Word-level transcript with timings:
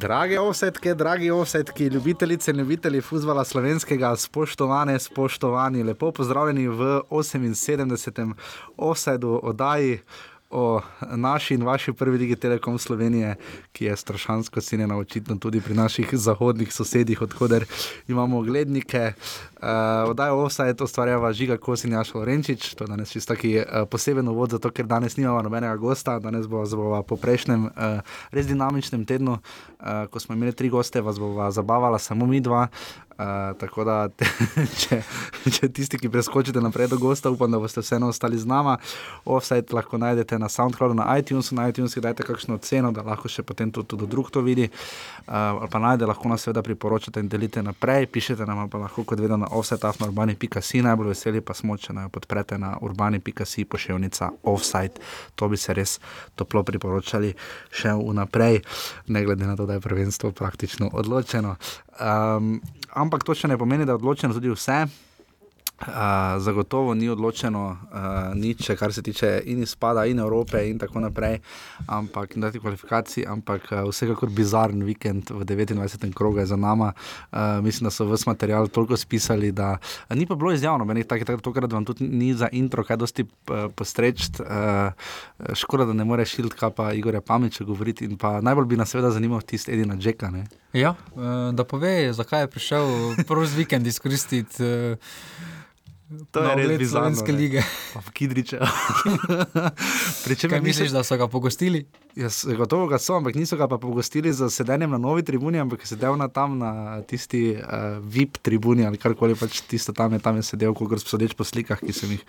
Drage 0.00 0.40
osetke, 0.40 0.94
dragi 0.94 1.30
osetki, 1.30 1.86
ljubitelice 1.86 2.50
in 2.50 2.56
ljubitelji 2.56 3.00
futbola 3.00 3.44
slovenskega, 3.44 4.16
spoštovane, 4.16 4.98
spoštovani, 4.98 5.82
lepo 5.82 6.12
pozdravljeni 6.12 6.68
v 6.68 7.02
78. 7.10 8.32
osedu 8.76 9.40
oddaji 9.42 9.98
o 10.50 10.80
naši 11.16 11.54
in 11.54 11.62
vaši 11.62 11.92
prvi 11.92 12.18
Digi 12.18 12.36
Telekom 12.36 12.78
Slovenije, 12.78 13.36
ki 13.72 13.84
je 13.84 13.96
strašansko 13.96 14.60
cenjena, 14.60 14.96
očitno 14.96 15.36
tudi 15.36 15.60
pri 15.60 15.74
naših 15.74 16.08
zahodnih 16.12 16.72
sosedih, 16.72 17.22
odkuder 17.22 17.64
imamo 18.08 18.42
glednike. 18.42 19.12
Uh, 19.60 20.10
Oddajo 20.10 20.38
Offside 20.40 20.84
ustvarjava 20.84 21.32
Žiga 21.32 21.56
Kosin 21.56 21.92
Jašo 21.92 22.18
Lorenčič, 22.18 22.74
to 22.74 22.84
je 22.84 22.88
danes 22.88 23.10
čisto 23.10 23.34
uh, 23.34 23.88
poseben 23.90 24.28
uvod, 24.28 24.50
zato 24.50 24.70
ker 24.70 24.86
danes 24.86 25.16
nimamo 25.16 25.42
nobenega 25.42 25.76
gosta, 25.76 26.18
danes 26.18 26.46
bo 26.46 26.64
zabava 26.64 27.02
po 27.02 27.16
prejšnjem 27.16 27.64
uh, 27.64 28.00
res 28.32 28.46
dinamičnem 28.46 29.04
tednu, 29.04 29.36
uh, 29.36 30.08
ko 30.10 30.20
smo 30.20 30.34
imeli 30.34 30.52
tri 30.52 30.68
goste, 30.68 31.00
vas 31.00 31.18
bova 31.18 31.50
zabavala 31.50 31.98
samo 31.98 32.26
mi 32.26 32.40
dva. 32.40 32.68
Uh, 33.20 33.58
tako 33.58 33.84
da, 33.84 34.08
te, 34.08 34.24
če, 34.80 35.02
če 35.52 35.68
tisti, 35.68 35.98
ki 36.00 36.08
preskočite 36.08 36.60
naprej 36.64 36.88
do 36.88 36.96
gosta, 36.96 37.28
upam, 37.28 37.50
da 37.52 37.58
boste 37.60 37.82
vseeno 37.84 38.08
ostali 38.08 38.38
z 38.40 38.48
nama. 38.48 38.78
Offside 39.28 39.76
lahko 39.76 40.00
najdete 40.00 40.38
na 40.40 40.48
SoundCloudu, 40.48 40.96
na 40.96 41.04
iTunesu, 41.20 41.52
na 41.58 41.66
iTunesu 41.68 42.00
dajte 42.00 42.24
kakšno 42.24 42.56
ceno, 42.64 42.94
da 42.96 43.04
lahko 43.04 43.28
še 43.28 43.44
potem 43.44 43.68
tudi, 43.68 43.90
tudi 43.92 44.08
drug 44.08 44.30
to 44.32 44.40
vidi. 44.40 44.70
Uh, 45.26 45.60
ali 45.60 45.68
pa 45.68 45.82
najde, 45.84 46.08
lahko 46.08 46.32
nas 46.32 46.46
seveda 46.48 46.64
priporočate 46.64 47.20
in 47.20 47.28
delite 47.28 47.60
naprej, 47.60 48.08
pišete 48.08 48.48
nam 48.48 48.70
pa 48.72 48.80
lahko 48.86 49.04
kot 49.04 49.20
vedno 49.20 49.36
na 49.44 49.49
offside.urbani.si, 49.50 50.82
najbolj 50.82 51.12
veseli 51.12 51.40
pa 51.40 51.54
smo, 51.54 51.76
če 51.76 51.94
naj 51.96 52.08
podprete 52.14 52.58
na 52.58 52.76
urbani.si 52.80 53.64
pošiljnica 53.64 54.30
offside. 54.42 55.02
To 55.34 55.48
bi 55.48 55.56
se 55.56 55.74
res 55.74 55.98
toplo 56.34 56.62
priporočali 56.62 57.34
še 57.70 57.94
vnaprej, 57.98 58.62
ne 59.08 59.24
glede 59.24 59.46
na 59.46 59.56
to, 59.56 59.66
da 59.66 59.78
je 59.78 59.84
prvenstvo 59.84 60.32
praktično 60.32 60.90
odločeno. 60.92 61.56
Um, 62.00 62.58
ampak 62.94 63.24
to 63.24 63.34
še 63.34 63.50
ne 63.50 63.58
pomeni, 63.58 63.84
da 63.84 63.96
je 63.96 64.02
odločeno 64.02 64.36
tudi 64.36 64.52
vse. 64.54 65.09
Uh, 65.80 65.86
zagotovo 66.38 66.94
ni 66.94 67.08
odločeno 67.08 67.62
uh, 67.72 68.36
nič, 68.36 68.70
kar 68.78 68.92
se 68.92 69.02
tiče 69.02 69.42
in 69.48 69.62
izpada, 69.62 70.04
in 70.04 70.18
Evrope, 70.18 70.60
in 70.68 70.78
tako 70.78 71.00
naprej, 71.00 71.38
ampak 71.86 72.36
in 72.36 72.44
dati 72.44 72.60
kvalifikacij, 72.60 73.24
ampak 73.24 73.72
uh, 73.72 73.88
vsekakor 73.88 74.28
bizaren 74.28 74.84
vikend 74.84 75.30
v 75.30 75.40
29. 75.44 76.12
krogu 76.14 76.38
je 76.38 76.46
za 76.46 76.56
nami. 76.56 76.90
Uh, 77.32 77.64
mislim, 77.64 77.88
da 77.88 77.90
so 77.90 78.04
vse 78.04 78.28
material 78.28 78.68
toliko 78.68 78.96
spisali, 78.96 79.52
da 79.52 79.78
uh, 79.80 80.16
ni 80.16 80.26
pa 80.26 80.34
bilo 80.34 80.52
izjavno, 80.52 80.84
meni 80.84 81.04
tako 81.04 81.32
je, 81.32 81.38
tokrat 81.38 81.72
vam 81.72 81.84
tudi 81.84 82.04
ni 82.04 82.34
za 82.34 82.48
intro, 82.52 82.84
kaj 82.84 82.96
dosti 82.96 83.24
uh, 83.24 83.72
postreč. 83.74 84.28
Uh, 84.40 84.92
škoda, 85.54 85.84
da 85.84 85.92
ne 85.92 86.04
more 86.04 86.24
šilt, 86.24 86.54
kaj 86.54 86.70
pa 86.76 86.92
Igor 86.92 87.20
Pamič 87.20 87.62
govoriti. 87.62 88.04
In 88.04 88.18
pa 88.18 88.40
najbolj 88.40 88.66
bi 88.66 88.76
nas 88.76 88.92
seveda 88.92 89.10
zanimal 89.10 89.40
tisti 89.40 89.72
edina 89.72 89.96
Džeka. 89.96 90.30
Ne? 90.30 90.44
Ja, 90.72 90.94
da 91.52 91.64
pove, 91.64 92.12
zakaj 92.12 92.44
je 92.44 92.50
prišel 92.50 92.86
prvi 93.26 93.46
vikend 93.56 93.86
izkoristiti. 93.86 94.64
To 96.10 96.42
je 96.42 96.54
res 96.58 96.78
bizarno. 96.78 97.14
Slovenske 97.14 97.32
lige. 97.32 97.62
Pričem, 100.24 100.50
Kaj 100.50 100.60
misliš, 100.60 100.90
da 100.90 101.04
so 101.06 101.14
ga 101.16 101.28
pogostili? 101.30 101.84
Jaz 102.18 102.42
gotovo 102.58 102.88
ga 102.90 102.98
so, 102.98 103.14
ampak 103.14 103.34
niso 103.38 103.56
ga 103.56 103.68
pa 103.70 103.78
pogostili 103.78 104.32
za 104.32 104.50
sedenjem 104.50 104.90
na 104.90 104.98
novi 104.98 105.22
tribuni, 105.22 105.60
ampak 105.62 105.84
je 105.86 105.92
sedel 105.92 106.16
na 106.18 106.26
tam 106.28 106.58
na 106.58 107.02
tisti 107.06 107.54
uh, 107.54 108.02
VIP 108.02 108.40
tribuni 108.42 108.86
ali 108.86 108.98
karkoli 108.98 109.36
pač 109.38 109.60
tisto 109.70 109.94
tam 109.94 110.12
je, 110.12 110.18
tam 110.18 110.36
je 110.36 110.42
sedel, 110.42 110.74
kot 110.74 110.98
sodeč 111.06 111.36
po 111.38 111.46
slikah, 111.46 111.78
ki 111.78 111.94
sem 111.94 112.16
jih 112.18 112.26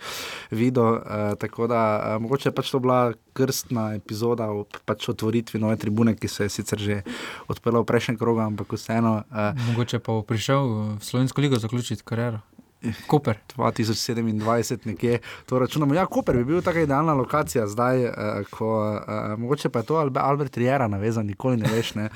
videl. 0.54 1.02
Uh, 1.02 1.34
tako 1.34 1.66
da 1.66 1.82
uh, 1.98 2.22
mogoče 2.22 2.52
je 2.52 2.54
pač 2.54 2.70
to 2.70 2.78
bila 2.78 3.12
krstna 3.34 3.94
epizoda 3.98 4.46
o 4.46 4.62
pač 4.86 5.10
otvoritvi 5.10 5.58
nove 5.58 5.74
tribune, 5.76 6.14
ki 6.14 6.30
se 6.30 6.46
je 6.46 6.54
sicer 6.54 6.78
že 6.78 7.02
odprla 7.50 7.82
v 7.82 7.90
prejšnjem 7.90 8.20
krogu, 8.22 8.46
ampak 8.46 8.78
vseeno. 8.78 9.24
Uh, 9.26 9.50
mogoče 9.72 9.98
pa 9.98 10.14
bo 10.14 10.22
prišel 10.22 10.62
v 10.70 11.02
Slovensko 11.02 11.42
ligo 11.42 11.58
zaključiti 11.58 12.06
kariero. 12.06 12.44
Koper. 13.06 13.38
2027, 13.56 14.86
nekje 14.86 15.18
to 15.46 15.58
računamo. 15.58 15.94
Ja, 15.94 16.06
Koper 16.06 16.36
bi 16.36 16.44
bil 16.44 16.62
tako 16.62 16.78
idealna 16.78 17.14
lokacija 17.14 17.66
zdaj, 17.66 18.04
uh, 18.04 18.12
ko 18.50 18.72
uh, 18.92 19.38
mogoče 19.38 19.68
pa 19.68 19.78
je 19.78 19.86
to 19.86 19.96
Albert 20.14 20.56
Riera 20.56 20.88
navezan, 20.88 21.26
nikoli 21.26 21.56
ne 21.56 21.70
veš. 21.70 21.94
Ne. 21.94 22.08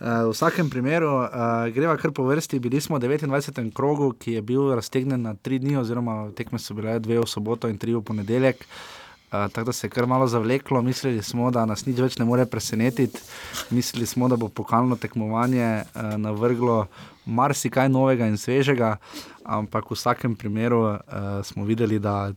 Uh, 0.00 0.06
v 0.06 0.30
vsakem 0.30 0.70
primeru 0.70 1.10
uh, 1.14 1.28
greva 1.74 1.96
kar 1.96 2.12
po 2.12 2.24
vrsti. 2.28 2.58
Bili 2.58 2.80
smo 2.80 2.98
v 2.98 3.08
29. 3.08 3.72
krogu, 3.74 4.12
ki 4.12 4.32
je 4.32 4.42
bil 4.42 4.74
raztegnjen 4.74 5.22
na 5.22 5.34
tri 5.34 5.58
dni, 5.58 5.76
oziroma 5.76 6.30
tekme 6.36 6.58
so 6.58 6.74
bile 6.74 6.98
dve 7.00 7.18
v 7.20 7.26
soboto 7.26 7.68
in 7.68 7.78
tri 7.78 7.94
v 7.94 8.02
ponedeljek. 8.02 8.66
Uh, 9.32 9.48
tako 9.52 9.64
da 9.64 9.72
se 9.72 9.86
je 9.86 9.90
kar 9.90 10.06
malo 10.06 10.26
zavleklo, 10.26 10.82
mislili 10.82 11.22
smo, 11.22 11.50
da 11.50 11.64
nas 11.66 11.86
nič 11.86 11.98
več 11.98 12.18
ne 12.20 12.24
more 12.28 12.44
presenetiti, 12.46 13.18
mislili 13.70 14.06
smo, 14.06 14.28
da 14.28 14.36
bo 14.36 14.48
pokalno 14.48 14.96
tekmovanje 14.96 15.82
uh, 15.82 16.02
navrglo 16.20 16.86
marsikaj 17.24 17.88
novega 17.88 18.26
in 18.26 18.36
svežega, 18.36 18.96
ampak 19.44 19.90
v 19.90 19.94
vsakem 19.94 20.36
primeru 20.36 20.82
uh, 20.84 20.98
smo 21.42 21.64
videli, 21.64 21.98
da 21.98 22.32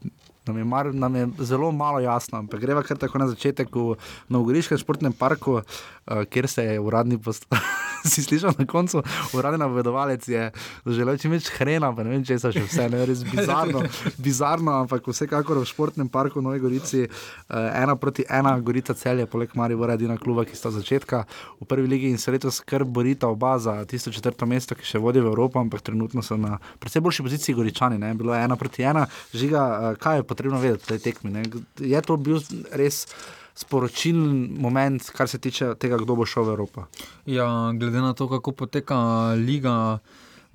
nam 0.48 0.58
je, 0.58 0.64
mar, 0.64 0.94
nam 0.94 1.16
je 1.16 1.28
zelo 1.40 1.72
malo 1.72 2.00
jasno. 2.00 2.40
Ampak 2.40 2.62
greva 2.62 2.84
kar 2.84 2.98
tako 2.98 3.22
na 3.22 3.28
začetek 3.28 3.76
v 3.76 3.96
Novogoriškem 4.30 4.78
športnem 4.78 5.14
parku, 5.14 5.62
uh, 5.62 6.24
kjer 6.30 6.48
se 6.48 6.64
je 6.64 6.80
uradni 6.80 7.18
postavil. 7.18 7.64
si 8.06 8.22
slišal 8.22 8.54
na 8.58 8.66
koncu, 8.66 9.02
uradni 9.34 9.60
navedovalec 9.60 10.28
je 10.28 10.52
želel 10.86 11.18
čim 11.18 11.34
več 11.34 11.50
hrena, 11.58 11.90
pa 11.96 12.06
ne 12.06 12.14
vem, 12.14 12.24
če 12.26 12.38
se 12.40 12.52
še 12.54 12.64
vse, 12.68 12.86
ne 12.94 13.02
res 13.10 13.24
bizarno, 13.26 13.82
bizarno, 14.26 14.76
ampak 14.84 15.08
vsekakor 15.10 15.60
v 15.62 15.70
športnem 15.70 16.10
parku 16.12 16.44
Novi 16.46 16.62
Gorici, 16.62 17.06
uh, 17.08 17.56
ena 17.74 17.98
proti 17.98 18.28
ena, 18.30 18.56
Gorica 18.62 18.94
celje, 18.98 19.26
poleg 19.30 19.56
Marija, 19.58 19.80
vora 19.82 19.98
edina 19.98 20.20
kluba, 20.22 20.46
ki 20.46 20.58
sta 20.58 20.72
začetka 20.76 21.24
v 21.62 21.70
prvi 21.70 21.90
ligi 21.90 22.12
in 22.14 22.22
se 22.22 22.34
letos 22.34 22.62
skrb 22.62 22.90
borita 22.94 23.30
oba 23.32 23.56
za 23.60 23.80
tisto 23.90 24.14
četrto 24.14 24.46
mesto, 24.46 24.78
ki 24.78 24.86
še 24.86 25.02
vodi 25.02 25.24
v 25.24 25.32
Evropo, 25.32 25.60
ampak 25.62 25.82
trenutno 25.86 26.22
so 26.26 26.38
na 26.38 26.60
predvsej 26.80 27.04
boljši 27.06 27.26
poziciji 27.26 27.58
Goričani, 27.58 28.00
ne? 28.02 28.14
bilo 28.14 28.36
je 28.36 28.44
ena 28.46 28.60
proti 28.60 28.86
ena, 28.86 29.08
žiga, 29.34 29.66
uh, 29.66 30.00
kaj 30.02 30.22
je 30.22 30.24
potrebno 30.24 30.35
vedeti 30.36 30.84
v 30.84 30.88
tej 30.88 31.00
tekmi. 31.00 31.30
Ne? 31.32 31.44
Je 31.80 32.02
to 32.02 32.18
bil 32.18 32.44
res 32.72 33.08
sporočilen 33.56 34.60
moment, 34.60 35.00
kar 35.16 35.28
se 35.32 35.40
tiče 35.40 35.76
tega, 35.80 35.98
kdo 35.98 36.16
bo 36.16 36.26
šel 36.28 36.44
v 36.44 36.54
Evropo? 36.60 36.86
Ja, 37.26 37.72
glede 37.72 38.04
na 38.04 38.14
to, 38.14 38.28
kako 38.28 38.52
poteka 38.52 39.34
liga 39.40 40.00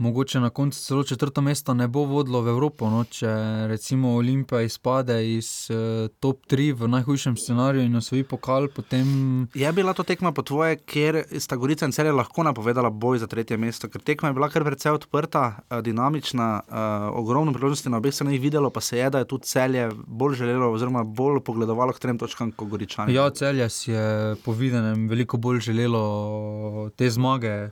mogoče 0.00 0.40
na 0.40 0.50
koncu 0.50 0.80
celo 0.84 1.02
četrto 1.04 1.40
mesto 1.40 1.74
ne 1.74 1.88
bo 1.88 2.04
vodilo 2.04 2.40
v 2.40 2.48
Evropo. 2.48 2.90
No? 2.90 3.04
Če 3.04 3.28
recimo 3.68 4.14
Olimpija 4.16 4.62
izpade 4.64 5.18
iz 5.34 5.68
uh, 5.70 6.08
top 6.20 6.46
3 6.50 6.72
v 6.74 6.88
najhujšem 6.88 7.36
scenariju 7.36 7.84
in 7.84 7.96
osvoji 7.96 8.24
pokal, 8.24 8.68
potem. 8.74 9.06
Je 9.54 9.72
bila 9.72 9.92
to 9.94 10.02
tekma 10.02 10.32
po 10.32 10.42
tvoje, 10.42 10.76
kjer 10.76 11.22
sta 11.38 11.56
Gorica 11.56 11.86
in 11.86 11.92
Celje 11.92 12.12
lahko 12.16 12.42
napovedala 12.42 12.90
boj 12.90 13.20
za 13.20 13.26
tretje 13.26 13.56
mesto, 13.60 13.88
ker 13.92 14.00
tekma 14.00 14.32
je 14.32 14.38
bila 14.40 14.48
kar 14.48 14.64
precej 14.64 14.96
odprta, 14.96 15.44
uh, 15.68 15.78
dinamična, 15.84 16.50
uh, 16.64 17.20
ogromno 17.20 17.52
priložnosti 17.52 17.92
na 17.92 18.00
obeh 18.00 18.14
straneh 18.14 18.40
videlo, 18.40 18.70
pa 18.70 18.80
se 18.80 18.98
je, 18.98 19.10
da 19.10 19.20
je 19.20 19.28
tudi 19.28 19.46
Celje 19.46 19.90
bolj 20.06 20.40
želelo, 20.40 20.72
oziroma 20.72 21.04
bolj 21.04 21.42
pogledovalo 21.44 21.92
k 21.92 22.00
trem 22.00 22.18
točkam 22.18 22.52
kot 22.52 22.68
Goričani. 22.68 23.14
Ja, 23.14 23.30
Celje 23.30 23.68
si 23.68 23.90
je 23.92 24.36
po 24.44 24.52
videnem 24.52 25.08
veliko 25.08 25.36
bolj 25.36 25.60
želelo 25.60 26.90
te 26.96 27.10
zmage. 27.10 27.68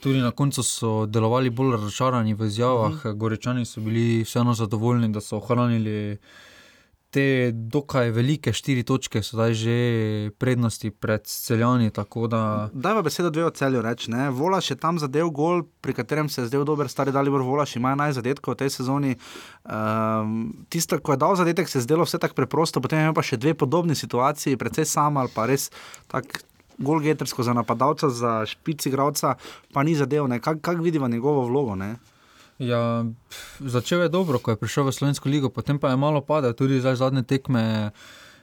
Tudi 0.00 0.20
na 0.20 0.30
koncu 0.30 0.62
so 0.62 1.06
delovali 1.06 1.50
bolj 1.50 1.76
razočarani 1.76 2.34
v 2.34 2.46
izjavah, 2.46 2.92
uh 2.92 2.96
mhm. 2.96 3.08
-huh. 3.08 3.16
Gorečani 3.16 3.64
so 3.64 3.80
bili 3.80 4.22
vseeno 4.22 4.54
zadovoljni, 4.54 5.12
da 5.12 5.20
so 5.20 5.36
ohranili 5.36 6.18
te 7.10 7.50
dokaj 7.52 8.10
velike 8.14 8.52
štiri 8.54 8.82
točke, 8.86 9.22
sedaj 9.22 9.54
že 9.54 9.76
prednosti 10.38 10.90
pred 10.90 11.26
celjani. 11.26 11.90
Da... 11.90 12.70
Daj 12.72 12.94
pa 12.94 13.02
besedo 13.02 13.30
dve 13.30 13.44
o 13.44 13.50
celju 13.50 13.82
reči. 13.82 14.12
Volaš 14.32 14.70
je 14.70 14.76
tam 14.76 14.98
zadev 14.98 15.30
gol, 15.30 15.62
pri 15.80 15.94
katerem 15.94 16.28
se 16.28 16.42
je 16.42 16.46
zdel 16.46 16.64
dober, 16.64 16.88
stari 16.88 17.12
Dalibor 17.12 17.42
Volaš 17.42 17.76
ima 17.76 17.94
naj 17.94 18.12
zadetkov 18.12 18.54
v 18.54 18.62
tej 18.62 18.70
sezoni. 18.70 19.16
Um, 19.64 20.66
Tisto, 20.68 20.98
ko 20.98 21.12
je 21.12 21.18
dal 21.18 21.36
zadetek, 21.36 21.68
se 21.68 21.78
je 21.78 21.82
zdelo 21.82 22.06
vse 22.06 22.18
tako 22.18 22.34
preprosto, 22.34 22.80
potem 22.80 23.02
ima 23.02 23.12
pa 23.12 23.26
še 23.26 23.36
dve 23.36 23.54
podobni 23.54 23.94
situaciji, 23.94 24.56
predvsej 24.56 24.86
sam 24.86 25.18
ali 25.18 25.34
pa 25.34 25.50
res 25.50 25.70
tak 26.06 26.44
golgetersko 26.80 27.42
za 27.42 27.52
napadalca, 27.52 28.08
za 28.08 28.46
špici 28.46 28.88
igralca, 28.88 29.34
pa 29.72 29.82
ni 29.82 29.94
zadev. 29.94 30.28
Kako 30.40 30.60
kak 30.60 30.80
vidimo 30.80 31.08
njegovo 31.08 31.44
vlogo? 31.46 31.76
Ne? 31.76 31.96
Ja, 32.58 33.04
začel 33.60 34.02
je 34.02 34.08
dobro, 34.08 34.38
ko 34.38 34.50
je 34.50 34.60
prišel 34.60 34.84
v 34.84 34.92
Slovensko 34.92 35.28
ligo, 35.28 35.48
potem 35.48 35.78
pa 35.78 35.90
je 35.90 35.96
malo 35.96 36.20
padel, 36.20 36.52
tudi 36.52 36.80
zadnje 36.80 37.22
tekme 37.22 37.90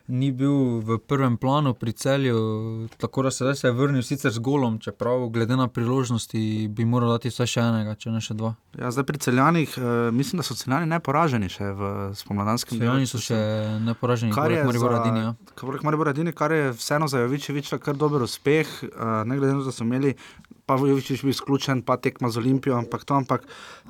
ni 0.07 0.31
bil 0.31 0.79
v 0.79 0.97
prvem 1.03 1.37
planu 1.37 1.73
pri 1.73 1.91
celju, 1.91 2.87
tako 2.97 3.23
da 3.27 3.31
se 3.31 3.43
zdaj 3.43 3.55
se 3.55 3.67
je 3.67 3.71
vrnil 3.71 4.03
sicer 4.03 4.31
z 4.31 4.39
golom, 4.39 4.79
čeprav 4.79 5.27
glede 5.29 5.55
na 5.55 5.67
priložnosti 5.67 6.67
bi 6.67 6.85
moral 6.85 7.11
dati 7.17 7.29
vse 7.29 7.47
še 7.47 7.61
enega, 7.61 7.95
če 7.99 8.13
ne 8.15 8.21
še 8.23 8.37
dva. 8.39 8.53
Ja, 8.79 8.91
zdaj 8.91 9.07
pri 9.09 9.19
celjanih, 9.19 9.75
uh, 9.77 9.91
mislim, 10.15 10.39
da 10.39 10.47
so 10.47 10.55
celjani 10.55 10.87
neporaženi 10.91 11.51
še 11.51 11.71
v 11.75 11.91
spomladanskem 12.15 12.79
letu. 12.79 12.87
Celjani 12.87 13.11
so 13.11 13.21
še 13.21 13.39
neporaženi, 13.83 14.35
kar 14.35 14.51
je 14.53 14.63
Maribor 14.67 14.95
Radini. 14.95 15.25
Ja. 15.27 15.77
Maribor 15.83 16.11
Radini, 16.11 16.35
kar 16.35 16.55
je 16.55 16.71
vseeno 16.77 17.11
za 17.11 17.25
Jovičeviča 17.25 17.81
kar 17.83 17.99
dober 17.99 18.23
uspeh, 18.23 18.69
uh, 18.93 19.23
ne 19.27 19.39
glede 19.39 19.57
na 19.57 19.63
to, 19.63 19.71
da 19.71 19.75
so 19.75 19.83
imeli 19.87 20.15
pa 20.67 20.75
Vujovič 20.75 21.21
bil 21.23 21.31
izključen, 21.31 21.81
pa 21.87 21.95
tekma 21.97 22.29
z 22.29 22.41
Olimpijo, 22.41 22.75
ampak 22.75 23.05
to, 23.07 23.15
ampak 23.15 23.45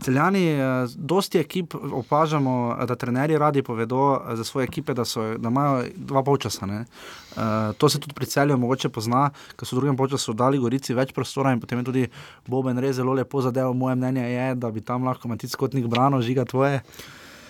celjani, 0.06 0.44
uh, 0.54 0.92
dosti 0.96 1.42
ekip 1.42 1.74
opažamo, 1.76 2.78
da 2.86 2.96
trenerji 2.96 3.38
radi 3.38 3.64
povedo 3.66 4.22
za 4.38 4.44
svoje 4.44 4.70
ekipe, 4.70 4.94
da, 4.94 5.06
so, 5.06 5.26
da 5.38 5.50
imajo 5.50 5.84
dva 6.08 6.24
polčasa. 6.24 6.66
Uh, 6.68 7.76
to 7.78 7.90
se 7.90 8.00
tudi 8.00 8.16
pri 8.16 8.26
celju 8.26 8.58
mogoče 8.58 8.90
pozna, 8.90 9.30
ker 9.56 9.68
so 9.68 9.76
v 9.76 9.84
drugem 9.84 10.00
času 10.10 10.34
dali 10.34 10.58
Gorici 10.58 10.96
več 10.96 11.14
prostora 11.14 11.52
in 11.54 11.60
potem 11.60 11.84
je 11.84 11.86
tudi 11.86 12.04
Boben 12.48 12.80
res 12.80 12.96
zelo 12.96 13.14
lepo 13.14 13.42
zadeval. 13.42 13.76
Moje 13.78 13.96
mnenje 13.96 14.26
je, 14.26 14.48
da 14.56 14.72
bi 14.72 14.82
tam 14.82 15.04
lahko 15.04 15.28
Matic 15.28 15.56
Kotnik 15.56 15.88
branil, 15.92 16.22
žiga 16.22 16.46
tvoje. 16.46 16.82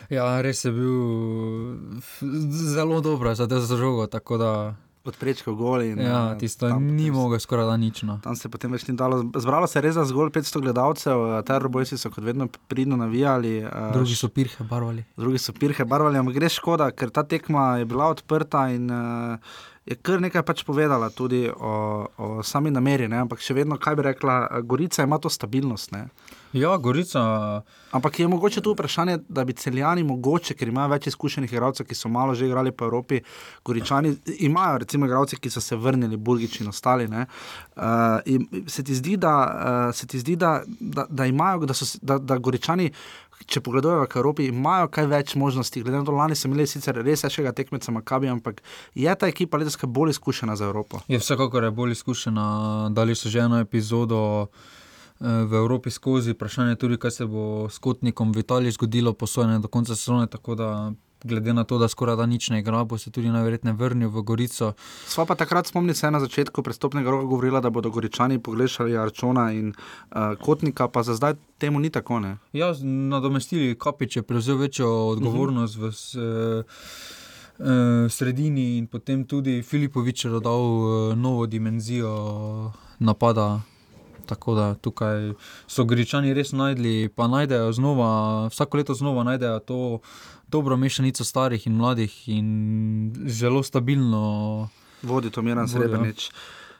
Ja, 0.09 0.41
res 0.41 0.63
je 0.65 0.71
bil 0.71 0.97
zelo 2.51 3.01
dober 3.03 3.35
za 3.35 3.47
te 3.47 3.59
Odprečko 5.07 5.53
goli. 5.55 5.89
Ja, 5.95 6.35
tisto 6.39 6.69
ni 6.79 7.11
mogel 7.11 7.39
skoraj 7.39 7.65
da 7.69 7.77
nič. 7.79 8.03
No. 8.07 8.17
Tam 8.23 8.35
se 8.35 8.51
potem 8.51 8.73
več 8.75 8.87
ni 8.89 8.95
dalo. 8.99 9.21
Zbralo 9.35 9.67
se 9.67 9.79
je 9.79 9.85
res 9.85 9.95
za 9.95 10.03
zgolj 10.09 10.33
500 10.35 10.63
gledalcev, 10.65 11.23
terorboji 11.47 11.97
so 11.97 12.11
kot 12.11 12.25
vedno 12.25 12.49
pridno 12.67 12.99
navijali. 12.99 13.61
Drugi 13.93 14.17
so 14.19 14.27
pirhe 14.27 14.67
barvali. 14.67 15.05
Drugi 15.17 15.39
so 15.39 15.55
pirhe 15.55 15.87
barvali, 15.87 16.19
ampak 16.19 16.35
gre 16.35 16.51
škoda, 16.51 16.91
ker 16.91 17.13
ta 17.13 17.23
tekma 17.23 17.77
je 17.81 17.87
bila 17.87 18.11
odprta 18.11 18.67
in 18.75 18.91
je 19.87 19.95
kar 19.95 20.19
nekaj 20.21 20.43
pač 20.43 20.65
povedala 20.67 21.09
tudi 21.15 21.45
o, 21.47 21.73
o 22.17 22.43
sami 22.43 22.71
nameri. 22.73 23.07
Ne? 23.07 23.23
Ampak 23.23 23.39
še 23.43 23.55
vedno, 23.55 23.79
kaj 23.79 23.95
bi 23.95 24.09
rekla, 24.09 24.35
Gorica 24.67 25.07
ima 25.07 25.19
to 25.23 25.31
stabilnost. 25.31 25.95
Ne? 25.95 26.07
Ja, 26.53 26.77
Gorica. 26.77 27.61
Ampak 27.91 28.19
je 28.19 28.27
mogoče 28.27 28.61
tu 28.61 28.71
vprašanje, 28.71 29.17
da 29.29 29.43
bi 29.45 29.53
celjani, 29.53 30.03
mogoče, 30.03 30.55
ker 30.55 30.67
imajo 30.67 30.91
več 30.93 31.07
izkušenih 31.11 31.51
igralcev, 31.53 31.87
ki 31.87 31.95
so 31.95 32.09
malo 32.09 32.35
že 32.35 32.47
igrali 32.47 32.71
po 32.71 32.85
Evropi, 32.85 33.21
Goričani 33.65 34.15
imajo 34.39 34.77
recimo 34.83 35.05
igralce, 35.05 35.35
ki 35.35 35.49
so 35.49 35.61
se 35.61 35.75
vrnili, 35.75 36.17
Bulgiči 36.17 36.63
in 36.63 36.69
ostali. 36.69 37.07
Uh, 37.07 37.23
in 38.25 38.47
se 38.67 38.83
ti 38.83 38.95
zdi, 38.95 39.17
da, 39.17 39.35
uh, 39.89 39.95
se 39.95 40.07
ti 40.07 40.19
zdi, 40.19 40.35
da, 40.35 40.61
da, 40.79 41.05
da 41.09 41.25
imajo, 41.25 41.65
da 41.65 41.73
so 41.73 41.85
da, 42.01 42.17
da 42.17 42.37
Goričani 42.37 42.91
če 43.45 43.61
pogledajo 43.61 44.01
v 44.01 44.07
Evropi, 44.09 44.47
imajo 44.49 44.89
kaj 44.91 45.07
več 45.11 45.35
možnosti. 45.37 45.83
Glede 45.83 45.99
na 45.99 46.07
to, 46.07 46.15
lani 46.15 46.35
so 46.35 46.49
imeli 46.49 46.65
sicer 46.67 46.97
res 47.05 47.23
večjega 47.23 47.53
tekmeca, 47.53 47.93
Makabi, 47.93 48.31
ampak 48.31 48.63
je 48.95 49.13
ta 49.15 49.29
ekipa 49.29 49.59
letos 49.61 49.77
bolj 49.83 50.15
izkušena 50.15 50.55
za 50.55 50.65
Evropo. 50.65 51.03
Je 51.07 51.19
vsekakor 51.21 51.63
je 51.63 51.71
bolj 51.71 51.95
izkušena, 51.99 52.47
dali 52.91 53.15
so 53.15 53.29
že 53.29 53.45
eno 53.45 53.61
epizodo. 53.61 54.47
Eh, 55.19 55.45
v 55.45 55.53
Evropi 55.53 55.89
skozi, 55.91 56.31
vprašanje 56.31 56.71
je 56.71 56.75
tudi, 56.75 56.97
kaj 56.97 57.11
se 57.11 57.25
bo 57.25 57.69
s 57.69 57.79
Kotnikom 57.79 58.31
v 58.31 58.39
Italiji 58.39 58.71
zgodilo, 58.71 59.13
posojene 59.13 59.59
do 59.59 59.67
konca 59.67 59.95
sezone. 59.95 60.27
Tako 60.27 60.55
da 60.55 60.91
glede 61.23 61.53
na 61.53 61.63
to, 61.63 61.77
da 61.77 61.87
skoraj 61.87 62.15
da 62.15 62.25
nič 62.25 62.49
ne 62.49 62.59
igra, 62.59 62.83
bo 62.83 62.97
se 62.97 63.11
tudi 63.11 63.29
najverjetneje 63.33 63.73
vrnil 63.73 64.09
v 64.09 64.21
Gorico. 64.21 64.73
Sva 65.07 65.25
pa 65.25 65.35
takrat 65.35 65.67
spomni 65.67 65.93
se 65.93 66.11
na 66.11 66.19
začetku 66.19 66.61
prestopnega 66.63 67.09
roka 67.09 67.25
govorila, 67.25 67.61
da 67.61 67.69
bodo 67.69 67.89
Goričani 67.89 68.39
pogrešali 68.39 68.97
Arčona 68.97 69.51
in 69.51 69.73
uh, 69.73 70.37
Kotnika, 70.41 70.87
pa 70.87 71.03
za 71.03 71.15
zdaj 71.15 71.33
temu 71.57 71.79
ni 71.79 71.89
tako. 71.89 72.19
Ne? 72.19 72.37
Ja, 72.53 72.73
nadomestili 72.83 73.75
Kapič 73.79 74.15
je 74.15 74.21
prevzel 74.21 74.57
večjo 74.57 75.07
odgovornost 75.07 75.77
uh 75.77 75.83
-huh. 75.83 75.87
v. 75.87 75.93
S, 75.93 76.15
uh, 76.15 76.63
Sredini 78.09 78.77
in 78.77 78.87
potem 78.87 79.25
tudi 79.25 79.63
Filipovič 79.63 80.25
je 80.25 80.31
dodal 80.31 80.61
novo 81.15 81.45
dimenzijo 81.45 82.71
napada. 82.99 83.61
Tako 84.27 84.55
da 84.55 84.73
tukaj 84.75 85.31
so 85.67 85.85
Gričani 85.87 86.33
res 86.35 86.51
najdli, 86.51 87.09
pa 87.15 87.27
najdejo 87.31 87.71
znova, 87.73 88.09
vsako 88.51 88.77
leto 88.77 88.93
znova 88.93 89.23
najdejo 89.23 89.59
to 89.59 89.79
dobro 90.47 90.77
mešanico 90.77 91.23
starih 91.23 91.67
in 91.67 91.79
mladih, 91.79 92.13
in 92.29 93.13
zelo 93.27 93.63
stabilno 93.63 94.67
vodi 95.03 95.29
to 95.29 95.41
Miren 95.41 95.67
Srebrenic. 95.67 96.29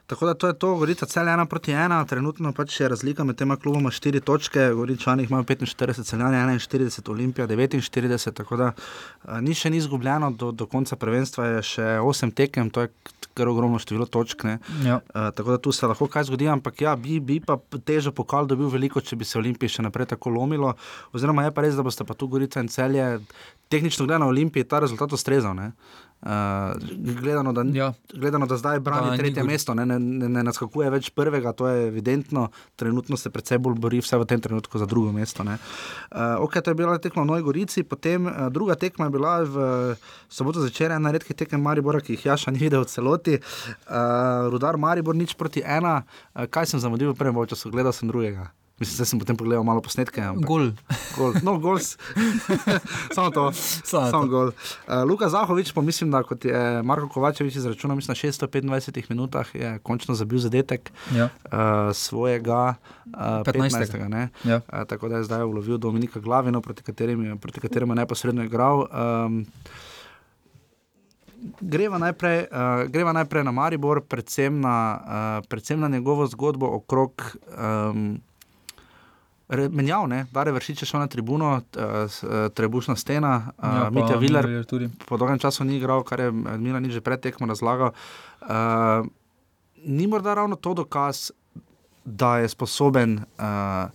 Tako 0.07 0.25
da 0.25 0.33
to 0.33 0.47
je 0.47 0.53
to, 0.53 0.75
Gorica 0.75 1.05
cel 1.05 1.27
ena 1.27 1.45
proti 1.45 1.71
ena, 1.71 2.05
trenutno 2.05 2.53
pač 2.55 2.79
je 2.79 2.87
razlika 2.87 3.23
med 3.27 3.35
tema 3.35 3.57
kluboma 3.59 3.91
štiri 3.91 4.21
točke, 4.23 4.69
Goričani 4.73 5.25
imajo 5.27 5.43
45, 5.43 6.03
celjani 6.03 6.37
41, 6.59 7.11
Olimpija 7.11 7.47
49, 7.47 8.33
tako 8.33 8.57
da 8.57 8.71
a, 8.71 9.41
ni 9.41 9.51
še 9.53 9.69
ni 9.69 9.81
izgubljeno, 9.83 10.31
do, 10.31 10.53
do 10.55 10.65
konca 10.65 10.95
prvenstva 10.95 11.47
je 11.47 11.65
še 11.73 11.87
8 11.99 12.31
tekem, 12.31 12.69
to 12.71 12.85
je 12.85 12.93
kar 13.35 13.51
ogromno 13.51 13.79
število 13.83 14.07
točk. 14.07 14.47
Ja. 14.85 15.01
A, 15.13 15.27
tako 15.35 15.51
da 15.51 15.59
tu 15.59 15.75
se 15.75 15.87
lahko 15.91 16.07
kaj 16.07 16.29
zgodi, 16.31 16.47
ampak 16.55 16.81
ja, 16.87 16.95
bi, 16.95 17.19
bi 17.19 17.41
pa 17.43 17.59
težo 17.83 18.15
pokal 18.15 18.47
dobil 18.47 18.71
veliko, 18.71 19.03
če 19.03 19.19
bi 19.19 19.27
se 19.27 19.41
Olimpiji 19.41 19.75
še 19.75 19.85
naprej 19.85 20.13
tako 20.15 20.31
lomilo, 20.39 20.71
oziroma 21.11 21.43
je 21.43 21.51
pa 21.51 21.67
res, 21.67 21.75
da 21.75 21.83
boste 21.83 22.07
pa 22.07 22.15
tu 22.15 22.31
Gorica 22.31 22.63
in 22.63 22.71
celje, 22.71 23.09
tehnično 23.67 24.07
gledano 24.07 24.31
Olimpiji, 24.31 24.63
ta 24.63 24.79
rezultat 24.79 25.11
ustrezal. 25.11 25.59
Uh, 26.27 26.33
gledano, 27.21 27.53
da, 27.53 27.63
ja. 27.73 27.93
gledano, 28.13 28.45
da 28.45 28.57
zdaj 28.57 28.79
brani 28.79 29.09
da, 29.09 29.17
tretje 29.17 29.43
mesto, 29.43 29.73
ne, 29.73 29.85
ne, 29.85 29.99
ne, 29.99 30.27
ne 30.29 30.41
naskakuje 30.43 30.89
več 30.91 31.07
prvega, 31.15 31.53
to 31.55 31.69
je 31.71 31.85
evidentno. 31.87 32.49
Trenutno 32.75 33.15
se 33.17 33.31
predvsej 33.31 33.61
bolj 33.63 33.77
bori, 33.79 34.01
vse 34.03 34.19
v 34.19 34.27
tem 34.27 34.43
trenutku, 34.43 34.75
za 34.75 34.85
drugo 34.85 35.13
mesto. 35.15 35.45
Uh, 35.47 36.35
ok, 36.43 36.59
to 36.59 36.75
je 36.75 36.79
bila 36.81 36.97
tekma 36.99 37.23
v 37.23 37.29
Novi 37.31 37.47
Gorici, 37.47 37.85
potem 37.87 38.27
uh, 38.27 38.49
druga 38.51 38.75
tekma 38.75 39.07
je 39.07 39.15
bila 39.15 39.39
v 39.47 39.95
soboto 40.27 40.59
zvečer, 40.59 40.91
ena 40.91 41.15
redkih 41.15 41.31
tekem 41.31 41.63
Maribora, 41.63 42.03
ki 42.03 42.17
jih 42.17 42.27
Jaša 42.33 42.51
ni 42.51 42.59
videl 42.59 42.83
v 42.83 42.91
celoti. 42.91 43.39
Uh, 43.87 44.51
Rudar 44.51 44.75
Maribor, 44.75 45.15
nič 45.15 45.31
proti 45.39 45.63
ena. 45.63 46.01
Uh, 46.35 46.43
kaj 46.51 46.75
sem 46.75 46.83
zamudil 46.83 47.15
v 47.15 47.19
prvem 47.23 47.39
času, 47.47 47.71
gledal 47.71 47.95
sem 47.95 48.11
drugega. 48.11 48.51
Mislim, 48.79 48.97
da 48.97 49.05
sem 49.05 49.19
potem 49.19 49.37
pogledal 49.37 49.63
malo 49.65 49.81
posnetke. 49.81 50.21
Gol. 50.45 50.69
gol. 51.17 51.33
No, 51.43 51.57
gol. 51.57 51.79
samo 53.15 53.31
to. 53.33 53.49
Samo, 53.53 54.09
samo 54.09 54.27
gol. 54.27 54.51
Uh, 54.85 55.01
Luka 55.09 55.29
Zahovič, 55.29 55.71
pa 55.73 55.81
mislim, 55.81 56.11
da 56.11 56.21
kot 56.23 56.45
je 56.45 56.83
Marko 56.83 57.09
Kovačevič 57.09 57.55
izračunal, 57.55 57.97
mislim, 57.97 58.13
na 58.13 58.21
625 58.21 59.09
minutah 59.09 59.55
je 59.55 59.79
končno 59.83 60.13
zabil 60.15 60.39
zadetek 60.39 60.91
ja. 61.15 61.29
uh, 61.45 61.89
svojega 61.93 62.75
uh, 63.05 63.41
15. 63.49 63.89
15. 63.97 64.27
Ja. 64.45 64.61
Uh, 64.69 64.85
tako 64.87 65.09
da 65.09 65.17
je 65.17 65.23
zdaj 65.23 65.43
ulovil 65.43 65.77
Dominika 65.77 66.19
Glavino, 66.19 66.61
proti 66.61 66.83
kateremu 66.83 67.93
je 67.93 67.95
neposredno 67.95 68.43
igral. 68.43 68.85
Um, 69.25 69.45
Greva 71.61 71.97
najprej, 71.97 72.47
uh, 72.51 72.89
greva 72.89 73.13
najprej 73.13 73.43
na 73.43 73.51
Maribor, 73.51 74.01
predvsem 74.01 74.61
na, 74.61 74.77
uh, 74.97 75.47
predvsem 75.49 75.79
na 75.79 75.87
njegovo 75.87 76.25
zgodbo 76.27 76.65
okrog 76.65 77.37
um, 77.45 78.17
ne, 80.07 80.25
da 80.31 80.41
je 80.41 80.51
vršiče 80.51 80.85
šel 80.85 80.99
na 80.99 81.07
tribuno, 81.07 81.61
uh, 81.77 82.51
trebušna 82.53 82.95
stena, 82.95 83.51
uh, 83.57 83.63
ja, 83.63 83.89
Mitja 83.89 84.17
Viler, 84.17 84.65
po 85.05 85.17
dolgem 85.17 85.39
času 85.39 85.63
ni 85.63 85.77
igral, 85.77 86.03
kar 86.03 86.19
je 86.19 86.31
Mila 86.31 86.79
ni 86.79 86.91
že 86.91 87.01
pred 87.01 87.19
tekmo 87.19 87.47
razlagal. 87.47 87.91
Uh, 88.41 89.07
ni 89.85 90.07
morda 90.07 90.33
ravno 90.33 90.55
to 90.55 90.73
dokaz, 90.73 91.31
da 92.05 92.37
je 92.37 92.49
sposoben. 92.49 93.19
Uh, 93.39 93.89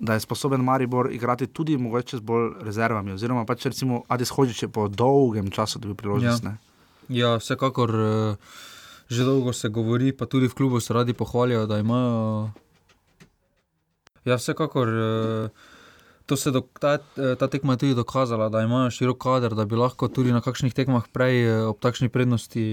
Da 0.00 0.12
je 0.18 0.20
sposoben 0.20 0.60
Maribor 0.60 1.06
igrati 1.12 1.46
tudi 1.46 1.78
z 2.10 2.20
bolj 2.20 2.50
rezervami, 2.60 3.12
oziroma 3.12 3.44
pa 3.46 3.54
če 3.54 3.68
recimo 3.68 4.02
Adis 4.08 4.30
Hočič 4.30 4.64
po 4.72 4.88
dolgem 4.88 5.50
času 5.50 5.78
dobil 5.78 5.94
priložnost. 5.94 6.44
Ja. 6.44 6.56
ja, 7.08 7.36
vsekakor 7.38 7.94
že 9.08 9.24
dolgo 9.24 9.52
se 9.52 9.68
govori, 9.68 10.12
pa 10.12 10.26
tudi 10.26 10.48
v 10.48 10.54
klubu 10.54 10.80
se 10.80 10.92
radi 10.92 11.12
pohvalijo, 11.12 11.66
da 11.66 11.78
imajo 11.78 12.50
Ja, 14.24 14.36
vsekakor. 14.36 14.88
Eh, 14.88 16.36
se 16.36 16.50
do, 16.50 16.60
ta, 16.80 16.98
eh, 17.16 17.36
ta 17.36 17.48
tekma 17.48 17.72
je 17.72 17.78
tudi 17.78 17.94
dokazala, 17.94 18.48
da 18.48 18.62
imajo 18.62 18.90
širok 18.90 19.18
kader, 19.18 19.54
da 19.54 19.64
bi 19.64 19.76
lahko 19.76 20.08
tudi 20.08 20.32
na 20.32 20.40
kakšnih 20.40 20.74
tekmah 20.74 21.08
prej 21.12 21.44
eh, 21.44 21.62
ob 21.68 21.80
takšni 21.80 22.08
prednosti 22.08 22.64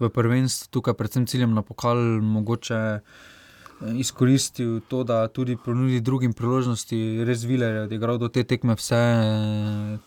v 0.00 0.08
prvenstvu, 0.10 0.70
tukaj 0.74 0.94
predvsem 0.98 1.26
ciljem 1.26 1.54
na 1.54 1.62
pokal, 1.62 1.96
mogoče 2.22 3.00
izkoristil 3.98 4.80
to, 4.88 5.04
da 5.04 5.28
tudi 5.28 5.56
ponudi 5.56 6.00
drugim 6.00 6.32
priložnosti, 6.32 7.24
res 7.26 7.44
vile, 7.44 7.66
da 7.72 7.80
je 7.90 7.96
igral 7.96 8.18
do 8.18 8.28
te 8.28 8.44
tekme 8.44 8.76
vse 8.78 9.00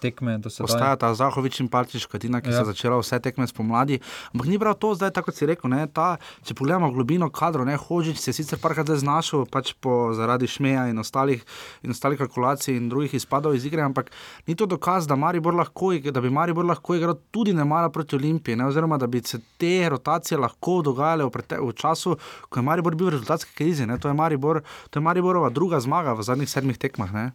tekme. 0.02 0.38
Ostaja 0.46 0.96
ta 0.96 1.14
Zahovič 1.14 1.60
in 1.60 1.70
Partiš, 1.72 2.08
Katina, 2.12 2.42
ki 2.42 2.54
ja. 2.54 2.62
so 2.62 2.72
začela 2.72 3.00
vse 3.02 3.20
tekme 3.20 3.48
spomladi. 3.48 4.00
Ampak 4.34 4.48
ni 4.48 4.60
prav 4.62 4.78
to, 4.80 4.94
zdaj 4.96 5.12
tako 5.16 5.34
si 5.36 5.48
rekel. 5.50 5.70
Ne, 5.72 5.86
ta, 5.92 6.16
če 6.46 6.56
pogledamo 6.58 6.92
globino 6.96 7.30
kadrov, 7.34 7.68
ne 7.68 7.78
hožič 7.80 8.20
se 8.22 8.34
sicer 8.36 8.60
parkrat 8.62 8.92
znašel, 8.96 9.46
pač 9.52 9.74
po, 9.82 10.14
zaradi 10.16 10.48
šmeja 10.50 10.88
in 10.92 11.02
ostalih, 11.02 11.44
in 11.84 11.96
ostalih 11.96 12.20
kalkulacij 12.22 12.78
in 12.78 12.90
drugih 12.92 13.18
izpadov 13.18 13.58
iz 13.58 13.66
igre, 13.66 13.84
ampak 13.86 14.12
ni 14.48 14.56
to 14.56 14.68
dokaz, 14.70 15.08
da, 15.08 15.16
lahko, 15.16 15.94
da 16.12 16.22
bi 16.22 16.30
Maribor 16.30 16.66
lahko 16.66 16.96
igral 16.96 17.18
tudi 17.32 17.54
ne 17.54 17.66
mara 17.66 17.90
proti 17.90 18.16
Olimpiji, 18.16 18.56
ne, 18.56 18.68
oziroma 18.70 18.98
da 18.98 19.08
bi 19.08 19.22
se 19.26 19.40
te 19.58 19.90
rotacije 19.90 20.38
lahko 20.38 20.82
dogajale 20.86 21.26
v, 21.26 21.44
v 21.60 21.74
času, 21.74 22.16
ko 22.50 22.60
je 22.60 22.64
Maribor 22.64 22.96
bil 22.96 23.10
rezultatski 23.10 23.65
krizi. 23.66 23.90
To 24.00 24.08
je, 24.08 24.14
Maribor, 24.14 24.62
to 24.90 25.00
je 25.00 25.04
Mariborova 25.04 25.50
druga 25.50 25.80
zmaga 25.80 26.14
v 26.14 26.24
zadnjih 26.24 26.50
sedmih 26.50 26.78
tekmah. 26.78 27.12
Ne? 27.14 27.26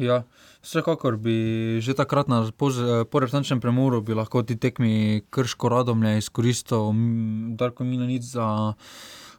Ja, 0.00 0.24
vsekakor 0.64 1.16
bi 1.20 1.78
že 1.84 1.92
takrat 1.94 2.28
na 2.28 2.48
porestančnem 3.10 3.60
premoru 3.60 4.00
lahko 4.16 4.42
ti 4.42 4.56
tekmi 4.56 5.22
krško 5.28 5.68
radomlje 5.68 6.18
izkoristil, 6.18 6.96
da 7.56 7.68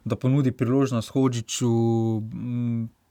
da 0.04 0.16
ponudi 0.16 0.52
priložnost 0.52 1.10
Hočiču. 1.10 2.22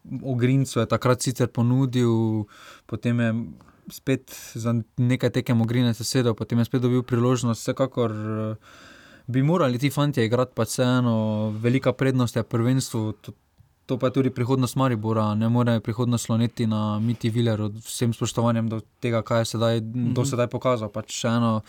Ogrincu 0.05 0.79
je 0.79 0.85
takrat 0.85 1.21
sicer 1.21 1.49
ponudil, 1.49 2.45
potem 2.85 3.19
je 3.19 3.29
spet 3.89 4.29
za 4.53 4.73
nekaj 4.97 5.29
tekem 5.29 5.61
ogrinec 5.61 5.97
sedel, 5.97 6.37
potem 6.37 6.61
je 6.61 6.65
spet 6.65 6.81
dobil 6.81 7.01
priložnost. 7.01 7.61
Vsekakor 7.61 8.13
bi 9.27 9.43
morali 9.43 9.79
ti 9.79 9.89
fanti 9.89 10.23
igrati, 10.23 10.51
pa 10.55 10.63
vseeno, 10.63 11.49
velika 11.49 11.93
prednost 11.93 12.35
je 12.35 12.43
prvenstvo. 12.43 13.13
to 13.85 13.97
pa 13.97 14.07
je 14.07 14.13
tudi 14.13 14.29
prihodnost 14.29 14.75
Maribora. 14.75 15.35
Ne 15.35 15.49
more 15.49 15.79
prihodnost 15.79 16.25
sloniti 16.25 16.67
na 16.67 16.99
Miti 16.99 17.29
Viler, 17.29 17.61
vsem 17.61 18.13
spoštovanjem 18.13 18.69
do 18.69 18.81
tega, 18.99 19.21
kaj 19.21 19.41
je 19.41 19.45
sedaj, 19.45 19.81
mm 19.81 19.93
-hmm. 19.93 20.13
do 20.13 20.21
mhm. 20.21 20.29
sedaj 20.29 20.47
pokazal. 20.47 20.89
Pač 20.89 21.23
eno, 21.25 21.61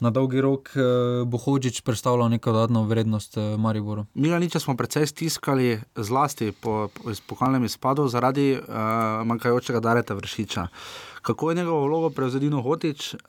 na 0.00 0.10
dolgi 0.10 0.40
rok 0.40 0.70
eh, 0.74 0.82
bo 1.26 1.38
Hočič 1.38 1.80
predstavljal 1.80 2.28
neko 2.28 2.52
dodatno 2.52 2.82
vrednost 2.84 3.36
eh, 3.36 3.56
Mariboru. 3.58 4.06
Mi 4.14 4.28
na 4.28 4.38
nič 4.38 4.56
smo 4.58 4.76
precej 4.76 5.06
stiskali, 5.06 5.80
zlasti 5.96 6.52
po, 6.52 6.88
po 6.94 7.10
izpokalnem 7.10 7.64
izpadu, 7.64 8.08
zaradi 8.08 8.58
uh, 8.58 8.66
manjkajočega 9.26 9.80
Dareta 9.80 10.14
Vršiča. 10.14 10.66
Kako 11.22 11.50
je 11.50 11.56
njegovo 11.56 11.86
vlogo 11.86 12.10
prevzel 12.10 12.62
Hočič, 12.62 13.14
uh, 13.14 13.20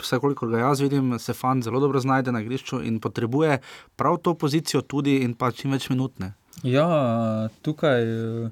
vse 0.00 0.18
koliko 0.18 0.46
ga 0.48 0.58
jaz 0.58 0.80
vidim, 0.80 1.18
se 1.18 1.32
fan 1.32 1.62
zelo 1.62 1.80
dobro 1.80 2.00
znajde 2.00 2.32
na 2.32 2.40
igrišču 2.40 2.82
in 2.82 3.00
potrebuje 3.00 3.58
prav 3.96 4.16
to 4.16 4.34
pozicijo 4.34 4.80
tudi 4.82 5.18
in 5.24 5.34
pa 5.34 5.52
čim 5.52 5.70
več 5.70 5.90
minutne. 5.90 6.32
Ja, 6.62 7.48
tukaj. 7.62 8.04
Uh 8.44 8.50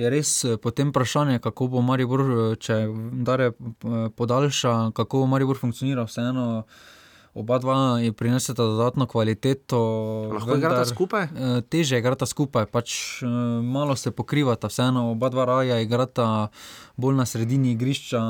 je 0.00 0.10
res 0.10 0.30
eh, 0.44 0.56
potem 0.56 0.90
vprašanje, 0.90 1.40
kako 1.44 1.68
bo 1.74 1.82
Maribor, 1.84 2.20
eh, 2.20 2.56
če 2.60 2.80
dare 3.26 3.52
eh, 3.52 4.08
podaljša, 4.16 4.92
kako 4.96 5.24
bo 5.24 5.30
Maribor 5.34 5.60
funkcioniral. 5.60 6.08
Vseeno, 6.08 6.64
oba 7.34 7.58
dva 7.58 8.00
je 8.02 8.12
prinesla 8.12 8.54
dodatno 8.54 9.06
kvaliteto. 9.06 9.78
Lahko 10.34 10.56
igrata 10.56 10.84
skupaj? 10.84 11.28
Teže 11.68 11.98
igrata 11.98 12.26
skupaj, 12.26 12.66
pač 12.66 13.22
malo 13.62 13.96
se 13.96 14.10
pokrivata, 14.10 14.68
vseeno 14.68 15.10
oba 15.12 15.28
dva 15.28 15.44
raja 15.44 15.80
igrata 15.80 16.48
bolj 16.96 17.16
na 17.16 17.26
sredini 17.26 17.72
igrišča. 17.72 18.20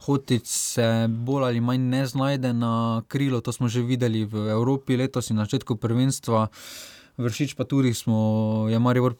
Hotic 0.00 0.48
se 0.48 1.06
bolj 1.08 1.44
ali 1.44 1.60
manj 1.60 1.82
ne 1.92 2.06
znajde 2.06 2.54
na 2.56 3.02
krilo, 3.08 3.40
to 3.44 3.52
smo 3.52 3.68
že 3.68 3.82
videli 3.84 4.24
v 4.24 4.48
Evropi 4.48 4.96
letos 4.96 5.28
in 5.28 5.36
na 5.36 5.44
začetku 5.44 5.76
prvenstva. 5.76 6.48
Vršič 7.20 7.52
pa 7.52 7.68
tudi 7.68 7.92
smo, 7.92 8.64
je 8.72 8.78
Marijo 8.78 9.12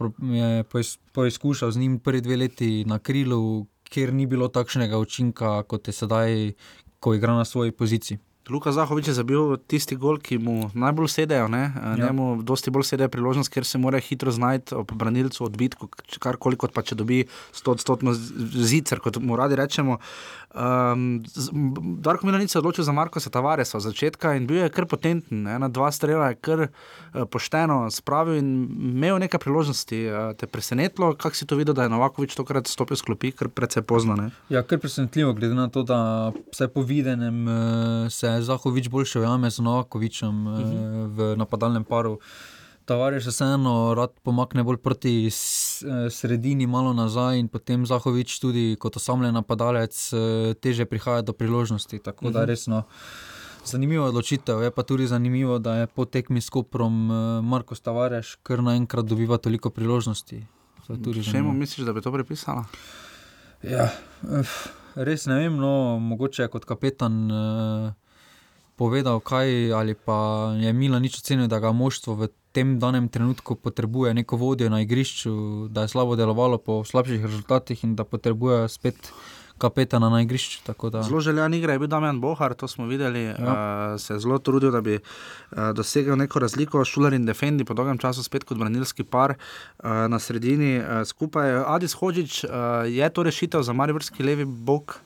poizkušal 1.12 1.70
z 1.70 1.78
njim 1.78 1.98
prvi 1.98 2.20
dve 2.20 2.36
leti 2.36 2.84
na 2.88 2.96
krilu, 2.98 3.66
kjer 3.84 4.14
ni 4.14 4.24
bilo 4.26 4.48
takšnega 4.48 4.96
učinka, 4.96 5.62
kot 5.68 5.84
je 5.88 5.92
sedaj, 5.92 6.52
ko 6.96 7.12
igra 7.14 7.36
na 7.36 7.44
svoji 7.44 7.76
poziciji. 7.76 8.18
Luka 8.50 8.72
Zahovič 8.72 9.08
je 9.08 9.14
zabil 9.14 9.56
tisti 9.70 9.96
gol, 9.96 10.18
ki 10.18 10.38
mu 10.38 10.70
najbolj 10.74 11.08
sedejo. 11.08 11.46
Ja. 11.48 11.94
Njemu 11.96 12.42
dosti 12.42 12.70
bolj 12.70 12.88
sedejo 12.90 13.08
priložnost, 13.08 13.52
ker 13.52 13.64
se 13.64 13.78
mora 13.78 14.00
hitro 14.02 14.32
znajti 14.34 14.74
ob 14.74 14.92
branilcu 14.92 15.44
odbitku, 15.44 15.88
kar 16.18 16.36
koliko 16.36 16.68
pa 16.74 16.82
če 16.82 16.98
dobi 16.98 17.24
100-odstotno 17.54 18.14
zicer, 18.14 19.00
kot 19.00 19.20
mu 19.22 19.38
radi 19.38 19.58
rečemo. 19.60 20.00
Um, 20.50 21.22
Darko 22.02 22.26
Milanic 22.26 22.50
se 22.50 22.58
je 22.58 22.60
odločil 22.60 22.84
za 22.84 22.92
Marko 22.92 23.20
Tavaresa 23.20 23.76
od 23.78 23.82
začetka 23.82 24.34
in 24.34 24.46
bil 24.46 24.64
je 24.64 24.68
kar 24.68 24.86
potenten. 24.86 25.44
Ne? 25.46 25.58
Na 25.58 25.68
dva 25.68 25.92
strela 25.94 26.32
je 26.32 26.40
kar 26.42 26.60
uh, 26.66 27.22
pošteno 27.30 27.86
spravil 27.90 28.34
in 28.34 28.66
imel 28.90 29.18
nekaj 29.22 29.38
priložnosti. 29.40 30.00
Uh, 30.10 30.34
te 30.34 30.46
presenetilo, 30.46 31.14
kako 31.14 31.36
si 31.36 31.46
to 31.46 31.56
videl, 31.56 31.74
da 31.74 31.86
je 31.86 31.92
Novakovič 31.94 32.34
tokrat 32.34 32.66
stopil 32.66 32.98
s 32.98 33.06
klopi, 33.06 33.30
kar 33.30 33.48
precej 33.48 33.86
pozno. 33.86 34.16
Ne? 34.18 34.30
Ja, 34.48 34.62
kar 34.66 34.82
presenetljivo, 34.82 35.32
glede 35.38 35.54
na 35.54 35.68
to, 35.68 35.82
da 35.86 36.32
vse 36.50 36.68
po 36.68 36.82
videnem 36.82 37.46
uh, 37.46 38.10
se 38.40 38.46
Zahovič 38.46 38.88
boljše 38.88 39.20
ujame 39.20 39.50
z 39.50 39.58
Novakovičem 39.58 40.46
uh 40.46 40.52
-huh. 40.52 41.04
uh, 41.04 41.16
v 41.16 41.36
napadalnem 41.36 41.84
paru. 41.84 42.18
Tavares 42.84 43.24
se 43.24 43.30
vseeno 43.30 43.94
rad 43.94 44.10
pomakne 44.22 44.62
bolj 44.62 44.76
proti 44.76 45.26
eh, 45.26 46.10
sredini, 46.10 46.66
malo 46.66 46.92
nazaj, 46.92 47.38
in 47.38 47.48
potem 47.48 47.86
Zahovič 47.86 48.40
tudi 48.40 48.76
kot 48.80 48.96
osamljen 48.96 49.34
napadalec 49.34 50.12
eh, 50.12 50.54
teže 50.54 50.84
prihaja 50.84 51.22
do 51.22 51.32
priložnosti. 51.32 51.98
Tako 51.98 52.24
uh 52.24 52.30
-huh. 52.30 52.34
da 52.34 52.40
mhm. 52.40 52.48
resno. 52.48 52.82
Zanimivo 53.64 54.04
je 54.04 54.08
odločitev, 54.08 54.62
je 54.62 54.70
pa 54.70 54.82
tudi 54.82 55.06
zanimivo, 55.06 55.58
da 55.58 55.76
je 55.76 55.86
po 55.86 56.04
tekmi 56.04 56.40
s 56.40 56.50
Koprom 56.50 57.06
Marko 57.44 57.74
Stavareš 57.74 58.36
kar 58.42 58.62
naenkrat 58.62 59.04
dobiva 59.04 59.38
toliko 59.38 59.70
priložnosti. 59.70 60.46
Če 61.30 61.42
mu 61.42 61.52
misliš, 61.52 61.86
da 61.86 61.92
bi 61.92 62.00
to 62.00 62.12
pripisala? 62.12 62.64
Ja, 63.62 63.90
res 64.94 65.26
ne 65.26 65.34
vem, 65.34 65.56
no, 65.56 65.98
mogoče 65.98 66.42
je 66.42 66.48
kot 66.48 66.64
kapetan. 66.64 67.30
Uh, 67.30 67.92
povedal, 68.80 69.20
kaj 69.20 69.72
ali 69.76 69.92
pa 69.92 70.50
je 70.56 70.72
Mila 70.72 70.96
nič 70.96 71.20
ocenil, 71.20 71.50
da 71.52 71.60
ga 71.60 71.76
moštvo 71.76 72.16
v 72.16 72.32
tem 72.56 72.78
danem 72.80 73.12
trenutku 73.12 73.60
potrebuje 73.60 74.16
neko 74.16 74.40
vodjo 74.40 74.72
na 74.72 74.80
igrišču, 74.80 75.68
da 75.68 75.84
je 75.84 75.92
slabo 75.92 76.16
delovalo 76.16 76.56
po 76.56 76.80
slabših 76.80 77.20
rezultatih 77.20 77.84
in 77.84 77.92
da 77.92 78.08
potrebuje 78.08 78.68
spet. 78.72 79.12
Kapetana 79.60 80.08
na 80.08 80.22
igrišču. 80.24 80.72
Zelo 81.04 81.20
željen 81.20 81.52
igra 81.54 81.74
je 81.76 81.78
bil 81.82 81.88
Damien 81.92 82.16
Bohar, 82.20 82.54
to 82.56 82.64
smo 82.64 82.86
videli. 82.88 83.26
Ja. 83.28 83.36
Uh, 83.36 84.00
se 84.00 84.14
je 84.14 84.22
zelo 84.24 84.38
trudil, 84.40 84.72
da 84.72 84.80
bi 84.80 84.94
uh, 84.96 85.58
dosegel 85.76 86.16
neko 86.16 86.40
razliko. 86.40 86.80
Šuler 86.80 87.12
in 87.12 87.26
Defendi, 87.28 87.66
po 87.68 87.76
dolgem 87.76 88.00
času 88.00 88.24
spet 88.24 88.48
kot 88.48 88.56
branilski 88.56 89.04
par 89.04 89.36
uh, 89.36 90.08
na 90.08 90.16
sredini 90.16 90.78
uh, 90.80 91.04
skupaj. 91.04 91.52
Adis 91.76 91.92
Hodžič, 91.92 92.40
uh, 92.48 92.88
je 92.88 93.12
to 93.12 93.22
rešitev 93.28 93.60
za 93.60 93.76
Marivrski 93.76 94.24
levi 94.24 94.48
bok? 94.48 94.96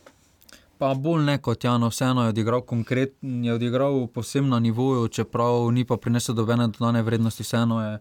Pa 0.79 0.95
bolj 0.95 1.25
ne 1.25 1.39
kot 1.39 1.65
Jan, 1.65 1.85
vseeno 1.89 2.23
je 2.23 2.29
odigral 2.29 2.61
konkretno, 2.61 3.45
je 3.45 3.55
odigral 3.55 4.07
posebno 4.07 4.51
na 4.51 4.61
nivoju, 4.61 5.09
čeprav 5.09 5.71
ni 5.73 5.85
pa 5.85 5.97
prinesel 5.97 6.35
dobene 6.35 6.67
dodane 6.67 7.03
vrednosti. 7.03 7.43
Vseeno 7.43 7.83
je 7.85 7.99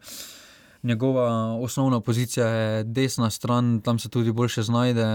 njegova 0.84 1.56
osnovna 1.62 2.00
pozicija 2.00 2.48
je 2.48 2.84
desna 2.84 3.30
stran, 3.30 3.82
tam 3.82 4.00
se 4.00 4.10
tudi 4.10 4.32
boljše 4.32 4.62
znajde, 4.62 5.06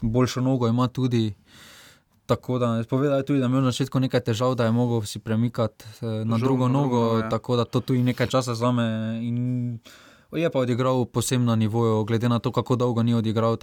boljšo 0.00 0.40
nogo 0.40 0.68
ima 0.68 0.88
tudi. 0.88 1.34
Tako 2.26 2.58
da 2.58 2.84
povedal 2.90 3.16
je 3.16 3.24
tudi, 3.24 3.38
da 3.38 3.44
je 3.44 3.48
imel 3.48 3.62
na 3.62 3.70
začetku 3.70 4.00
nekaj 4.00 4.20
težav, 4.20 4.54
da 4.54 4.64
je 4.64 4.72
mogel 4.72 5.02
si 5.02 5.18
premikati 5.18 5.84
eh, 5.84 6.06
na 6.24 6.38
Žal, 6.38 6.46
drugo 6.46 6.68
nogo, 6.68 7.00
nogo 7.02 7.18
ja. 7.18 7.28
tako 7.28 7.56
da 7.56 7.64
to 7.64 7.80
tudi 7.80 8.02
nekaj 8.02 8.26
časa 8.26 8.54
zame. 8.54 8.84
Je 10.32 10.50
pa 10.50 10.58
odigral 10.58 11.04
posebno 11.04 11.46
na 11.46 11.56
nivoju, 11.56 12.04
glede 12.04 12.28
na 12.28 12.38
to, 12.38 12.52
kako 12.52 12.76
dolgo 12.76 13.02
ni 13.02 13.14
odigral 13.14 13.56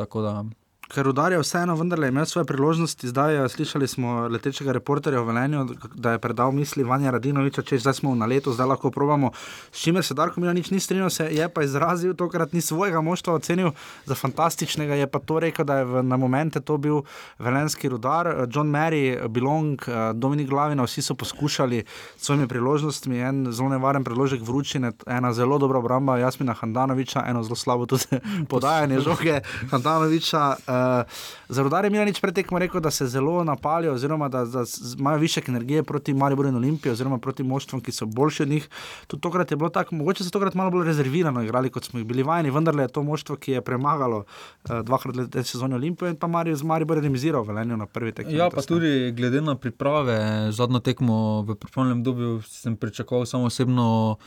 ker 0.94 1.08
udarja 1.08 1.40
vseeno, 1.42 1.76
vendar 1.76 2.00
je 2.00 2.10
imel 2.10 2.26
svoje 2.26 2.46
priložnosti. 2.46 3.08
Zdaj 3.08 3.50
slišali 3.50 3.88
smo 3.88 4.28
letečega 4.28 4.72
reporterja 4.72 5.22
v 5.22 5.26
Velenju, 5.26 5.66
da 5.96 6.12
je 6.12 6.20
predal 6.20 6.52
misli 6.52 6.84
Vanja 6.84 7.12
Radinoviča, 7.12 7.64
če 7.66 7.80
zdaj 7.82 7.94
smo 8.00 8.16
na 8.16 8.26
letu, 8.26 8.54
zdaj 8.54 8.68
lahko 8.68 8.92
probamo. 8.92 9.32
S 9.72 9.82
čimer 9.82 10.06
se 10.06 10.14
Darko 10.14 10.42
Mila 10.42 10.54
nič 10.54 10.70
ni 10.72 10.80
strinjal, 10.80 11.10
se 11.10 11.28
je 11.34 11.50
pa 11.50 11.64
izrazil, 11.64 12.14
tokrat 12.14 12.54
ni 12.54 12.62
svojega 12.62 13.02
moštva 13.02 13.34
ocenil 13.34 13.72
za 14.06 14.16
fantastičnega, 14.16 14.96
je 14.96 15.08
pa 15.08 15.20
to 15.20 15.40
rekel, 15.40 15.66
da 15.66 15.80
je 15.82 15.86
v, 15.86 16.04
na 16.04 16.18
momente 16.18 16.62
to 16.62 16.78
bil 16.78 17.02
velenski 17.40 17.90
rudar. 17.90 18.48
John 18.54 18.70
Mary, 18.70 19.18
Bilong, 19.30 19.82
Dominik 20.14 20.50
Glavina, 20.50 20.86
vsi 20.86 21.02
so 21.02 21.16
poskušali 21.16 21.84
s 22.18 22.26
svojimi 22.26 22.48
priložnostmi, 22.48 23.20
en 23.20 23.52
zelo 23.52 23.70
nevaren 23.70 24.04
priložek 24.04 24.42
vročine, 24.42 24.92
ena 25.08 25.34
zelo 25.34 25.58
dobra 25.58 25.80
obramba 25.80 26.18
Jasmina 26.18 26.54
Handanoviča, 26.54 27.26
eno 27.28 27.44
zelo 27.44 27.56
slabo 27.56 27.86
tudi 27.86 28.22
podajanje 28.52 29.00
žoge 29.00 29.42
Handanoviča. 29.72 30.56
Uh, 30.76 31.06
za 31.50 31.64
rodare 31.64 31.90
mi 31.90 31.98
je 31.98 32.06
nič 32.06 32.20
pretekmo 32.22 32.60
rekel, 32.60 32.82
da 32.82 32.92
se 32.92 33.08
zelo 33.08 33.44
napalijo, 33.44 33.94
oziroma 33.94 34.30
da, 34.30 34.46
da 34.46 34.64
imajo 35.00 35.18
više 35.18 35.42
energije 35.48 35.84
proti 35.84 36.14
Mariboru 36.14 36.50
in 36.50 36.56
Olimpiji, 36.56 36.92
oziroma 36.92 37.18
proti 37.18 37.44
moštvom, 37.44 37.82
ki 37.82 37.92
so 37.92 38.06
boljši 38.06 38.44
od 38.44 38.50
njih. 38.50 38.70
Tudi 39.08 39.22
tokrat 39.22 39.52
je 39.52 39.58
bilo 39.58 39.70
tako, 39.70 39.96
mogoče 39.96 40.24
so 40.24 40.30
tokrat 40.30 40.54
malo 40.54 40.72
bolj 40.72 40.86
rezervirano 40.86 41.44
igrali, 41.44 41.70
kot 41.70 41.84
smo 41.84 42.00
jih 42.00 42.08
bili 42.08 42.24
vajeni, 42.24 42.52
vendar 42.52 42.76
je 42.76 42.88
to 42.88 43.04
moštvo, 43.04 43.36
ki 43.36 43.52
je 43.52 43.62
premagalo 43.62 44.24
uh, 44.26 44.80
dvakrat 44.84 45.36
v 45.36 45.44
sezoni 45.44 45.76
Olimpije 45.76 46.10
in 46.10 46.16
pa 46.16 46.28
Marijo 46.28 46.56
z 46.56 46.64
Mariborom 46.64 47.04
remisiralo 47.04 47.44
v 47.44 47.52
Lenju 47.52 47.78
na 47.78 47.86
prvi 47.86 48.12
tekmi. 48.12 48.34
Ja, 48.34 48.50
pa 48.50 48.62
tudi 48.62 49.12
glede 49.12 49.42
na 49.42 49.56
priprave, 49.56 50.52
zadnjo 50.52 50.80
tekmo 50.80 51.42
v 51.48 51.56
pripravljenem 51.56 52.04
dobu 52.04 52.42
sem 52.48 52.76
pričakoval 52.76 53.26
samo 53.26 53.46
osebno 53.46 54.18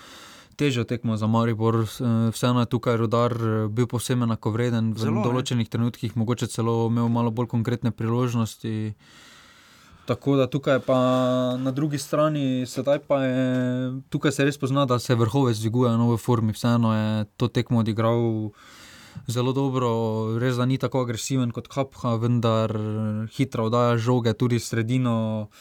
težjo 0.58 0.82
tekmo 0.84 1.14
za 1.16 1.30
Maribor, 1.30 1.86
eh, 1.86 2.30
vseeno 2.34 2.60
je 2.60 2.66
tukaj 2.66 2.98
rodar 2.98 3.32
eh, 3.32 3.68
bil 3.70 3.86
posebej 3.86 4.26
enakovreden 4.26 4.92
v 4.92 4.98
Zelo, 4.98 5.22
določenih 5.22 5.70
ne. 5.70 5.70
trenutkih, 5.70 6.18
mogoče 6.18 6.50
celo 6.50 6.90
imel 6.90 7.06
malo 7.08 7.30
bolj 7.30 7.46
konkretne 7.54 7.94
priložnosti. 7.94 8.98
Tako 10.08 10.40
da 10.40 10.48
tukaj 10.48 10.80
pa 10.80 10.98
na 11.60 11.70
drugi 11.70 12.00
strani, 12.00 12.64
sedaj 12.66 13.04
pa 13.04 13.22
je 13.28 13.46
tukaj 14.08 14.32
se 14.32 14.44
res 14.48 14.56
pozna, 14.56 14.86
da 14.88 14.96
se 14.98 15.14
vrhove 15.14 15.52
zdviguje 15.52 15.92
na 15.92 16.00
nove 16.00 16.16
formi. 16.16 16.56
Vseeno 16.56 16.94
je 16.96 17.08
to 17.36 17.48
tekmo 17.52 17.84
odigral 17.84 18.50
zelo 19.28 19.52
dobro, 19.52 19.90
res 20.40 20.56
da 20.56 20.64
ni 20.64 20.78
tako 20.80 21.04
agresiven 21.04 21.52
kot 21.52 21.68
Hapha, 21.74 22.16
vendar 22.16 22.72
hitro 23.36 23.68
oddaja 23.68 24.00
žoge 24.00 24.32
tudi 24.32 24.58
sredino. 24.58 25.52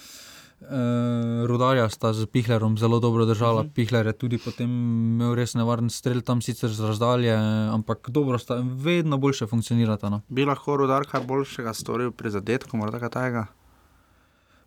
Uh, 0.58 1.46
rudarja 1.46 1.86
sta 1.90 2.14
z 2.18 2.26
Pihlerom 2.26 2.78
zelo 2.78 3.00
dobro 3.00 3.26
držala. 3.26 3.62
Uh 3.62 3.66
mhm. 3.66 3.70
-huh. 3.70 3.76
Pihler 3.76 4.08
je 4.08 4.14
tudi 4.14 4.38
potem 4.38 4.70
imel 4.70 5.36
res 5.36 5.54
nevaren 5.54 5.90
strel, 5.90 6.22
tam 6.22 6.42
sicer 6.42 6.70
z 6.70 6.80
razdalje, 6.82 7.36
ampak 7.72 8.10
dobro 8.10 8.38
sta, 8.38 8.64
vedno 8.66 9.18
boljše 9.18 9.48
funkcionirata. 9.48 10.10
No. 10.10 10.22
Bi 10.30 10.46
lahko 10.46 10.78
rudar 10.78 11.06
kaj 11.06 11.22
boljšega 11.22 11.74
storil 11.74 12.12
pri 12.12 12.30
zadetku, 12.30 12.78
morda 12.78 13.10
tega? 13.10 13.46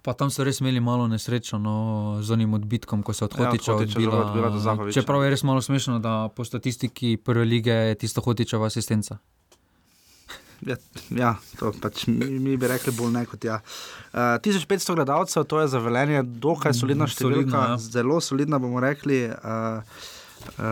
Pa 0.03 0.13
tam 0.13 0.31
so 0.31 0.45
res 0.45 0.61
imeli 0.61 0.81
malo 0.81 1.09
nesrečo 1.09 1.59
no, 1.59 2.19
z 2.23 2.33
onim 2.33 2.55
odbitkom, 2.55 3.03
ko 3.03 3.13
se 3.13 3.25
odhotiča 3.25 3.73
ja, 3.73 3.77
odbila. 3.77 4.93
Čeprav 4.93 5.25
je 5.25 5.31
res 5.31 5.43
malo 5.43 5.61
smešno, 5.63 5.99
da 5.99 6.29
po 6.37 6.45
statistiki 6.45 7.17
prve 7.17 7.45
lige 7.45 7.73
je 7.73 7.95
tisto 7.95 8.21
hotičeva 8.21 8.67
asistenca. 8.67 9.19
Ja, 10.67 10.77
ja 11.17 11.35
to 11.59 11.73
pač 11.81 12.05
mi, 12.07 12.27
mi 12.39 12.57
bi 12.61 12.69
rekli 12.69 12.93
bolj 12.93 13.13
ne 13.15 13.25
kot 13.29 13.45
ja. 13.45 13.61
Uh, 14.13 14.37
eh, 14.37 14.41
1500 14.45 14.97
gledalcev, 14.99 15.47
to 15.49 15.61
je 15.63 15.69
za 15.73 15.81
velenje, 15.81 16.23
dokaj 16.43 16.75
solidna 16.77 17.09
številka, 17.09 17.51
solidna, 17.51 17.67
ja. 17.73 17.79
zelo 17.97 18.21
solidna 18.25 18.61
bomo 18.61 18.83
rekli. 18.85 19.23
Uh, 19.31 20.09
Uh, 20.51 20.65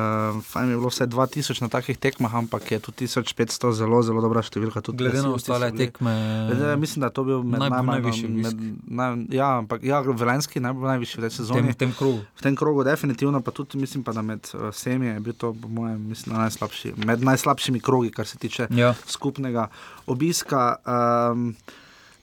fajn 0.42 0.70
je 0.70 0.76
bilo 0.76 0.88
vse 0.88 1.06
2000 1.06 1.60
na 1.60 1.68
takih 1.68 1.94
tekmah, 1.94 2.34
ampak 2.34 2.70
je 2.70 2.78
tudi 2.80 3.04
1500 3.04 3.72
zelo, 3.72 4.02
zelo 4.02 4.20
dobra 4.20 4.40
številka. 4.40 4.80
Glede 4.88 5.20
na 5.20 5.30
ostale 5.30 5.70
tekme. 5.70 6.12
Glede, 6.46 6.76
mislim, 6.76 7.00
da 7.00 7.06
je 7.06 7.12
to 7.12 7.25
bil 7.25 7.42
med 7.42 7.60
Najbolj 7.60 7.70
najmanj- 7.70 7.87
najvišji 7.94 8.28
med, 8.28 8.56
naj, 8.87 9.08
ja, 9.30 9.58
ampak 9.58 9.82
ja, 9.82 10.00
Velenski 10.02 10.58
najbolj 10.58 10.88
najvišji 10.88 11.16
v 11.16 11.20
tej 11.20 11.28
v 11.28 11.34
sezoni. 11.34 11.60
tem, 11.60 11.68
v 11.68 11.76
tem 11.78 11.92
krogu. 11.92 12.20
V 12.34 12.40
tem 12.40 12.54
krogu, 12.54 12.80
definitivno, 12.82 13.40
pa 13.40 13.50
tudi 13.50 13.76
mislim, 13.76 14.02
pa, 14.02 14.12
da 14.12 14.22
med 14.22 14.40
uh, 14.52 14.68
vsemi 14.68 15.06
je 15.06 15.20
bil 15.20 15.32
to, 15.34 15.52
po 15.52 15.68
mojem, 15.68 16.00
mislim, 16.06 16.37
najslabši, 16.37 16.94
med 16.98 17.20
najslabšimi 17.20 17.78
krogi, 17.78 18.10
kar 18.10 18.25
se 18.25 18.37
tiče 18.37 18.68
Ja. 18.70 18.94
skupnega 19.06 19.68
obiska. 20.06 20.76
Um, 20.82 21.56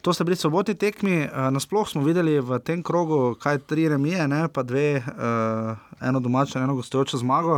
to 0.05 0.13
sta 0.13 0.23
bili 0.23 0.35
sobotni 0.37 0.75
tekmi, 0.77 1.23
uh, 1.25 1.47
nasplošno 1.49 1.97
smo 1.97 2.05
videli 2.05 2.37
v 2.39 2.59
tem 2.61 2.83
krogu, 2.85 3.33
kaj 3.41 3.63
tri 3.65 3.87
remije, 3.89 4.27
ne, 4.29 4.43
pa 4.53 4.61
dve, 4.63 5.01
uh, 5.01 5.77
eno 5.97 6.19
domačo, 6.21 6.59
eno 6.61 6.75
gostujočo 6.77 7.17
zmago. 7.17 7.55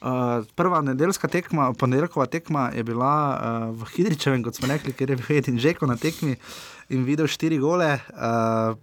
Uh, 0.00 0.46
prva 0.56 0.80
nedeljska 0.80 1.28
tekma, 1.28 1.72
ponedeljkova 1.76 2.26
tekma 2.26 2.70
je 2.72 2.84
bila 2.88 3.12
uh, 3.36 3.76
v 3.76 3.90
Hidričevem, 3.92 4.40
kot 4.46 4.56
smo 4.56 4.72
rekli, 4.72 4.96
ker 4.96 5.12
je 5.12 5.18
bil 5.20 5.36
Edin 5.36 5.58
Žeko 5.60 5.86
na 5.86 5.98
tekmi 6.00 6.38
in 6.88 7.04
videl 7.04 7.28
štiri 7.28 7.60
gole. 7.60 7.98
Uh, 8.16 8.78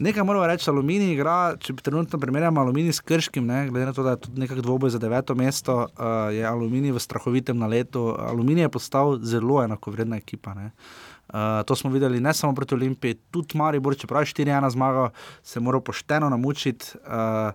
Nekaj 0.00 0.24
moramo 0.24 0.46
reči, 0.48 0.64
aluminij 0.70 1.10
igra, 1.12 1.34
če 1.60 1.74
trenutno 1.76 2.18
primerjamo 2.18 2.62
aluminij 2.62 2.94
s 2.96 3.02
krškim, 3.04 3.44
ne, 3.44 3.66
glede 3.68 3.90
na 3.90 3.92
to, 3.92 4.02
da 4.02 4.14
je 4.14 4.22
tudi 4.24 4.40
nekako 4.40 4.62
dvoboj 4.64 4.94
za 4.94 4.98
deveto 4.98 5.34
mesto, 5.36 5.74
uh, 5.76 6.32
je 6.32 6.46
aluminij 6.48 6.94
v 6.96 7.02
strahovitem 7.04 7.58
naletu. 7.60 8.06
Aluminij 8.16 8.64
je 8.64 8.70
postal 8.72 9.18
zelo 9.20 9.60
enakovredna 9.60 10.16
ekipa. 10.16 10.54
Ne. 10.56 10.70
Uh, 11.30 11.62
to 11.66 11.76
smo 11.76 11.90
videli 11.90 12.20
ne 12.20 12.34
samo 12.34 12.54
proti 12.54 12.74
Olimpiji, 12.74 13.14
tudi 13.30 13.58
Maribor, 13.58 13.96
čeprav 13.96 14.22
je 14.22 14.34
4-1 14.34 14.70
zmagal, 14.70 15.10
se 15.42 15.58
je 15.58 15.62
moral 15.62 15.80
pošteno 15.80 16.28
namučiti. 16.28 16.98
Uh, 17.06 17.54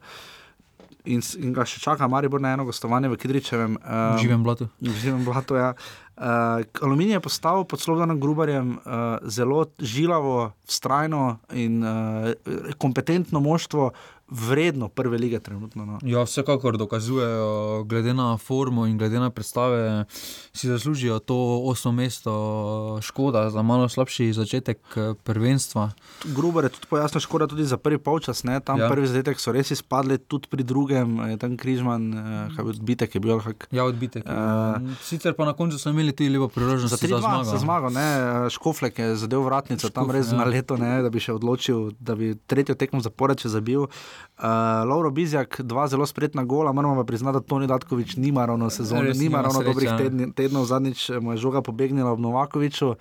In, 1.05 1.21
in 1.37 1.53
ga 1.53 1.61
še 1.69 1.77
čaka 1.83 2.07
Maribor 2.09 2.41
na 2.41 2.55
eno 2.55 2.65
gostovanje 2.65 3.11
v 3.11 3.17
Kidričevem. 3.21 3.77
Um, 3.77 4.17
živem 4.17 4.41
blatu. 4.41 4.65
živem 4.81 5.21
blatu. 5.21 5.53
Ja. 5.53 5.75
Uh, 6.17 6.65
aluminij 6.81 7.19
je 7.19 7.25
postal 7.27 7.61
pod 7.69 7.83
Slovenijem 7.83 8.17
Grubarjem 8.23 8.71
uh, 8.79 9.19
zelo 9.29 9.67
žilavo, 9.77 10.55
vztrajno 10.65 11.37
in 11.53 11.83
uh, 11.85 12.33
kompetentno 12.81 13.37
moštvo, 13.43 13.91
vredno 14.27 14.87
prve 14.87 15.17
lige 15.17 15.39
trenutno. 15.39 15.85
No. 15.85 15.99
Ja, 16.03 16.23
vsekakor 16.23 16.77
dokazujejo, 16.77 17.83
glede 17.83 18.13
na 18.13 18.37
formo 18.37 18.85
in 18.85 18.97
glede 18.97 19.19
na 19.19 19.29
predstave, 19.29 20.05
si 20.53 20.67
zaslužijo 20.67 21.19
to 21.19 21.35
osmo 21.65 21.91
mesto. 21.91 22.99
Škoda 23.01 23.49
za 23.49 23.61
malo 23.61 23.89
slabši 23.89 24.33
začetek 24.33 24.77
eh, 24.95 25.13
prvenstva. 25.23 25.91
Grubar 26.25 26.63
je 26.63 26.69
tudi 26.69 26.87
pojasnil, 26.89 27.21
škoda 27.21 27.47
tudi 27.47 27.65
za 27.65 27.77
prvi 27.77 27.97
polčas. 27.97 28.43
Ne? 28.43 28.59
Tam 28.59 28.79
ja. 28.79 28.89
Prvi 28.89 29.07
zadetek 29.07 29.39
so 29.39 29.51
res 29.51 29.71
izpadli, 29.71 30.17
tudi 30.17 30.47
pri 30.47 30.63
drugem, 30.63 31.19
je 31.29 31.37
tam 31.37 31.57
Križman, 31.57 32.13
uh, 32.13 32.55
kaj 32.55 32.65
odbitek, 32.65 33.15
je 33.15 33.19
bil 33.21 33.39
kak. 33.39 33.67
Ja, 33.71 33.85
odbitek. 33.85 34.25
Eh, 34.25 34.35
Uh, 34.35 34.81
Sicer 35.01 35.33
pa 35.33 35.45
na 35.45 35.53
koncu 35.53 35.77
so 35.79 35.89
imeli 35.89 36.11
tudi 36.11 36.29
lepo 36.29 36.47
priložnost 36.47 36.89
Za 36.89 36.97
za 36.97 37.07
3-2 37.07 37.19
zmago. 37.19 37.43
za 37.43 37.57
zmago, 37.57 37.89
ne, 37.89 38.05
Škoflek 38.49 38.99
je 38.99 39.15
zadev 39.15 39.41
vratnico, 39.41 39.89
tam 39.89 40.03
Škoflek, 40.03 40.15
res 40.15 40.31
ja. 40.31 40.37
na 40.37 40.43
leto, 40.43 40.77
ne, 40.77 41.01
da 41.01 41.09
bi 41.09 41.19
še 41.19 41.33
odločil, 41.33 41.91
da 41.99 42.15
bi 42.15 42.35
tretjo 42.47 42.75
tekmo 42.75 42.99
zapored 42.99 43.39
še 43.39 43.49
zabil. 43.49 43.81
Uh, 43.81 44.14
Lauro 44.85 45.09
Bizjak, 45.15 45.61
dva 45.63 45.87
zelo 45.87 46.05
spretna 46.05 46.43
gola, 46.43 46.71
moramo 46.71 46.95
pa 46.95 47.03
priznati, 47.07 47.39
da 47.39 47.39
Toni 47.39 47.67
Datkovič 47.67 48.15
nima 48.15 48.45
ravno 48.45 48.69
sezone, 48.69 49.13
Res 49.13 49.19
nima 49.19 49.41
ravno 49.41 49.61
sreče, 49.61 49.73
dobrih 49.73 49.91
tedni, 49.97 50.33
tednov, 50.35 50.65
zadnjič 50.65 51.09
mu 51.21 51.31
je 51.31 51.37
žoga 51.37 51.61
pobegnila 51.61 52.11
ob 52.11 52.19
Novakoviču. 52.19 52.95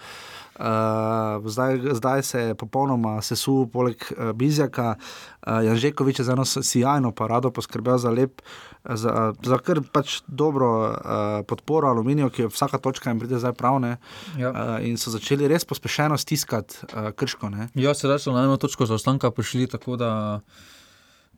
Uh, 0.54 1.50
zdaj, 1.50 1.80
zdaj 1.92 2.23
se 2.23 2.40
je 2.40 2.54
popolnoma 2.54 3.23
sesul, 3.23 3.66
poleg 3.66 3.99
uh, 4.12 4.30
Bizjaka. 4.33 4.94
Uh, 5.42 5.64
Janžekovič 5.66 6.18
je 6.18 6.25
za 6.25 6.33
eno 6.33 6.44
sjajno 6.44 7.11
parado 7.11 7.50
poskrbel 7.50 7.99
za 7.99 8.11
lep, 8.11 8.38
za, 8.85 9.33
za 9.42 9.59
kar 9.59 9.80
pač 9.92 10.21
dobro 10.26 10.68
uh, 10.87 11.42
podporo 11.47 11.90
aluminiju, 11.90 12.30
ki 12.30 12.47
je 12.47 12.52
vsaka 12.54 12.78
točka 12.78 13.10
jim 13.10 13.19
pride 13.19 13.43
zdaj 13.43 13.56
prav. 13.58 13.80
Ne? 13.82 13.97
Ja. 14.38 14.54
Uh, 14.54 14.86
in 14.86 14.95
so 14.95 15.10
začeli 15.10 15.50
res 15.50 15.67
pospešeno 15.67 16.15
stiskati 16.15 16.86
uh, 16.86 17.10
krško. 17.10 17.50
Ne? 17.50 17.69
Ja, 17.75 17.91
sedaj 17.91 18.23
so 18.23 18.30
na 18.30 18.47
eno 18.47 18.54
točko 18.56 18.86
zaostanka 18.86 19.34
prišli, 19.34 19.67
tako 19.67 19.99
da 19.99 20.12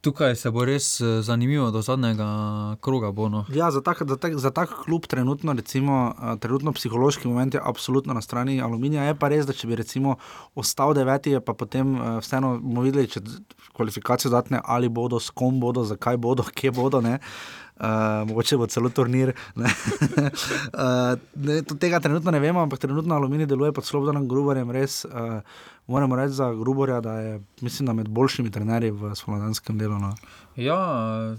tukaj 0.00 0.37
se 0.37 0.50
bo 0.50 0.64
res 0.64 1.00
eh, 1.00 1.22
zanimivo 1.22 1.70
do 1.70 1.82
zadnjega 1.82 2.26
kroga. 2.80 3.11
Bo, 3.12 3.28
no. 3.28 3.44
Ja, 3.52 3.70
za 3.70 3.80
tak, 3.80 4.02
za, 4.09 4.16
tak, 4.16 4.37
za 4.38 4.50
tak 4.50 4.70
klub 4.85 5.06
trenutno, 5.06 5.52
recimo, 5.52 6.14
uh, 6.18 6.38
trenutno 6.40 6.72
psihološki 6.72 7.28
moment 7.28 7.54
je 7.54 7.61
absolutno 7.64 8.14
na 8.14 8.22
strani 8.22 8.61
aluminija. 8.62 9.04
Je 9.04 9.18
pa 9.18 9.28
res, 9.28 9.46
da 9.46 9.52
če 9.56 9.68
bi 9.70 9.78
recimo 9.80 10.16
ostal 10.54 10.94
deveti, 10.94 11.37
pa 11.40 11.54
potem 11.54 11.94
uh, 11.94 12.16
vseeno 12.24 12.56
bomo 12.61 12.87
videli, 12.87 13.11
če 13.11 13.22
kvalifikacije 13.76 14.30
dodatne 14.30 14.61
ali 14.64 14.88
bodo, 14.88 15.20
s 15.20 15.30
kom 15.30 15.61
bodo, 15.61 15.85
zakaj 15.85 16.16
bodo, 16.16 16.46
kje 16.56 16.74
bodo. 16.76 17.00
Ne? 17.00 17.18
Uh, 17.20 17.65
mogoče 18.26 18.56
bo 18.56 18.66
celo 18.66 18.88
turnir. 18.88 19.32
Ne? 19.54 19.64
uh, 19.64 21.18
ne, 21.46 21.62
tega 21.62 22.00
trenutno 22.00 22.30
ne 22.30 22.40
vemo, 22.40 22.62
ampak 22.62 22.78
trenutno 22.78 23.14
aluminij 23.14 23.46
deluje 23.46 23.72
pod 23.72 23.84
Slobodanom 23.84 24.28
Grubarjem. 24.28 24.70
Res 24.70 25.04
uh, 25.04 25.40
moramo 25.86 26.16
reči 26.16 26.34
za 26.34 26.54
Grubarja, 26.54 27.00
da 27.00 27.12
je 27.12 27.40
mislim, 27.60 27.86
da 27.86 27.92
med 27.92 28.08
boljšimi 28.08 28.50
trenerji 28.50 28.90
v 28.90 29.14
slovenskem 29.14 29.78
delu. 29.78 29.98
No. 29.98 30.14
Ja, 30.56 30.78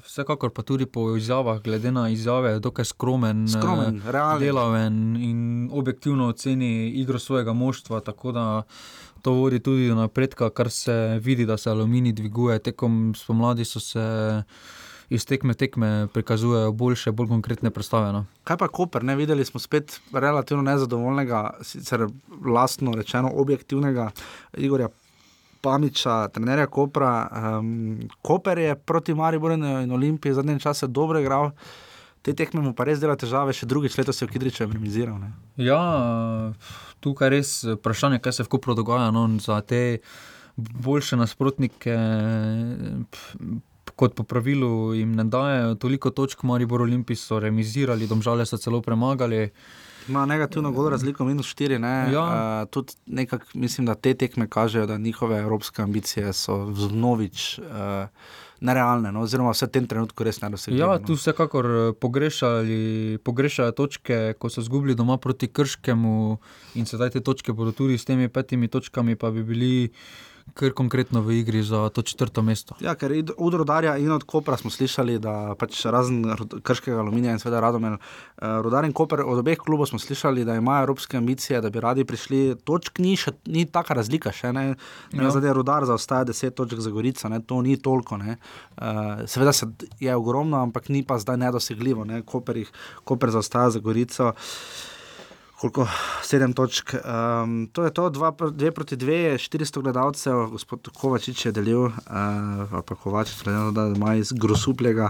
vsekakor 0.05 0.49
pa 0.53 0.61
tudi 0.61 0.85
po 0.85 1.15
izjavah, 1.17 1.61
glede 1.61 1.91
na 1.91 2.09
izjave, 2.09 2.59
dokaj 2.59 2.85
skromen, 2.85 3.43
eh, 3.43 3.47
Skromen, 3.47 4.01
realen. 4.05 4.39
delaven 4.39 5.17
in 5.17 5.69
objektivno 5.73 6.27
oceni 6.27 6.89
igro 6.89 7.19
svojega 7.19 7.53
moštva. 7.53 7.99
Tako 7.99 8.31
da 8.31 8.63
to 9.21 9.31
vodi 9.31 9.59
tudi 9.59 9.89
do 9.89 9.95
napredka, 9.95 10.49
kar 10.49 10.69
se 10.69 11.19
vidi, 11.23 11.45
da 11.45 11.57
se 11.57 11.69
aluminij 11.69 12.13
dviguje. 12.13 12.59
Tekom 12.59 13.13
spomladi 13.17 13.65
so 13.65 13.79
se 13.79 14.43
iz 15.09 15.25
tekme 15.25 15.53
tekme 15.53 16.07
prikazujejo 16.13 16.71
boljše, 16.71 17.11
bolj 17.11 17.27
konkretne 17.27 17.71
predstave. 17.71 18.11
No. 18.11 18.25
Kaj 18.43 18.57
pa 18.57 18.67
Koper, 18.67 19.03
ne 19.03 19.15
videli 19.15 19.45
smo 19.45 19.59
spet 19.59 19.99
relativno 20.13 20.63
nezadovoljnega, 20.63 21.49
sicer 21.61 22.07
lastno 22.45 22.91
rečeno 22.95 23.31
objektivnega 23.35 24.09
Igorja 24.57 24.89
Pamiča, 25.61 26.27
trenerja 26.27 26.67
Kopra. 26.67 27.27
Um, 27.59 28.09
Koper 28.21 28.57
je 28.57 28.75
proti 28.75 29.13
Mariboru 29.13 29.53
in 29.53 29.91
Olimpiji 29.91 30.33
zadnje 30.33 30.59
čase 30.59 30.87
dobro 30.87 31.19
igral. 31.19 31.51
Te 32.21 32.33
tekme 32.33 32.61
mu 32.61 32.73
pa 32.75 32.83
res 32.83 32.99
dela 32.99 33.15
težave, 33.15 33.53
še 33.55 33.65
drugič 33.65 33.97
letos 33.97 34.17
se 34.17 34.25
je 34.25 34.27
v 34.27 34.33
Kidričevu 34.33 34.73
remiziral. 34.73 35.15
Ne. 35.21 35.31
Ja, 35.63 35.79
tukaj 36.99 37.27
je 37.27 37.31
res 37.31 37.51
vprašanje, 37.77 38.19
kaj 38.19 38.33
se 38.33 38.43
v 38.43 38.51
Kopru 38.51 38.75
dogaja. 38.75 39.11
No, 39.15 39.23
za 39.39 39.61
te 39.61 39.99
boljše 40.57 41.15
nasprotnike, 41.15 41.95
kot 43.97 44.13
po 44.15 44.23
pravilu, 44.23 44.93
jim 44.93 45.15
ne 45.17 45.25
dajo 45.25 45.75
toliko 45.81 46.13
točk, 46.13 46.43
Maribor 46.45 46.85
Olimpij 46.85 47.17
so 47.17 47.41
remizirali, 47.41 48.07
domžale 48.07 48.45
so 48.45 48.59
celo 48.61 48.81
premagali. 48.85 49.49
Ima 50.07 50.25
negativno 50.25 50.71
gol 50.71 50.91
razliko, 50.93 51.25
minus 51.25 51.49
4. 51.57 51.81
Ne. 51.83 51.95
Ja. 52.13 52.23
Uh, 52.23 52.69
tudi 52.71 52.93
nekak, 53.05 53.49
mislim, 53.53 53.89
da 53.89 53.95
te 53.95 54.13
tekme 54.13 54.47
kažejo, 54.47 54.85
da 54.87 54.97
njihove 54.97 55.39
evropske 55.39 55.81
ambicije 55.81 56.33
so 56.33 56.61
vnovič 56.65 57.57
uh, 57.59 57.65
nerealne, 58.59 59.11
no, 59.11 59.21
oziroma 59.25 59.51
vse 59.53 59.67
v 59.67 59.73
tem 59.75 59.87
trenutku 59.89 60.25
res 60.25 60.39
ne 60.41 60.49
dosegajo. 60.53 60.79
Ja, 60.81 61.01
tu 61.01 61.17
vsekakor 61.17 61.65
eh, 61.65 61.89
pogrešali, 61.99 63.19
pogrešajo 63.25 63.75
točke, 63.77 64.33
ko 64.39 64.49
so 64.49 64.63
izgubili 64.65 64.95
doma 64.97 65.19
proti 65.21 65.49
Krškemu 65.49 66.15
in 66.79 66.89
sedaj 66.89 67.13
te 67.17 67.21
točke 67.21 67.53
bodo 67.53 67.75
tudi 67.75 67.97
s 67.97 68.07
temi 68.09 68.29
petimi 68.29 68.69
točkami, 68.71 69.15
pa 69.15 69.31
bi 69.31 69.43
bili 69.45 69.73
kar 70.53 70.73
konkretno 70.73 71.21
v 71.21 71.39
igri 71.41 71.63
za 71.63 71.89
to 71.89 72.01
četrto 72.01 72.41
mesto. 72.41 72.75
Ja, 72.81 72.95
ker 72.95 73.11
od 73.37 73.53
rodarja 73.53 73.97
in 73.97 74.11
od 74.11 74.23
Kopra 74.23 74.57
smo 74.57 74.71
slišali, 74.71 75.19
da 75.19 75.55
pač 75.59 75.85
razen 75.85 76.23
krškega 76.63 76.99
aluminija 76.99 77.35
in 77.35 77.39
seveda 77.41 77.61
Radomen, 77.63 77.97
uh, 77.97 78.01
rodar 78.65 78.85
in 78.85 78.93
Koper, 78.93 79.21
od 79.25 79.41
obeh 79.43 79.57
klubov 79.57 79.89
smo 79.91 79.99
slišali, 79.99 80.45
da 80.45 80.55
imajo 80.55 80.87
evropske 80.87 81.17
ambicije, 81.17 81.61
da 81.61 81.69
bi 81.69 81.83
radi 81.83 82.05
prišli. 82.05 82.55
Točk 82.65 82.99
ni, 83.03 83.15
še, 83.17 83.35
ni 83.47 83.65
taka 83.65 83.97
razlika, 83.97 84.31
še 84.31 84.53
ne. 84.53 84.67
ne 85.13 85.27
Ja. 85.27 85.31
Zadnji 85.31 85.53
rodar 85.53 85.85
zaostaja 85.85 86.25
10 86.29 86.55
točk 86.55 86.79
za 86.83 86.91
Gorico, 86.91 87.29
ne, 87.29 87.41
to 87.43 87.61
ni 87.61 87.77
toliko. 87.77 88.17
Ne. 88.17 88.37
Uh, 88.77 89.25
seveda 89.27 89.53
se 89.53 89.67
je 89.99 90.15
ogromno, 90.15 90.61
ampak 90.61 90.89
ni 90.89 91.03
pa 91.03 91.19
zdaj 91.19 91.37
nedosegljivo. 91.37 92.05
Ne. 92.05 92.21
Koper, 92.25 92.63
jih, 92.63 92.71
Koper 93.03 93.33
zaostaja 93.35 93.75
za 93.77 93.79
Gorico. 93.83 94.33
Koliko? 95.57 95.87
Sedem 96.21 96.53
točk. 96.53 96.93
Um, 96.93 97.65
to 97.73 97.81
je 97.83 97.89
to, 97.89 98.09
dva, 98.13 98.29
dve 98.51 98.69
proti 98.71 98.95
dve, 98.95 99.37
400 99.41 99.81
gledalcev, 99.81 100.51
gospod 100.53 100.89
Kovačič 100.93 101.45
je 101.45 101.51
delil, 101.51 101.87
uh, 101.89 101.93
ali 102.69 102.83
pa 102.85 102.95
Kovačič, 102.95 103.41
na 103.45 103.65
to, 103.65 103.71
da 103.71 103.87
ima 103.95 104.13
iz 104.15 104.29
grosuplega. 104.37 105.09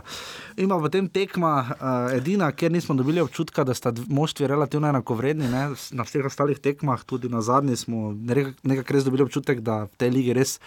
In 0.56 0.72
pa 0.72 0.78
v 0.80 0.92
tem 0.94 1.10
tekma, 1.12 1.52
uh, 1.68 2.16
edina, 2.16 2.48
kjer 2.56 2.72
nismo 2.72 2.96
dobili 2.96 3.20
občutka, 3.20 3.68
da 3.68 3.76
sta 3.76 3.92
moštvi 4.08 4.48
relativno 4.48 4.88
enakovredni, 4.88 5.52
ne? 5.52 5.66
na 5.92 6.08
vseh 6.08 6.24
ostalih 6.26 6.60
tekmah, 6.64 7.04
tudi 7.04 7.28
na 7.28 7.44
zadnji 7.44 7.76
smo 7.76 8.16
nekak- 8.16 8.56
nekako 8.64 8.94
res 8.94 9.04
dobili 9.04 9.28
občutek, 9.28 9.60
da 9.60 9.84
v 9.84 9.96
tej 9.98 10.16
ligi 10.16 10.34
res. 10.34 10.60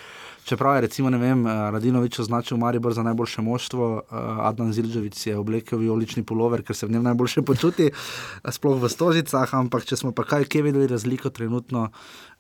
Čeprav 0.45 0.75
je 0.75 0.81
recimo, 0.81 1.11
ne 1.11 1.19
vem, 1.19 1.47
eh, 1.47 1.71
Radinovič 1.71 2.19
označil 2.19 2.57
Maribor 2.57 2.95
za 2.95 3.03
najboljše 3.03 3.43
moštvo, 3.43 3.95
uh, 3.95 4.19
Adnan 4.49 4.73
Zildžovic 4.73 5.27
je 5.27 5.37
oblekel 5.37 5.79
vijolični 5.79 6.23
pulover, 6.23 6.63
ker 6.63 6.77
se 6.77 6.87
v 6.87 6.91
njem 6.91 7.03
najboljše 7.03 7.43
počuti, 7.43 7.87
eh, 7.87 8.53
sploh 8.53 8.83
v 8.83 8.89
Stožicah, 8.89 9.55
ampak 9.55 9.85
če 9.85 9.97
smo 9.97 10.13
pa 10.13 10.25
kaj, 10.25 10.45
kje 10.45 10.63
videli 10.63 10.87
razliko 10.87 11.31
trenutno, 11.31 11.91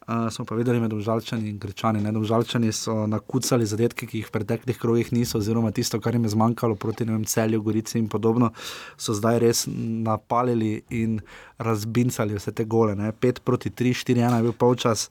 uh, 0.08 0.30
smo 0.30 0.44
pa 0.44 0.54
videli 0.54 0.80
med 0.80 0.90
Domžalčani 0.90 1.48
in 1.48 1.58
Grečani. 1.58 2.00
Ne? 2.00 2.12
Domžalčani 2.12 2.72
so 2.72 3.06
nakucali 3.06 3.66
zadetke, 3.66 4.06
ki 4.06 4.18
jih 4.18 4.26
v 4.26 4.30
preteklih 4.30 4.78
krogih 4.78 5.12
niso, 5.12 5.38
oziroma 5.38 5.70
tisto, 5.70 6.00
kar 6.00 6.14
jim 6.14 6.24
je 6.24 6.34
zmanjkalo 6.34 6.74
proti 6.74 7.04
vem, 7.04 7.24
celju, 7.24 7.62
Gorici 7.62 7.98
in 7.98 8.08
podobno, 8.08 8.52
so 8.96 9.14
zdaj 9.14 9.38
res 9.38 9.66
napalili 9.68 10.82
in 10.90 11.20
razbincali 11.58 12.34
vse 12.34 12.52
te 12.52 12.64
gole. 12.64 12.96
Ne? 12.96 13.12
5 13.12 13.40
proti 13.44 13.70
3, 13.70 13.94
4, 13.94 14.18
1 14.18 14.36
je 14.36 14.42
bil 14.42 14.52
polčas. 14.52 15.10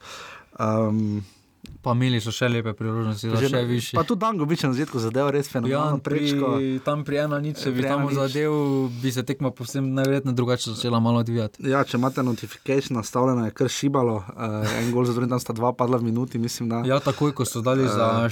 Um, 0.58 1.22
Pa 1.82 1.94
imeli 1.96 2.20
so 2.20 2.32
še 2.34 2.48
lepe 2.52 2.74
priložnosti, 2.76 3.30
da 3.32 3.40
še 3.40 3.62
više. 3.68 3.96
Pa 3.96 4.04
tudi 4.04 4.20
Dango 4.20 4.44
bi 4.44 4.58
če 4.60 4.68
na 4.68 4.76
začetku 4.76 5.00
zadev 5.00 5.30
res 5.32 5.48
fenomenalno. 5.48 5.96
Ja, 5.96 6.04
pri, 6.04 6.80
tam 6.84 7.04
pri 7.08 7.22
ena 7.24 7.40
nič, 7.40 7.62
če 7.64 7.72
bi 7.72 7.86
tam 7.86 8.04
zadev, 8.14 8.52
bi 9.00 9.12
se 9.14 9.24
tekma 9.26 9.52
povsem 9.56 9.88
najverjetneje 9.96 10.36
drugače 10.36 10.74
začela 10.74 11.00
malo 11.00 11.24
odvijati. 11.24 11.64
Ja, 11.72 11.82
če 11.88 11.96
imate 11.96 12.24
notifikation 12.26 13.00
nastavljeno, 13.00 13.48
je 13.48 13.56
kar 13.56 13.72
šibalo, 13.72 14.20
uh, 14.20 14.76
en 14.78 14.92
gol 14.92 15.08
za 15.08 15.16
drugim, 15.16 15.32
tam 15.32 15.40
sta 15.40 15.56
dva 15.56 15.72
padla 15.72 16.02
v 16.02 16.10
minuti, 16.10 16.38
mislim. 16.38 16.68
Da. 16.68 16.84
Ja, 16.86 17.00
takoj, 17.00 17.32
ko 17.36 17.48
so 17.48 17.64
dali 17.64 17.88
uh, 17.88 17.94
za 17.96 18.10
Eh, 18.26 18.28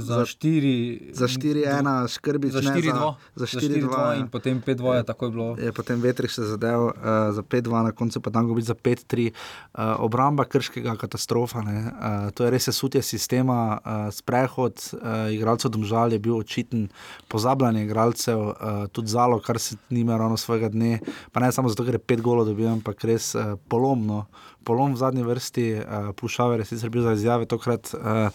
za 0.00 0.24
4, 0.24 1.12
za 1.12 1.26
4, 1.26 1.64
1, 1.64 2.08
skrbi 2.08 2.50
za 2.50 2.60
4, 2.60 2.92
2, 2.92 3.14
za 3.34 3.46
4, 3.46 3.80
2, 3.80 3.88
2 3.88 4.20
in 4.20 4.28
potem 4.28 4.62
5, 4.62 4.74
2 4.74 4.94
je 4.94 5.04
tako 5.04 5.30
bilo. 5.30 5.56
Je 5.58 5.72
potem 5.72 6.00
vetrih 6.00 6.32
se 6.32 6.44
zadev 6.44 6.80
uh, 6.80 6.92
za 7.32 7.42
5, 7.42 7.60
2, 7.60 7.82
na 7.82 7.92
koncu 7.92 8.20
pa 8.20 8.30
tam 8.30 8.48
gobi 8.48 8.62
za 8.62 8.74
5, 8.74 9.04
3. 9.08 9.30
Uh, 9.30 9.80
obramba 9.98 10.44
krškega 10.44 10.96
katastrofa, 10.96 11.58
uh, 11.58 12.30
to 12.34 12.44
je 12.44 12.50
res 12.50 12.68
sutje 12.68 13.02
sistema, 13.02 13.78
uh, 13.84 14.12
sprehod 14.12 14.76
uh, 14.92 15.32
igralcev 15.32 15.70
domžal 15.70 16.12
je 16.12 16.18
bil 16.18 16.36
očiten, 16.36 16.88
pozabljanje 17.28 17.84
igralcev, 17.84 18.38
uh, 18.38 18.54
tudi 18.92 19.08
zalo, 19.08 19.40
kar 19.40 19.58
se 19.58 19.76
nima 19.90 20.16
ravno 20.16 20.36
svojega 20.36 20.68
dne, 20.68 21.00
pa 21.32 21.40
ne 21.40 21.52
samo 21.52 21.68
zato, 21.68 21.84
ker 21.84 21.94
je 21.94 22.04
5 22.04 22.20
golo 22.20 22.44
dobil, 22.44 22.68
ampak 22.68 23.04
res 23.04 23.34
uh, 23.34 23.56
polomno. 23.68 24.26
Polom 24.64 24.94
v 24.94 24.96
zadnji 24.96 25.22
vrsti, 25.22 25.64
uh, 25.76 26.12
Plušaver 26.16 26.60
je 26.60 26.64
sicer 26.64 26.90
bil 26.90 27.02
za 27.02 27.12
izjave 27.12 27.44
tokrat. 27.46 27.92
Uh, 27.92 28.32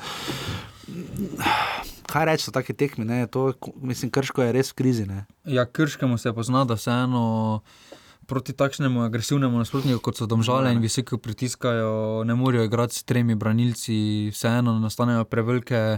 kaj 2.10 2.26
reči 2.26 2.50
o 2.50 2.54
takih 2.54 2.76
tekmih? 2.76 3.28
Mislim, 3.82 4.12
krško 4.12 4.44
je 4.44 4.54
res 4.56 4.72
v 4.72 4.82
krizi. 4.82 5.06
Ne? 5.06 5.26
Ja, 5.46 5.66
krškemu 5.66 6.18
se 6.18 6.34
pozna, 6.34 6.66
da 6.66 6.80
vseeno. 6.80 7.62
Proti 8.30 8.54
takšnemu 8.54 9.02
agresivnemu 9.08 9.58
nasprotniku, 9.58 10.04
kot 10.06 10.20
so 10.20 10.28
domžale 10.30 10.70
in 10.70 10.84
visoki 10.84 11.18
pritiskajo, 11.18 12.22
ne 12.30 12.36
morejo 12.38 12.68
igrati 12.68 13.00
s 13.00 13.04
tremi 13.04 13.34
branilci, 13.36 14.30
vseeno 14.30 14.76
nastanejo 14.78 15.24
prevelike 15.26 15.98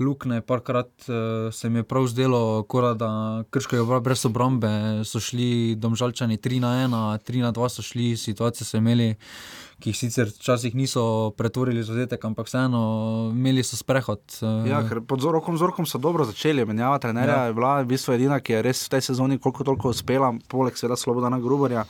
luknje. 0.00 0.40
Parkrat 0.40 0.90
uh, 1.08 1.52
se 1.52 1.70
mi 1.70 1.78
je 1.78 1.84
prav 1.84 2.06
zdelo, 2.06 2.62
kora, 2.62 2.94
da 2.94 3.44
krško 3.50 3.76
je 3.76 4.00
brez 4.00 4.26
obrambe, 4.26 4.70
so 5.04 5.20
šli 5.20 5.74
domžalčani 5.76 6.36
3 6.36 6.60
na 6.60 6.74
1, 6.88 7.18
3 7.30 7.42
na 7.42 7.52
2 7.52 7.68
so 7.68 7.82
šli, 7.82 8.16
situacije 8.16 8.66
so 8.66 8.76
imeli 8.76 9.14
ki 9.80 9.90
jih 9.90 9.96
sicer 9.96 10.28
včasih 10.28 10.74
niso 10.76 11.02
pretvorili 11.36 11.82
za 11.82 11.94
zadetek, 11.94 12.24
ampak 12.24 12.48
vseeno 12.48 12.82
imeli 13.32 13.64
so 13.64 13.78
sprehod. 13.78 14.20
Eh. 14.42 14.68
Ja, 14.68 14.82
pod 15.08 15.24
rokom 15.24 15.56
z 15.58 15.68
rokom 15.70 15.88
so 15.88 15.98
dobro 15.98 16.24
začeli, 16.28 16.66
menjava 16.68 16.98
trenerja 17.00 17.36
ja. 17.36 17.44
je 17.48 17.56
bila 17.56 17.72
v 17.80 17.88
bistvu 17.94 18.14
edina, 18.14 18.40
ki 18.40 18.58
je 18.58 18.62
res 18.68 18.84
v 18.86 18.94
tej 18.96 19.06
sezoni 19.10 19.40
koliko 19.40 19.64
toliko 19.64 19.94
uspela, 19.94 20.32
poleg 20.52 20.76
seveda 20.76 20.98
Slobodana 21.00 21.40
Grubarja. 21.40 21.86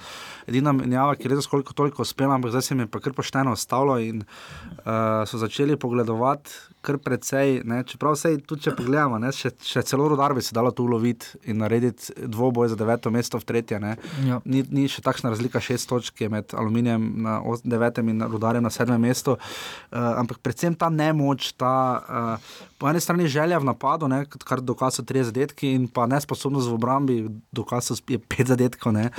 Edina 0.46 0.72
menjava, 0.76 1.18
ki 1.18 1.26
je 1.26 1.34
res 1.34 1.50
koliko 1.50 1.74
toliko 1.74 2.06
uspela, 2.06 2.38
ampak 2.38 2.54
zdaj 2.54 2.66
se 2.66 2.74
jim 2.74 2.86
je 2.86 2.90
pa 2.90 3.02
kar 3.02 3.16
pošteno 3.16 3.56
ostalo 3.58 3.98
in 3.98 4.22
uh, 4.22 5.26
so 5.26 5.42
začeli 5.42 5.76
pogledovati 5.76 6.69
kar 6.80 6.98
precej. 6.98 7.60
Ne, 7.64 7.82
čeprav 7.84 8.16
se 8.16 8.32
tudi, 8.38 8.64
če 8.64 8.74
pogledamo, 8.76 9.18
ne, 9.20 9.32
še, 9.36 9.52
še 9.64 9.82
celo 9.86 10.08
rodar 10.08 10.34
bi 10.36 10.42
se 10.44 10.54
dalo 10.56 10.72
tu 10.74 10.86
uloviti 10.88 11.40
in 11.50 11.60
narediti 11.60 12.14
dvoboj 12.24 12.70
za 12.72 12.78
deveto 12.80 13.12
mesto 13.12 13.38
v 13.40 13.48
tretje. 13.48 13.80
Ja. 14.26 14.40
Ni, 14.44 14.62
ni 14.72 14.86
še 14.90 15.04
takšna 15.04 15.32
razlika, 15.32 15.60
šest 15.62 15.88
točk 15.90 16.24
med 16.32 16.54
aluminijem 16.56 17.06
na 17.26 17.38
devetem 17.64 18.12
in 18.12 18.24
rodarjem 18.24 18.64
na 18.64 18.72
sedmem 18.72 19.02
mestu. 19.02 19.36
Uh, 19.36 20.20
ampak 20.22 20.40
predvsem 20.44 20.76
ta 20.76 20.90
nemoč, 20.92 21.52
ta 21.60 21.74
uh, 22.00 22.56
po 22.80 22.88
eni 22.88 23.00
strani 23.02 23.28
želja 23.28 23.60
v 23.60 23.68
napadu, 23.68 24.08
ne, 24.08 24.24
kar 24.26 24.62
dokazujejo 24.64 25.08
tri 25.08 25.24
zadetki, 25.26 25.74
in 25.76 25.86
pa 25.88 26.06
nesposobnost 26.10 26.70
v 26.70 26.76
obrambi, 26.78 27.18
dokazujejo 27.56 28.22
pet 28.28 28.52
zadetkov. 28.52 28.96
Ne. 28.96 29.10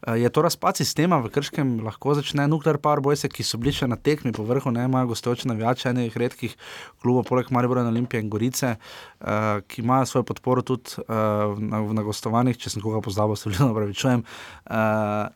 Uh, 0.00 0.16
je 0.20 0.32
to 0.32 0.44
razpad 0.46 0.80
sistema 0.80 1.20
v 1.20 1.32
Krškem, 1.32 1.78
lahko 1.84 2.16
začne 2.16 2.48
nuklear 2.48 2.80
power 2.80 3.04
boys, 3.04 3.26
ki 3.28 3.44
so 3.44 3.60
bili 3.60 3.76
še 3.76 3.90
na 3.90 4.00
tekmi 4.00 4.32
po 4.36 4.46
vrhu, 4.48 4.72
ne 4.72 4.88
imajo 4.88 5.12
gostujoče 5.12 5.52
navijače 5.52 5.92
enih 5.92 6.16
redkih 6.16 6.56
klubov 7.02 7.09
klubov, 7.10 7.26
poleg 7.26 7.50
Maribora 7.50 7.82
in 7.82 7.90
Olimpije 7.90 8.22
in 8.22 8.30
Gorice, 8.30 8.76
uh, 8.76 9.58
ki 9.66 9.82
imajo 9.82 10.06
svojo 10.06 10.24
podporo 10.30 10.62
tudi 10.62 11.02
uh, 11.02 11.58
na, 11.58 11.82
na 11.82 12.06
gostovanjih, 12.06 12.58
če 12.58 12.70
sem 12.70 12.82
koga 12.84 13.02
pozabil, 13.02 13.36
se 13.36 13.50
vedno 13.50 13.74
pravičujem. 13.74 14.22
Uh, 14.70 15.28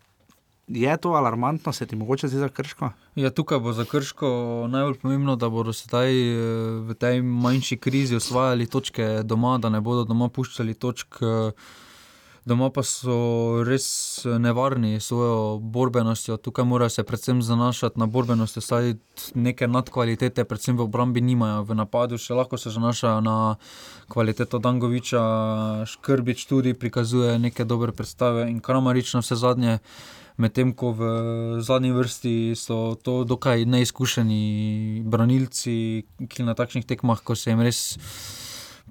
je 0.68 0.96
to 0.96 1.12
alarmantno, 1.18 1.74
se 1.76 1.86
ti 1.86 1.96
mogoče 1.96 2.30
zdi 2.30 2.38
za 2.40 2.48
krško? 2.48 2.88
Ja, 3.20 3.30
tukaj 3.34 3.58
bo 3.60 3.74
za 3.76 3.84
krško 3.84 4.28
najbolj 4.72 5.00
pomembno, 5.02 5.34
da 5.36 5.50
bodo 5.52 5.74
sedaj 5.76 6.14
v 6.88 6.96
tej 6.96 7.20
manjši 7.20 7.76
krizi 7.76 8.16
osvajali 8.16 8.70
točke 8.70 9.20
doma, 9.26 9.58
da 9.58 9.68
ne 9.68 9.82
bodo 9.84 10.06
doma 10.08 10.30
puščali 10.32 10.78
točk. 10.78 11.20
Uh, 11.20 11.82
doma 12.44 12.68
pa 12.70 12.82
so 12.84 13.64
res 13.64 13.86
nevarni 14.24 15.00
s 15.00 15.08
svojo 15.08 15.58
borbenostjo. 15.58 16.36
Tukaj 16.36 16.64
morajo 16.64 16.90
se 16.90 17.02
predvsem 17.02 17.42
zanašati 17.42 17.98
na 17.98 18.06
borbenost, 18.06 18.60
saj 18.60 18.94
neke 19.34 19.68
nadkvalitete, 19.68 20.44
predvsem 20.44 20.76
v 20.76 20.84
obrambi, 20.84 21.20
nimajo. 21.24 21.64
V 21.64 21.78
napadu 21.78 22.20
še 22.20 22.36
lahko 22.36 22.60
se 22.60 22.70
zanašajo 22.70 23.20
na 23.24 23.56
kvaliteto 24.12 24.58
Dangoviča, 24.58 25.22
Škrbič 25.88 26.46
tudi 26.46 26.74
prikazuje 26.74 27.38
neke 27.38 27.64
dobre 27.64 27.92
predstave 27.92 28.50
in 28.50 28.60
Kramarič 28.60 29.14
na 29.16 29.24
vse 29.24 29.40
zadnje. 29.40 29.80
Medtem 30.36 30.72
ko 30.74 30.90
v 30.90 31.02
zadnji 31.62 31.94
vrsti 31.94 32.36
so 32.58 32.98
to 32.98 33.22
dokaj 33.22 33.64
neizkušeni 33.70 35.06
branilci, 35.06 36.04
ki 36.28 36.42
na 36.42 36.58
takšnih 36.58 36.84
tekmah, 36.84 37.22
ko 37.22 37.38
se 37.38 37.54
jim 37.54 37.62
res 37.62 37.94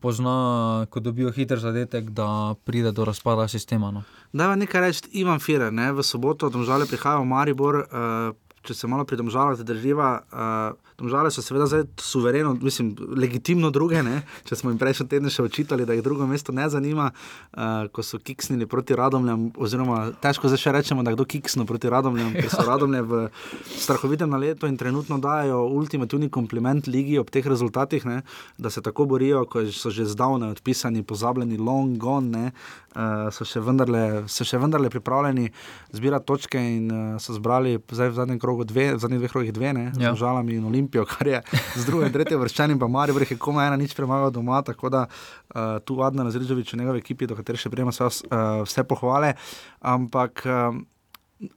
pozna, 0.03 0.85
ko 0.91 0.99
dobijo 0.99 1.31
hiter 1.31 1.59
zadetek, 1.63 2.09
da 2.11 2.55
pride 2.67 2.91
do 2.91 3.05
razpada 3.07 3.47
sistema. 3.47 3.91
No. 3.91 4.03
Da, 4.33 4.51
nekaj 4.59 4.81
reči, 4.81 5.07
Ivan 5.23 5.39
Firer, 5.39 5.71
ne? 5.73 5.91
v 5.95 6.03
soboto, 6.03 6.49
domžale 6.51 6.89
prihajajo 6.89 7.23
v 7.23 7.29
Maribor, 7.31 7.79
uh, 7.85 8.57
če 8.67 8.75
se 8.75 8.89
malo 8.91 9.07
pri 9.07 9.21
domžalah 9.23 9.55
zadrživa. 9.59 10.09
Uh, 10.27 10.92
Domžale 10.97 11.31
so 11.31 11.41
seveda 11.41 11.65
zdaj 11.69 11.83
suvereno, 11.97 12.53
mislim, 12.61 12.93
legitimno 13.17 13.69
druge. 13.73 14.03
Ne? 14.03 14.21
Če 14.45 14.55
smo 14.59 14.71
jim 14.71 14.79
prejšnji 14.81 15.07
teden 15.09 15.31
še 15.33 15.45
očitali, 15.47 15.87
da 15.89 15.95
jih 15.97 16.03
drugo 16.05 16.27
mesto 16.29 16.53
ne 16.53 16.67
zanima, 16.69 17.09
uh, 17.11 17.87
ko 17.93 18.05
so 18.05 18.19
kiksnili 18.21 18.67
proti 18.69 18.95
Radomljam, 18.97 19.49
oziroma 19.57 20.11
težko 20.21 20.51
zdaj 20.51 20.61
še 20.61 20.75
rečemo, 20.77 21.03
da 21.05 21.15
kdo 21.15 21.25
kiksno 21.29 21.65
proti 21.69 21.89
Radomljam, 21.91 22.33
ker 22.37 22.51
so 22.51 22.65
Radomlje 22.67 23.01
v 23.09 23.21
strahovitem 23.73 24.29
naletu 24.29 24.69
in 24.69 24.77
trenutno 24.77 25.17
dajo 25.23 25.63
ultimativni 25.73 26.29
kompliment 26.33 26.87
ligi 26.87 27.17
ob 27.21 27.33
teh 27.33 27.45
rezultatih, 27.45 28.05
ne? 28.05 28.21
da 28.57 28.69
se 28.69 28.81
tako 28.85 29.07
borijo, 29.09 29.45
ko 29.49 29.65
so 29.73 29.91
že 29.93 30.05
zdavne 30.09 30.51
odpisani, 30.53 31.03
pozabljeni, 31.03 31.57
long 31.57 31.97
gone, 31.97 32.51
uh, 32.93 33.29
so, 33.33 33.47
še 33.47 33.63
vendarle, 33.63 34.23
so 34.31 34.45
še 34.47 34.61
vendarle 34.61 34.91
pripravljeni 34.93 35.49
zbirati 35.93 36.27
točke 36.29 36.61
in 36.61 36.89
uh, 36.91 37.03
so 37.21 37.35
zbrali 37.37 37.79
zdaj 37.89 38.13
v 38.13 38.17
zadnjem 38.21 38.41
krogu 38.41 38.67
dve, 38.69 38.91
v 38.95 39.01
zadnjih 39.01 39.23
dveh 39.23 39.33
krogih 39.33 39.55
dve, 39.55 39.73
ne? 39.75 39.89
z 39.95 40.05
ja. 40.05 40.15
žalami 40.17 40.57
in 40.59 40.65
olimpijami. 40.69 40.82
Olimpijo, 40.83 41.05
kar 41.17 41.27
je 41.27 41.41
z 41.75 41.85
druge 41.85 42.07
in 42.07 42.13
tretje 42.13 42.37
vrščanim, 42.37 42.79
pa 42.79 42.87
Marijo 42.87 43.19
je 43.23 43.37
komaj 43.37 43.67
ena 43.67 43.77
nič 43.77 43.95
premagal 43.95 44.31
doma, 44.31 44.61
tako 44.61 44.89
da 44.89 45.07
uh, 45.07 45.79
tu 45.85 46.01
Adna 46.03 46.23
Razredovič 46.23 46.73
v 46.73 46.77
njegovi 46.83 46.99
ekipi, 46.99 47.27
do 47.27 47.35
katere 47.35 47.57
še 47.57 47.69
prijema 47.69 47.91
vse, 47.91 48.03
uh, 48.27 48.63
vse 48.67 48.83
pohvale. 48.83 49.33
Ampak 49.79 50.43
uh, 50.45 50.75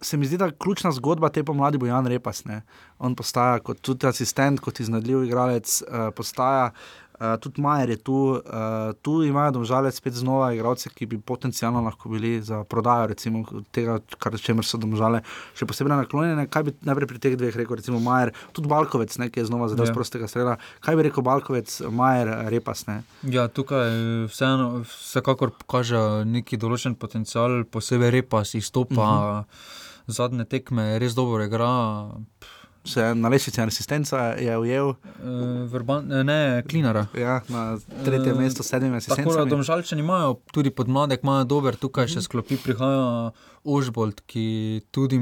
se 0.00 0.16
mi 0.16 0.26
zdi, 0.26 0.38
da 0.38 0.50
ključna 0.50 0.92
zgodba 0.92 1.28
te 1.30 1.44
pomladi 1.44 1.78
bo 1.78 1.86
Jan 1.86 2.06
Repas. 2.06 2.44
Ne? 2.44 2.62
On 2.98 3.14
postaja 3.14 3.58
kot 3.60 3.80
tudi 3.82 4.06
asistent, 4.06 4.60
kot 4.60 4.80
iznadljiv 4.80 5.26
igralec, 5.26 5.82
uh, 5.82 6.08
postaja. 6.14 6.70
Uh, 6.70 7.05
tudi 7.40 7.60
Majer 7.60 7.90
je 7.90 7.96
tu, 7.96 8.16
uh, 8.36 8.92
tu 9.02 9.22
imajo 9.24 9.50
domžale 9.50 9.92
spet 9.92 10.14
znova 10.14 10.52
igralce, 10.52 10.90
ki 10.90 11.06
bi 11.06 11.18
potencialno 11.18 11.80
lahko 11.80 12.08
bili 12.08 12.42
za 12.42 12.64
prodajo, 12.64 13.06
recimo 13.06 13.44
tega, 13.72 13.98
kar 14.18 14.36
čemer 14.40 14.64
so 14.64 14.78
domžale 14.80 15.22
še 15.56 15.68
posebej 15.68 15.96
naklonjene. 15.96 16.46
Kaj 16.52 16.66
bi 16.66 16.74
najprej 16.88 17.10
pri 17.12 17.22
teh 17.22 17.38
dveh 17.40 17.56
rekel, 17.56 17.80
recimo 17.80 18.00
Majer, 18.04 18.34
tudi 18.56 18.68
Balkovec, 18.68 19.16
ne, 19.22 19.30
ki 19.32 19.40
je 19.40 19.48
znova 19.48 19.70
zadel 19.72 19.88
z 19.88 19.94
ja. 19.94 19.96
prostega 19.96 20.28
strela. 20.28 20.58
Kaj 20.84 20.98
bi 20.98 21.08
rekel 21.08 21.24
Balkovec, 21.26 21.78
Majer, 21.88 22.32
Repas? 22.52 22.84
Ne? 22.90 23.00
Ja, 23.22 23.48
tukaj 23.48 23.90
vseeno, 24.32 24.84
vsekakor 24.84 25.54
kaže 25.70 26.26
neki 26.28 26.60
določen 26.60 26.98
potencial, 27.00 27.62
posebej 27.64 28.12
Repas 28.20 28.54
izstopa. 28.58 28.94
Uh 29.00 29.08
mhm. 29.08 29.40
-huh. 29.40 29.84
Zadnje 30.06 30.44
tekme 30.44 31.00
res 31.02 31.16
dobro 31.18 31.42
igra. 31.42 32.14
Pff 32.38 32.55
se 32.86 33.14
na 33.14 33.28
lesici 33.28 33.60
asistenca 33.60 34.18
je 34.38 34.58
ujel. 34.58 34.88
Uh, 34.88 35.70
verban, 35.72 36.06
ne, 36.06 36.62
klinara. 36.68 37.06
Ja, 37.18 37.40
na 37.48 37.78
tretjem 38.04 38.36
uh, 38.36 38.42
mestu, 38.42 38.62
sedmim 38.62 38.94
asistentom. 38.94 39.32
Tako 39.32 39.44
da 39.44 39.50
domžalčani 39.50 40.02
imajo 40.02 40.38
tudi 40.52 40.70
podmladek, 40.70 41.24
imajo 41.26 41.44
dober, 41.44 41.76
tukaj 41.76 42.08
še 42.14 42.24
sklopi 42.26 42.58
prihaja 42.62 43.32
Ožbolt, 43.64 44.22
ki 44.30 44.46
tudi 44.94 45.20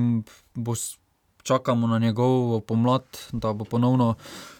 bo. 0.55 0.77
čakamo 1.45 1.87
na 1.87 1.99
njegov 1.99 2.61
pomlad, 2.61 3.05
da 3.33 3.53
bo 3.53 3.65
ponovno. 3.65 4.15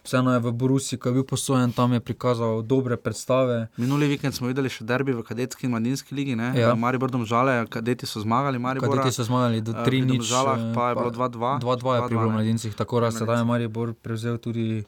Vseeno 0.05 0.33
je 0.33 0.39
v 0.39 0.53
Brusi, 0.53 0.97
ko 0.97 1.09
je 1.09 1.13
bil 1.15 1.25
posojen, 1.25 1.73
tam 1.73 1.93
je 1.93 2.01
prikazal 2.01 2.61
dobre 2.63 2.97
predstave. 2.97 3.69
Minuli 3.77 4.05
vikend 4.07 4.35
smo 4.35 4.53
videli 4.53 4.69
še 4.69 4.85
derbi 4.85 5.13
v 5.13 5.25
kadetski 5.25 5.65
in 5.65 5.73
mladinski 5.73 6.13
ligi. 6.13 6.37
Ja. 6.37 6.75
Maribor 6.75 7.09
domžale, 7.09 7.65
kadeti 7.67 8.05
so 8.05 8.21
zmagali. 8.21 8.61
Maribora. 8.61 9.01
Kadeti 9.01 9.17
so 9.17 9.25
zmagali 9.25 9.61
do 9.61 9.73
Eh, 9.73 9.81
3 9.81 9.85
pri 9.85 10.01
nič. 10.03 10.21
Domžalah 10.21 10.59
eh, 10.61 10.75
pa 10.75 10.89
je 10.89 10.95
bilo 10.95 11.11
2:2. 11.11 11.59
2-2 11.59 11.95
je 11.95 12.01
pri 12.05 12.17
2:2, 12.17 12.21
ne. 12.21 12.33
mladincih, 12.33 12.73
tako 12.75 13.01
da 13.01 13.11
sedaj 13.11 13.39
je 13.39 13.45
Maribor 13.45 13.95
prevzel 13.95 14.37
tudi 14.37 14.85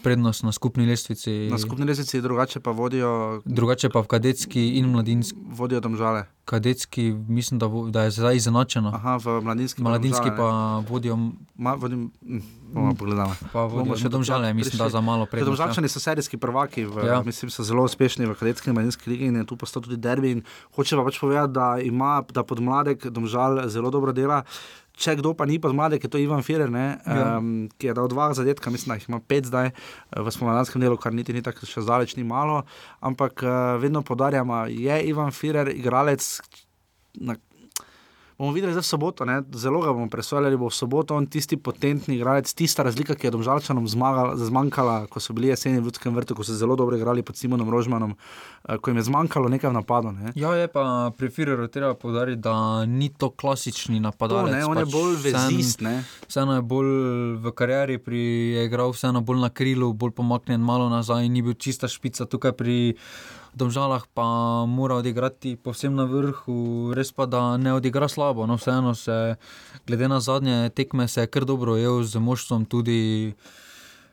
prednost 0.00 0.42
na 0.42 0.52
skupni 0.52 0.86
lestvici. 0.86 1.50
Na 1.50 1.58
skupni 1.58 1.84
lestvici 1.84 2.20
drugače 2.20 2.60
pa 2.60 2.70
vodijo, 2.70 3.42
Drugače 3.44 3.90
pa 3.90 4.00
v 4.00 4.06
kadetski 4.06 4.78
in 4.78 4.86
mladinski. 4.86 5.34
vodijo 5.50 5.80
domžale. 5.80 6.24
Kadetski, 6.50 7.02
mislim, 7.28 7.56
da, 7.56 7.66
vo- 7.68 7.86
da 7.88 8.02
je 8.02 8.10
zdaj 8.12 8.36
izenačeno. 8.36 8.90
Aha, 8.90 9.16
v 9.18 9.40
mladinski, 9.40 9.78
Mladinski 9.80 10.26
Domžale, 10.26 10.36
pa 10.38 10.48
vodijo. 10.84 11.14
Ma, 11.56 11.74
vodim, 11.74 12.10
hm, 12.20 12.40
bomo 12.68 12.94
pogledali. 12.94 13.30
pa 13.46 13.60
Bomo 13.60 13.68
vodijo 13.76 13.94
še 13.94 14.02
še 14.02 14.08
domžale, 14.10 14.50
mislim, 14.52 14.74
da 14.74 14.84
prišli. 14.84 14.90
za 14.90 15.00
malo 15.00 15.24
prednost. 15.24 15.46
ja. 15.48 15.50
Domžalčani 15.56 15.88
so 15.88 16.00
serijski 16.00 16.36
prvaki, 16.36 16.84
v, 16.86 17.06
Ja. 17.06 17.22
mislim, 17.22 17.48
so 17.48 17.62
zelo 17.62 17.84
uspešni 17.84 18.26
v 18.26 18.34
kadetski 18.34 18.66
in 18.66 18.74
mladinski 18.74 19.06
ligi 19.06 19.24
in 19.26 19.36
je 19.36 19.44
tu 19.44 19.56
postal 19.56 19.80
tudi 19.80 19.96
derbi. 19.98 20.42
Hoče 20.72 20.96
pa 20.96 21.04
pač 21.04 21.18
povedati, 21.18 21.52
da 21.52 21.78
ima 21.80 22.22
da 22.28 22.42
podmladek 22.42 23.06
Domžal 23.08 23.68
zelo 23.68 23.90
dobro 23.90 24.12
dela. 24.12 24.42
Če 25.00 25.14
kdo 25.16 25.32
pa 25.32 25.46
ni 25.48 25.56
podmladek, 25.56 26.04
je 26.04 26.10
to 26.12 26.20
Ivan 26.20 26.42
Firer, 26.44 26.68
ne, 26.68 26.98
Ja. 27.08 27.38
um, 27.38 27.68
ki 27.80 27.88
je 27.88 27.94
dal 27.96 28.08
dva 28.12 28.28
zadetka, 28.36 28.68
mislim, 28.70 28.92
da 28.92 28.98
jih 28.98 29.08
ima 29.08 29.20
pet 29.24 29.48
zdaj 29.48 29.70
eh, 29.70 29.74
v 30.20 30.28
spomladanskem 30.28 30.82
delu, 30.82 30.98
kar 31.00 31.14
niti 31.16 31.32
ni 31.32 31.40
tako 31.40 31.64
še 31.64 31.80
zdaleč 31.80 32.16
ni 32.20 32.24
malo. 32.24 32.62
Ampak 33.00 33.40
uh, 33.40 33.80
vedno 33.80 34.02
podarjamo, 34.04 34.66
je 34.68 35.00
Ivan 35.08 35.32
Firer 35.32 35.72
igralec. 35.72 36.20
Na, 37.16 37.34
bomo 38.40 38.50
videli 38.50 38.72
zdaj 38.72 38.80
v 38.80 38.88
soboto, 38.88 39.22
ne? 39.22 39.42
zelo 39.52 39.80
ga 39.80 39.92
bomo 39.92 40.08
presojali, 40.08 40.46
ali 40.46 40.56
bo 40.56 40.66
v 40.66 40.72
soboto 40.72 41.12
on 41.12 41.26
tisti 41.26 41.56
potentni 41.56 42.16
igralec, 42.16 42.48
tista 42.48 42.80
razlika, 42.80 43.12
ki 43.12 43.26
je 43.26 43.30
domžalčanom 43.30 43.84
zmagala- 43.86 44.32
zmanjkala, 44.34 45.06
ko 45.06 45.20
so 45.20 45.32
bili 45.32 45.48
jeseni 45.48 45.76
v 45.76 45.84
Ljudskem 45.84 46.08
vrtu, 46.10 46.32
ko 46.32 46.40
so 46.40 46.54
zelo 46.54 46.72
dobro 46.72 46.96
igrali 46.96 47.20
pod 47.20 47.36
Simonom 47.36 47.68
Rožmanom, 47.68 48.16
eh, 48.64 48.78
ko 48.78 48.90
jim 48.90 48.96
je 48.96 49.02
zmanjkalo 49.04 49.48
nekaj 49.50 49.68
v 49.68 49.74
napadu. 49.74 50.12
Ne? 50.12 50.32
Ja, 50.34 50.54
je 50.54 50.66
pa 50.66 50.84
pri 51.12 51.28
Fireru 51.28 51.68
treba 51.68 51.92
povdariti, 51.94 52.40
da 52.40 52.56
ni 52.86 53.10
to 53.10 53.28
klasični 53.30 53.98
To, 53.98 54.02
napadalec. 54.02 54.52
ne, 54.52 54.64
on 54.64 54.78
je 54.78 54.84
pač 54.84 54.92
bolj 54.92 55.14
vseeno- 55.18 55.48
vezist. 55.50 55.80
Ne? 55.80 55.94
Vseeno 56.26 56.54
je 56.54 56.62
bolj 56.64 56.90
v 57.36 57.52
karieri, 57.52 57.98
pri, 57.98 58.20
je 58.52 58.64
igral 58.64 58.88
vseeno 58.88 59.20
bolj 59.20 59.38
na 59.38 59.50
krilu, 59.50 59.92
bolj 59.92 60.10
pomaknjen, 60.12 60.60
malo 60.60 60.88
nazaj, 60.88 61.28
ni 61.28 61.42
bil 61.42 61.52
čista 61.54 61.84
špica. 61.86 62.24
Tukaj 62.24 62.52
pri 62.52 62.96
Domžalah 63.54 64.06
pa 64.14 64.24
mora 64.66 64.94
odigrati 65.02 65.56
povsem 65.56 65.94
na 65.94 66.06
vrhu, 66.06 66.94
res 66.94 67.10
pa 67.10 67.26
da 67.26 67.56
ne 67.56 67.74
odigra 67.74 68.08
slabo. 68.08 68.46
No, 68.46 68.54
vseeno 68.56 68.94
se, 68.94 69.34
glede 69.86 70.08
na 70.08 70.20
zadnje 70.20 70.70
tekme, 70.70 71.08
se 71.08 71.20
je 71.20 71.26
kar 71.26 71.44
dobro 71.44 71.74
ujel 71.74 72.02
z 72.02 72.22
moštvom, 72.22 72.64
tudi 72.64 73.34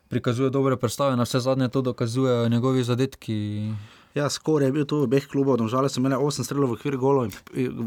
prikazuje 0.09 0.49
dobre 0.49 0.77
predstave, 0.77 1.15
na 1.15 1.23
vse 1.23 1.39
zadnje 1.39 1.69
to 1.69 1.81
dokazujejo 1.81 2.49
njegovi 2.49 2.83
zadetki. 2.83 3.73
Ja, 4.15 4.29
skoraj 4.29 4.67
je 4.67 4.73
bil 4.73 4.85
tu 4.89 4.97
v 4.97 5.05
obeh 5.05 5.25
klubov, 5.29 5.59
domžale 5.61 5.89
so 5.91 5.99
imeli 6.01 6.17
8 6.17 6.47
strelov 6.47 6.71
v 6.71 6.77
okviru 6.79 6.97
golov, 6.97 7.35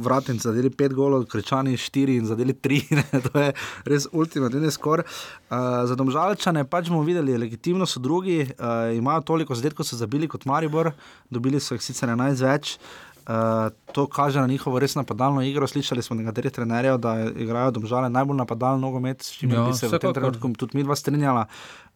vratni 0.04 0.37
zadeli 0.38 0.70
5 0.70 0.94
golov, 0.94 1.24
krečani 1.26 1.74
4 1.74 2.18
in 2.20 2.28
zadeli 2.28 2.54
3. 2.54 2.80
Ne, 3.00 3.20
to 3.24 3.40
je 3.40 3.52
res 3.88 4.06
ultimativni 4.12 4.70
skor. 4.70 5.02
Uh, 5.02 5.83
za 5.88 5.96
domžalčane 5.98 6.62
pač 6.70 6.90
bomo 6.92 7.02
videli, 7.02 7.38
legitimno 7.40 7.88
so 7.88 7.98
drugi, 7.98 8.44
uh, 8.44 8.92
imajo 8.94 9.24
toliko 9.33 9.56
zadetkov, 9.59 9.88
so 9.88 9.98
zabili 9.98 10.28
kot 10.30 10.46
Maribor, 10.46 10.92
dobili 11.30 11.59
so 11.59 11.74
jih 11.74 11.83
sicer 11.83 12.12
11 12.12 12.44
več. 12.46 12.76
Uh, 12.76 13.10
to 13.92 14.06
kaže 14.06 14.40
na 14.40 14.46
njihovo 14.46 14.78
res 14.78 14.94
napadalno 14.94 15.42
igro. 15.42 15.66
Slišali 15.66 16.02
smo 16.02 16.16
nekaterih 16.16 16.52
trenerjev, 16.52 16.98
da 16.98 17.14
igrajo 17.37 17.70
domžale 17.70 18.11
najbolj 18.11 18.37
napadalen 18.37 18.80
nogomet, 18.80 19.22
s 19.22 19.38
čimer 19.38 19.59
Ja, 19.59 19.64
bi 19.66 19.76
se 19.76 19.88
v 19.88 19.98
tem 19.98 20.14
trenutku 20.14 20.52
tudi 20.59 20.76
mi 20.76 20.85
dva 20.85 20.96
strinjala. 20.96 21.46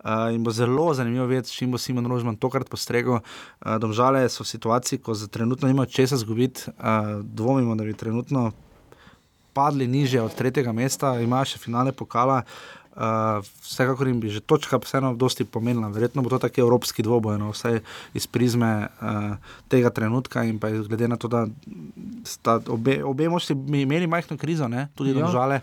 Uh, 0.04 0.34
in 0.34 0.44
bo 0.44 0.50
zelo 0.50 0.94
zanimivo 0.94 1.26
videti, 1.26 1.48
s 1.48 1.56
čim 1.56 1.72
bo 1.72 1.78
Simon 1.78 2.06
Rožman 2.06 2.36
tokrat 2.36 2.68
postregel. 2.68 3.20
Uh, 3.20 3.78
domžale 3.80 4.28
so 4.28 4.44
v 4.44 4.48
situaciji, 4.48 5.00
ko 5.00 5.14
za 5.14 5.26
trenutno 5.26 5.68
nimajo 5.68 5.86
česa 5.86 6.16
zgubiti. 6.16 6.68
Uh, 6.76 7.24
dvomimo, 7.24 7.74
da 7.74 7.84
bi 7.84 7.94
trenutno 7.94 8.52
padli 9.52 9.86
niže 9.86 10.20
od 10.20 10.34
tretjega 10.34 10.72
mesta, 10.72 11.20
imajo 11.20 11.54
še 11.54 11.58
finale 11.58 11.92
pokala. 11.92 12.42
Uh, 12.44 12.83
vsekakor 13.62 14.06
jim 14.06 14.20
bi 14.20 14.30
že 14.30 14.40
točka 14.40 14.78
vseeno 14.78 15.14
dosti 15.14 15.44
pomenila. 15.44 15.88
Verjetno 15.88 16.22
bo 16.22 16.30
to 16.30 16.38
taki 16.38 16.60
evropski 16.60 17.02
dvoboj, 17.02 17.38
no, 17.38 17.50
vsaj 17.50 17.80
iz 18.14 18.26
prizme 18.26 18.88
uh, 19.00 19.34
tega 19.68 19.90
trenutka 19.90 20.44
in 20.44 20.58
pa 20.58 20.70
glede 20.70 21.08
na 21.08 21.16
to, 21.16 21.28
da 21.28 21.46
sta 22.24 22.60
obe, 22.68 23.00
obe 23.04 23.28
mošti 23.28 23.52
imeli 23.52 24.06
majhno 24.06 24.36
krizo, 24.36 24.68
ne, 24.68 24.88
tudi 24.94 25.14
Ja. 25.14 25.60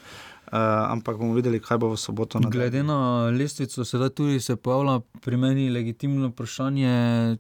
Ja. 0.52 0.58
Uh, 0.86 0.92
ampak 0.92 1.16
bomo 1.18 1.34
videli, 1.34 1.60
kaj 1.60 1.78
bo 1.80 1.90
v 1.94 1.98
soboto 1.98 2.40
na 2.40 2.50
Glede 2.52 2.84
na 2.84 3.30
lestvico, 3.32 3.86
sedaj 3.86 4.10
tudi 4.10 4.40
se 4.40 4.56
pojavlja 4.56 5.00
pri 5.24 5.38
meni 5.38 5.70
legitimno 5.70 6.28
vprašanje, 6.28 6.92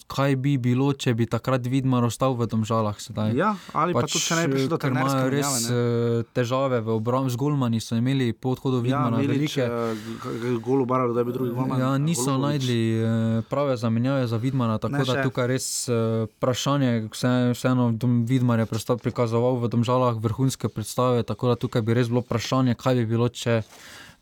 kaj 0.07 0.35
bi 0.35 0.57
bilo, 0.57 0.93
če 0.93 1.13
bi 1.13 1.25
takrat 1.27 1.67
Vidmar 1.67 2.03
ostal 2.03 2.33
v 2.39 2.47
Domžalah. 2.47 2.95
Sedaj. 3.01 3.35
Ja, 3.35 3.55
ali 3.73 3.93
pač, 3.93 4.01
pa 4.01 4.07
tudi, 4.07 4.23
če 4.23 4.35
ne 4.35 4.47
bi 4.47 4.53
prišlo 4.55 4.69
do 4.69 4.77
ker 4.77 4.89
trenerske 4.89 5.17
imajo 5.17 5.29
res 5.29 5.49
menjave, 5.49 6.21
eh, 6.21 6.23
težave 6.33 6.79
v 6.81 6.89
obrambi, 6.95 7.29
z 7.31 7.35
Golmani 7.35 7.79
so 7.81 7.95
imeli 7.95 8.31
po 8.33 8.55
odhodu 8.55 8.79
Ja, 8.79 8.83
Vidmara 8.83 9.17
Milič, 9.17 9.57
velike. 9.57 9.65
uh, 9.67 10.61
golu 10.61 10.85
baralo, 10.85 11.13
da 11.13 11.23
bi 11.23 11.33
drugi 11.33 11.51
gol. 11.51 11.67
Ja, 11.79 11.97
niso 11.97 12.37
najdli 12.37 12.79
eh, 12.93 13.05
prave 13.49 13.77
zamenjave 13.77 14.27
za 14.27 14.37
Vidmana, 14.37 14.77
tako 14.77 14.93
Ne 14.93 15.03
da 15.03 15.19
še. 15.19 15.23
tukaj 15.23 15.47
res 15.47 15.67
eh, 15.89 16.27
vprašanje, 16.37 17.09
vse, 17.11 17.31
vseeno 17.53 17.91
Vidmar 18.23 18.59
je 18.59 18.65
prikazoval 19.01 19.59
v 19.59 19.67
Domžalah 19.67 20.15
vrhunske 20.15 20.69
predstave, 20.69 21.23
tako 21.23 21.47
da 21.47 21.55
tukaj 21.55 21.81
bi 21.81 21.93
res 21.93 22.07
bilo 22.07 22.21
vprašanje, 22.21 22.75
kaj 22.75 22.95
bi 22.95 23.00
bilo, 23.05 23.29
če 23.29 23.61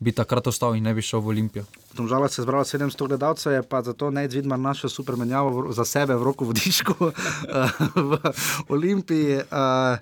bi 0.00 0.12
takrat 0.16 0.46
ostal 0.48 0.76
in 0.76 0.84
ne 0.84 0.94
bi 0.96 1.04
šel 1.04 1.20
v 1.20 1.32
Olimpijo. 1.34 1.64
Domžala 1.96 2.28
se 2.28 2.40
je 2.40 2.44
zbralo 2.44 2.64
700 2.64 3.08
gledalcev, 3.08 3.52
je 3.52 3.62
pa 3.62 3.82
zato 3.82 4.10
Nec 4.10 4.32
Vidmar 4.34 4.58
našel 4.58 4.90
super 4.90 5.16
menjavo 5.16 5.72
za 5.72 5.84
sebe 5.84 6.16
v 6.16 6.24
roku 6.24 6.48
vodiščku 6.48 6.96
v 8.10 8.32
Olimpiji. 8.68 9.42
Uh, 9.50 9.98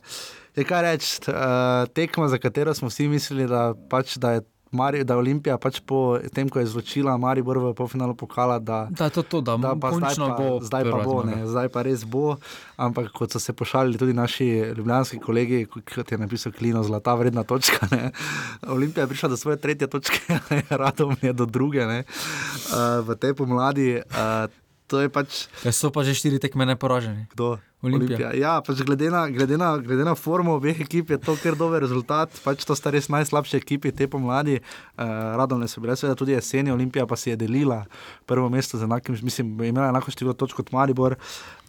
je 0.57 0.65
kaj 0.65 0.83
reči, 0.83 1.11
uh, 1.31 1.89
tekma, 1.95 2.29
za 2.29 2.39
katero 2.39 2.75
smo 2.75 2.89
vsi 2.89 3.09
mislili, 3.09 3.49
da, 3.51 3.73
pač, 3.91 4.17
da 4.17 4.39
je. 4.39 4.47
Mari, 4.73 5.05
da 5.05 5.15
je 5.15 5.19
Olimpija 5.19 5.59
pač 5.59 5.81
po 5.81 6.19
tem, 6.35 6.49
ko 6.49 6.61
je 6.61 6.69
izločila 6.69 7.17
Maribor 7.17 7.59
v 7.59 7.73
polfinalu 7.75 8.15
pokala, 8.15 8.59
da, 8.59 8.87
Da, 8.91 9.09
je 9.09 9.11
to, 9.11 9.23
to, 9.23 9.41
da, 9.41 9.57
da 9.57 9.75
pa 9.81 9.93
zdaj 9.93 10.17
pa, 10.17 10.29
bo. 10.39 10.49
zdaj 10.61 10.85
pa 10.91 10.99
bo, 11.05 11.23
ne, 11.25 11.47
zdaj 11.47 11.69
pa 11.73 11.83
res 11.83 12.05
bo. 12.05 12.37
Ampak 12.77 13.11
kot 13.13 13.33
so 13.33 13.41
se 13.41 13.53
pošalili 13.53 13.99
tudi 13.99 14.13
naši 14.13 14.47
ljubljanski 14.77 15.19
kolegi, 15.19 15.65
kot 15.67 16.13
je 16.13 16.19
napisal 16.19 16.53
Klino, 16.53 16.83
zlata 16.83 17.15
vredna 17.15 17.43
točka. 17.45 17.89
Ne. 17.91 18.11
Olimpija 18.69 19.05
je 19.05 19.09
prišla 19.09 19.29
do 19.29 19.37
svoje 19.37 19.57
tretje 19.57 19.89
točke, 19.89 20.39
radom 20.83 21.17
je 21.23 21.33
do 21.33 21.47
druge 21.47 21.87
ne, 21.87 22.05
uh, 22.05 23.01
v 23.09 23.17
tej 23.17 23.35
pomladi. 23.35 24.01
To 24.89 25.01
je 25.05 25.09
pač 25.13 25.47
Ja, 25.65 25.73
so 25.73 25.93
pa 25.93 26.01
že 26.05 26.17
štiri 26.17 26.41
tekme 26.41 26.65
neporaženi. 26.65 27.29
kdo. 27.33 27.61
Olimpija. 27.79 28.33
Ja, 28.35 28.59
pač 28.59 28.83
glede, 28.83 29.07
na, 29.07 29.29
glede, 29.31 29.55
na, 29.55 29.77
glede 29.79 30.03
na 30.03 30.17
formo 30.19 30.57
obeh 30.59 30.81
ekip 30.83 31.13
je 31.15 31.19
to 31.23 31.37
kar 31.39 31.55
dober 31.55 31.79
rezultat. 31.85 32.35
Pač 32.43 32.67
to 32.67 32.75
sta 32.75 32.91
res 32.91 33.07
najslabše 33.07 33.61
ekipi 33.61 33.95
te 33.95 34.09
pomladi. 34.11 34.59
Uh, 34.99 35.39
Radovne 35.39 35.71
so 35.71 35.79
bile, 35.79 35.95
seveda 35.95 36.19
tudi 36.19 36.35
jeseni, 36.35 36.75
Olimpija 36.75 37.07
pa 37.07 37.15
si 37.15 37.31
je 37.31 37.39
delila 37.39 37.85
prvo 38.27 38.51
mesto 38.51 38.81
z 38.81 38.89
enakim, 38.89 39.15
mislim, 39.23 39.55
imela 39.63 39.93
enako 39.95 40.11
število 40.11 40.35
točk 40.35 40.59
kot 40.59 40.75
Maribor. 40.75 41.15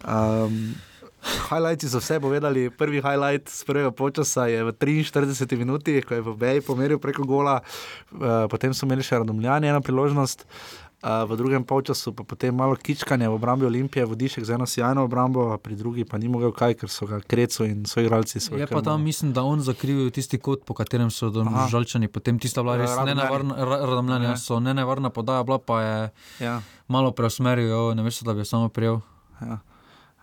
Um, 0.02 0.74
Highlighti 1.20 1.90
so 1.92 2.00
vse 2.00 2.16
povedali. 2.24 2.70
Prvi 2.72 3.04
highlight 3.04 3.52
z 3.52 3.68
prvega 3.68 3.92
počasa 3.92 4.48
je 4.48 4.64
v 4.64 4.72
43 4.72 5.60
minuti, 5.60 6.00
ko 6.00 6.16
je 6.16 6.24
v 6.24 6.32
Beji 6.32 6.64
pomeril 6.64 6.98
preko 6.98 7.28
gola, 7.28 7.60
uh, 7.60 8.48
potem 8.48 8.74
so 8.74 8.88
imeli 8.88 9.04
še 9.04 9.20
radomljanje 9.20 9.68
eno 9.68 9.84
priložnost. 9.84 10.48
Uh, 10.48 10.89
v 11.02 11.32
drugem 11.34 11.64
polčasu 11.64 12.12
pa 12.12 12.24
potem 12.24 12.52
malo 12.52 12.76
kičkanja 12.76 13.26
v 13.26 13.34
obrambi 13.34 13.64
Olimpije, 13.64 14.04
vodišek 14.04 14.44
za 14.44 14.54
eno 14.54 14.66
sjajno 14.66 15.04
obrambo, 15.04 15.58
pri 15.58 15.74
drugi 15.74 16.04
pa 16.04 16.18
ni 16.18 16.28
mogel 16.28 16.52
kaj, 16.52 16.76
ker 16.76 16.90
so 16.90 17.06
ga 17.06 17.20
krecu 17.22 17.64
in 17.64 17.86
so 17.86 18.00
Je 18.00 18.10
kar 18.10 18.28
pa 18.70 18.82
tam, 18.82 18.94
malo- 18.94 18.98
mislim, 19.00 19.32
da 19.32 19.42
on 19.42 19.62
zakrivil 19.62 20.10
tisti 20.10 20.38
kot, 20.38 20.62
po 20.62 20.74
katerem 20.74 21.08
so 21.10 21.30
domžalčani, 21.30 22.08
potem 22.08 22.36
tista 22.36 22.60
bila 22.60 22.76
res 22.76 22.92
Ja, 22.92 23.06
nenevarna, 23.06 23.56
ra- 23.56 23.80
radomljanja, 23.82 24.30
Ja. 24.30 24.38
so 24.38 24.60
nenevarna 24.60 25.10
podaja, 25.10 25.40
bila 25.42 25.58
pa 25.58 25.82
je 25.82 26.12
Ja, 26.42 26.60
malo 26.86 27.12
preusmeril, 27.12 27.68
jo, 27.68 27.94
ne 27.94 28.04
veš, 28.04 28.20
da 28.22 28.34
bi 28.34 28.40
jo 28.40 28.46
samo 28.48 28.68
prijel. 28.68 29.00
ja. 29.42 29.60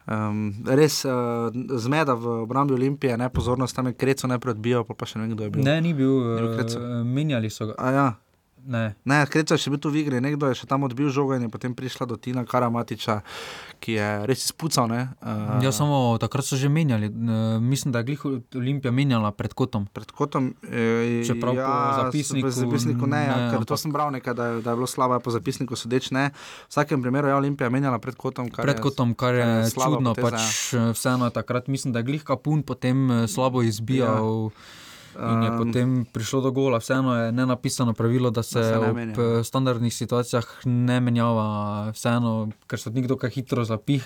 Um, 0.06 0.54
res 0.64 1.04
uh, 1.04 1.10
zmeda 1.72 2.14
v 2.14 2.42
obrambi 2.42 2.74
Olimpije, 2.74 3.16
ne 3.16 3.26
pozornost 3.28 3.74
tam 3.74 3.86
je 3.86 3.92
krecu 3.94 4.28
najprej 4.28 4.50
odbijal, 4.52 4.84
pa, 4.84 4.94
pa 4.94 5.02
še 5.02 5.18
ne 5.18 5.24
vem, 5.24 5.32
kdo 5.32 5.42
je 5.42 5.50
bil. 5.50 5.64
Ne, 5.64 5.80
ni 5.80 5.90
bil, 5.92 6.12
Ni 6.30 6.38
bil 6.38 6.54
Krecu? 6.54 6.78
uh, 6.78 7.02
menjali 7.02 7.50
so 7.50 7.66
ga. 7.66 7.74
A 7.76 7.90
ja. 7.90 8.06
Ne. 8.66 8.98
Ne, 9.02 9.22
Kreca 9.24 9.54
je 9.54 9.62
bil 9.64 9.78
tu 9.78 9.88
v 9.88 9.96
igri, 9.98 10.18
nekdo 10.18 10.46
je 10.46 10.54
še 10.56 10.66
tam 10.66 10.82
odbil 10.82 11.06
žogo 11.08 11.32
in 11.32 11.42
je 11.42 11.48
potem 11.48 11.70
prišla 11.70 12.02
do 12.04 12.16
Tina 12.16 12.42
Karamatiča, 12.42 13.22
ki 13.78 13.92
je 13.92 14.08
res 14.26 14.42
izpucal. 14.42 14.86
ne, 14.86 15.08
Uh, 15.18 15.62
Ja, 15.62 15.70
samo 15.70 15.94
takrat 16.16 16.42
so 16.42 16.54
že 16.54 16.66
menjali. 16.66 17.06
Uh, 17.06 17.22
mislim, 17.58 17.88
da 17.88 17.98
je 17.98 18.04
glih 18.06 18.20
Olimpija 18.52 18.90
menjala 18.90 19.30
pred 19.30 19.50
kotom. 19.50 19.86
Pred 19.88 20.10
kotom, 20.10 20.50
eh, 20.64 21.22
Čeprav 21.22 21.54
po 21.54 21.72
zapisniku 22.02 22.42
po 22.42 22.50
zapisniku 22.50 23.04
ne, 23.06 23.22
ja, 23.22 23.36
ne, 23.36 23.44
ker 23.48 23.58
to 23.60 23.68
ampak- 23.68 23.78
sem 23.78 23.90
bral 23.90 24.10
nekaj, 24.10 24.32
da, 24.32 24.44
je- 24.48 24.60
da 24.60 24.68
je 24.68 24.76
bilo 24.76 24.86
slabo, 24.86 25.14
po 25.16 25.30
zapisniku 25.30 25.72
sodeč 25.72 26.10
ne. 26.10 26.30
V 26.30 26.34
vsakem 26.68 26.98
primeru 26.98 27.28
je 27.28 27.34
Olimpija 27.36 27.68
menjala 27.68 27.98
pred 27.98 28.14
kotom. 28.14 28.48
kar 28.48 28.64
Pred 28.64 28.76
je- 28.76 28.82
kotom, 28.82 29.12
kar 29.12 29.30
kar 29.30 29.34
je 29.36 29.46
je 29.62 29.70
slaba 29.70 29.96
čudno, 29.96 30.10
poteza, 30.12 30.30
pač 30.32 30.42
eh, 30.72 30.90
vseeno 30.92 31.24
je 31.24 31.32
takrat, 31.32 31.64
mislim, 31.66 31.92
da 31.92 31.98
je 31.98 32.06
glih 32.06 32.24
kapun 32.24 32.62
potem 32.62 32.96
slabo 33.26 33.62
izbijal. 33.62 34.50
In 35.18 35.42
je 35.42 35.50
Um, 35.50 35.58
potem 35.58 35.88
prišlo 36.06 36.40
do 36.40 36.50
gola. 36.50 36.78
Vseeno 36.78 37.14
je 37.16 37.32
ne 37.32 37.46
napisano 37.46 37.92
pravilo, 37.92 38.30
da 38.30 38.42
se, 38.42 38.58
Da 38.58 38.64
se 38.64 38.78
ob 38.80 38.92
menja. 38.92 39.14
eh, 39.14 39.42
standardnih 39.42 39.88
situacijah 39.90 40.44
ne 40.64 41.00
menjava, 41.00 41.46
vseeno, 41.90 42.32
ker 42.66 42.78
se 42.78 42.90
nekdo 42.90 43.16
kaj 43.16 43.30
hitro 43.32 43.64
zapih, 43.64 44.04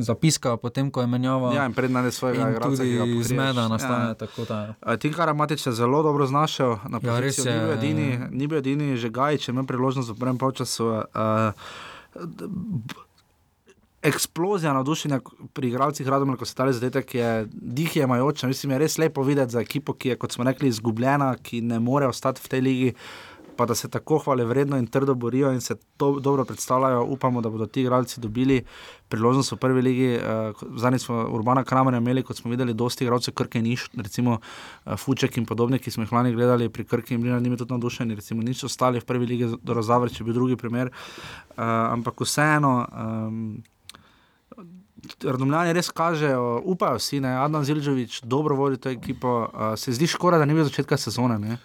zapiska, 0.00 0.56
potem 0.56 0.90
ko 0.90 1.00
je 1.00 1.06
menjava. 1.08 1.54
Ja, 1.54 1.64
in 1.64 1.72
prednajde 1.72 2.10
svojega 2.10 2.50
igralca. 2.50 2.82
ki 2.82 2.98
tudi 2.98 3.22
zmeda 3.24 3.68
nastane. 3.68 4.04
Ja. 4.06 4.14
da- 4.14 4.74
Uh, 4.82 4.96
Tim 4.96 5.12
Karamatič 5.12 5.60
se 5.60 5.72
zelo 5.72 6.02
dobro 6.02 6.26
znašel 6.26 6.76
na 6.84 6.98
Ja, 6.98 7.10
poziciji. 7.10 7.44
Ni 7.46 7.58
bil 7.58 7.72
edini, 7.72 8.06
ni 8.30 8.46
bil 8.46 8.58
edini 8.58 8.96
že 8.96 9.08
Gajič, 9.10 9.48
je 9.48 9.52
imel 9.52 9.64
priložnost 9.64 10.08
v 10.08 10.14
prvem 10.14 10.36
polčasu. 10.36 10.86
Uh, 10.86 11.52
Eksplozija 14.02 14.72
navdušenja 14.72 15.20
pri 15.52 15.68
igralcih 15.68 16.08
Radomlja, 16.08 16.38
ko 16.40 16.46
so 16.48 16.56
dali 16.56 16.72
zadetek, 16.72 17.14
je 17.14 17.48
dih 17.52 17.96
jemajoča. 17.96 18.48
Mislim, 18.48 18.72
je 18.72 18.78
res 18.80 18.96
lepo 18.98 19.22
videti 19.22 19.52
za 19.52 19.60
ekipo, 19.60 19.92
ki 19.92 20.14
je, 20.14 20.16
kot 20.16 20.32
smo 20.32 20.44
rekli, 20.44 20.68
izgubljena, 20.72 21.34
ki 21.36 21.60
ne 21.60 21.80
more 21.84 22.06
ostati 22.08 22.40
v 22.40 22.48
tej 22.48 22.60
ligi, 22.64 22.92
pa 23.56 23.66
da 23.68 23.74
se 23.74 23.90
tako 23.92 24.16
hvale 24.24 24.44
vredno 24.48 24.78
in 24.80 24.86
trdo 24.86 25.14
borijo 25.14 25.50
in 25.52 25.60
se 25.60 25.74
to 25.96 26.20
dobro 26.20 26.44
predstavljajo. 26.44 27.02
Upamo, 27.04 27.40
da 27.40 27.50
bodo 27.50 27.66
ti 27.66 27.82
igralci 27.82 28.20
dobili 28.20 28.62
priložnost 29.08 29.52
v 29.52 29.56
prvi 29.56 29.82
ligi. 29.82 30.08
Uh, 30.16 30.78
Zadnjič 30.80 31.02
smo 31.02 31.26
Urbana 31.32 31.64
Kramerja 31.64 32.00
imeli, 32.00 32.22
kot 32.22 32.36
smo 32.36 32.50
videli, 32.50 32.74
dosti 32.74 33.04
igralcev 33.04 33.34
Krke 33.34 33.60
niš, 33.62 33.90
recimo 33.96 34.38
uh, 34.38 34.96
Fuček 34.96 35.36
in 35.36 35.44
podobni, 35.46 35.78
ki 35.78 35.90
smo 35.90 36.06
jih 36.06 36.12
lani 36.12 36.32
gledali 36.32 36.68
pri 36.68 36.84
Krki 36.84 37.14
in 37.14 37.20
bili 37.20 37.34
nad 37.34 37.42
njimi 37.42 37.56
tudi 37.56 37.76
navdušeni, 37.76 38.14
recimo 38.14 38.42
nič 38.42 38.64
ostali 38.64 39.00
v 39.00 39.04
prvi 39.04 39.26
ligi, 39.26 39.50
do 39.62 39.74
Rozavrč 39.74 40.20
je 40.20 40.24
bil 40.24 40.34
drugi 40.34 40.56
primer. 40.56 40.88
Uh, 40.88 41.64
ampak 41.66 42.24
vseeno. 42.24 42.88
Um, 42.96 43.60
Radomljani 45.24 45.72
res 45.72 45.90
kažejo, 45.90 46.62
upajo 46.64 46.98
vsi, 46.98 47.20
da 47.20 47.28
je 47.28 47.44
Adam 47.44 47.64
Zilžovič 47.64 48.20
dobro 48.22 48.56
vodi 48.56 48.76
to 48.76 48.90
ekipo. 48.90 49.46
Uh, 49.52 49.72
se 49.76 49.92
zdi 49.92 50.06
škoda, 50.06 50.38
da 50.38 50.44
ni 50.44 50.54
bilo 50.54 50.68
začetka 50.68 50.96
sezone. 50.96 51.38
Ne? 51.38 51.58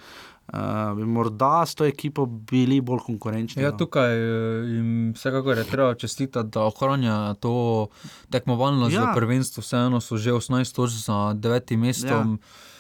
Uh, 0.53 0.97
bi 0.97 1.05
morda 1.05 1.65
s 1.65 1.75
to 1.75 1.86
ekipo 1.86 2.25
bili 2.25 2.81
bolj 2.81 2.99
konkurenčni. 3.05 3.63
Ja, 3.63 3.71
no. 3.71 3.77
tukaj 3.77 4.13
eh, 4.13 4.67
jim 4.75 5.13
vsekakor 5.15 5.58
je 5.58 5.63
treba 5.63 5.95
čestitati, 5.95 6.49
da 6.49 6.67
ohranja 6.69 7.34
to 7.34 7.88
tekmovalnost 8.29 8.93
ja. 8.93 9.10
V 9.12 9.15
prvenstvu. 9.15 9.63
Vseeno 9.65 10.01
so 10.01 10.17
že 10.17 10.31
18 10.31 10.75
točk 10.75 11.01
za 11.08 11.34
devetim 11.34 11.81
mestom. 11.81 12.38
Ja. 12.38 12.73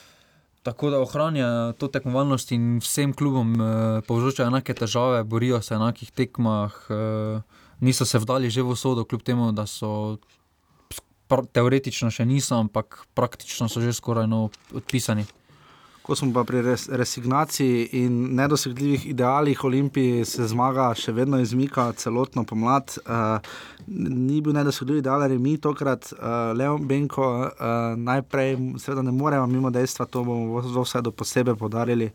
Tako 0.65 0.89
da 0.89 0.99
ohranja 0.99 1.73
to 1.77 1.87
tekmovalnost 1.87 2.51
in 2.51 2.77
vsem 2.81 3.13
klubom 3.13 3.53
eh, 3.61 4.01
povzroča 4.07 4.45
enake 4.45 4.73
težave, 4.73 5.23
borijo 5.23 5.61
se 5.61 5.75
v 5.75 5.77
enakih 5.77 6.11
tekmah, 6.11 6.73
eh, 6.89 7.41
niso 7.79 8.05
se 8.05 8.19
vdali 8.19 8.49
že 8.49 8.61
v 8.61 8.75
sodo, 8.75 9.05
kljub 9.05 9.21
temu, 9.21 9.51
da 9.51 9.65
so 9.65 10.17
teoretično 11.27 12.11
še 12.11 12.25
niso, 12.25 12.59
ampak 12.59 13.03
praktično 13.13 13.69
so 13.69 13.81
že 13.81 13.93
skoraj 13.93 14.27
no, 14.27 14.49
odpisani. 14.73 15.25
Ko 16.05 16.13
smo 16.13 16.29
pa 16.35 16.43
pri 16.45 16.59
res, 16.61 16.83
resignaciji 16.85 17.87
in 17.97 18.17
nedosegljivih 18.37 19.07
idealih 19.09 19.63
Olimpiji, 19.65 20.25
se 20.29 20.45
zmaga 20.45 20.91
še 20.93 21.15
vedno 21.17 21.39
izmika 21.41 21.87
celotno 21.97 22.43
pomlad. 22.45 22.93
Uh, 23.09 23.41
ni 23.89 24.37
bil 24.45 24.53
nedosegljiv 24.53 24.99
ideal, 25.01 25.25
ali 25.25 25.39
mi 25.41 25.55
tokrat, 25.57 26.11
uh, 26.13 26.53
Leon 26.53 26.85
Benko, 26.85 27.29
uh, 27.41 27.97
najprej, 27.97 28.53
seveda 28.77 29.01
ne 29.01 29.15
moremo 29.17 29.47
mimo 29.49 29.73
dejstva, 29.73 30.05
to 30.05 30.21
bomo 30.27 30.61
vse 30.61 31.01
do 31.01 31.09
posebej 31.09 31.57
podarili. 31.57 32.11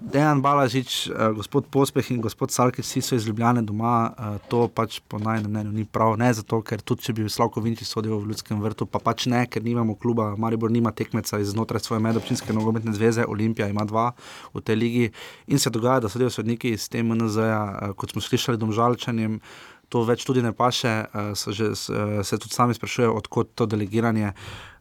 Dejan 0.00 0.42
Balažič, 0.44 1.08
uh, 1.08 1.32
gospod 1.32 1.72
Pospeh 1.72 2.10
in 2.12 2.20
gospod 2.20 2.52
Salki, 2.52 2.82
vsi 2.84 3.00
so 3.00 3.16
iz 3.16 3.24
Ljubljane 3.24 3.62
doma, 3.64 4.12
uh, 4.12 4.36
to 4.48 4.66
pač 4.68 4.98
po 5.08 5.16
najnem 5.18 5.48
mnenju 5.48 5.72
ni 5.72 5.84
prav. 5.88 6.18
Ne 6.20 6.28
zato, 6.36 6.60
ker 6.60 6.84
tudi 6.84 7.06
če 7.06 7.14
bi 7.16 7.24
Slavko 7.32 7.62
Vinči 7.64 7.88
sodel 7.88 8.18
v 8.18 8.28
Ljudskem 8.28 8.60
vrtu, 8.60 8.84
pa 8.84 9.00
pač 9.00 9.24
ne, 9.32 9.46
ker 9.48 9.64
nimamo 9.64 9.96
kluba, 9.96 10.34
Maribor 10.36 10.70
nima 10.70 10.92
tekmeca 10.92 11.40
iznotraj 11.40 11.80
svoje 11.80 12.04
medobčinske 12.04 12.52
nogometne 12.52 12.92
zveze, 12.92 13.24
Olimpija 13.24 13.70
ima 13.72 13.88
dva 13.88 14.10
v 14.52 14.60
tej 14.60 14.76
ligi 14.76 15.08
in 15.48 15.58
se 15.58 15.72
dogaja, 15.72 16.04
da 16.04 16.12
sodijo 16.12 16.28
sodniki 16.30 16.76
iz 16.76 16.90
te 16.92 17.00
MNZ-ja, 17.00 17.64
uh, 17.64 17.96
kot 17.96 18.12
smo 18.12 18.20
slišali, 18.20 18.60
domžalčanjem. 18.60 19.40
To 19.88 20.02
več 20.04 20.26
tudi 20.28 20.42
ne 20.44 20.52
paše, 20.52 21.06
uh, 21.08 21.32
že, 21.32 21.72
eh, 21.72 22.24
se 22.26 22.36
tudi 22.42 22.52
sami 22.52 22.74
sprašujejo, 22.74 23.14
odkot 23.16 23.54
to 23.54 23.70
delegiranje. 23.70 24.34
Uh, 24.34 24.75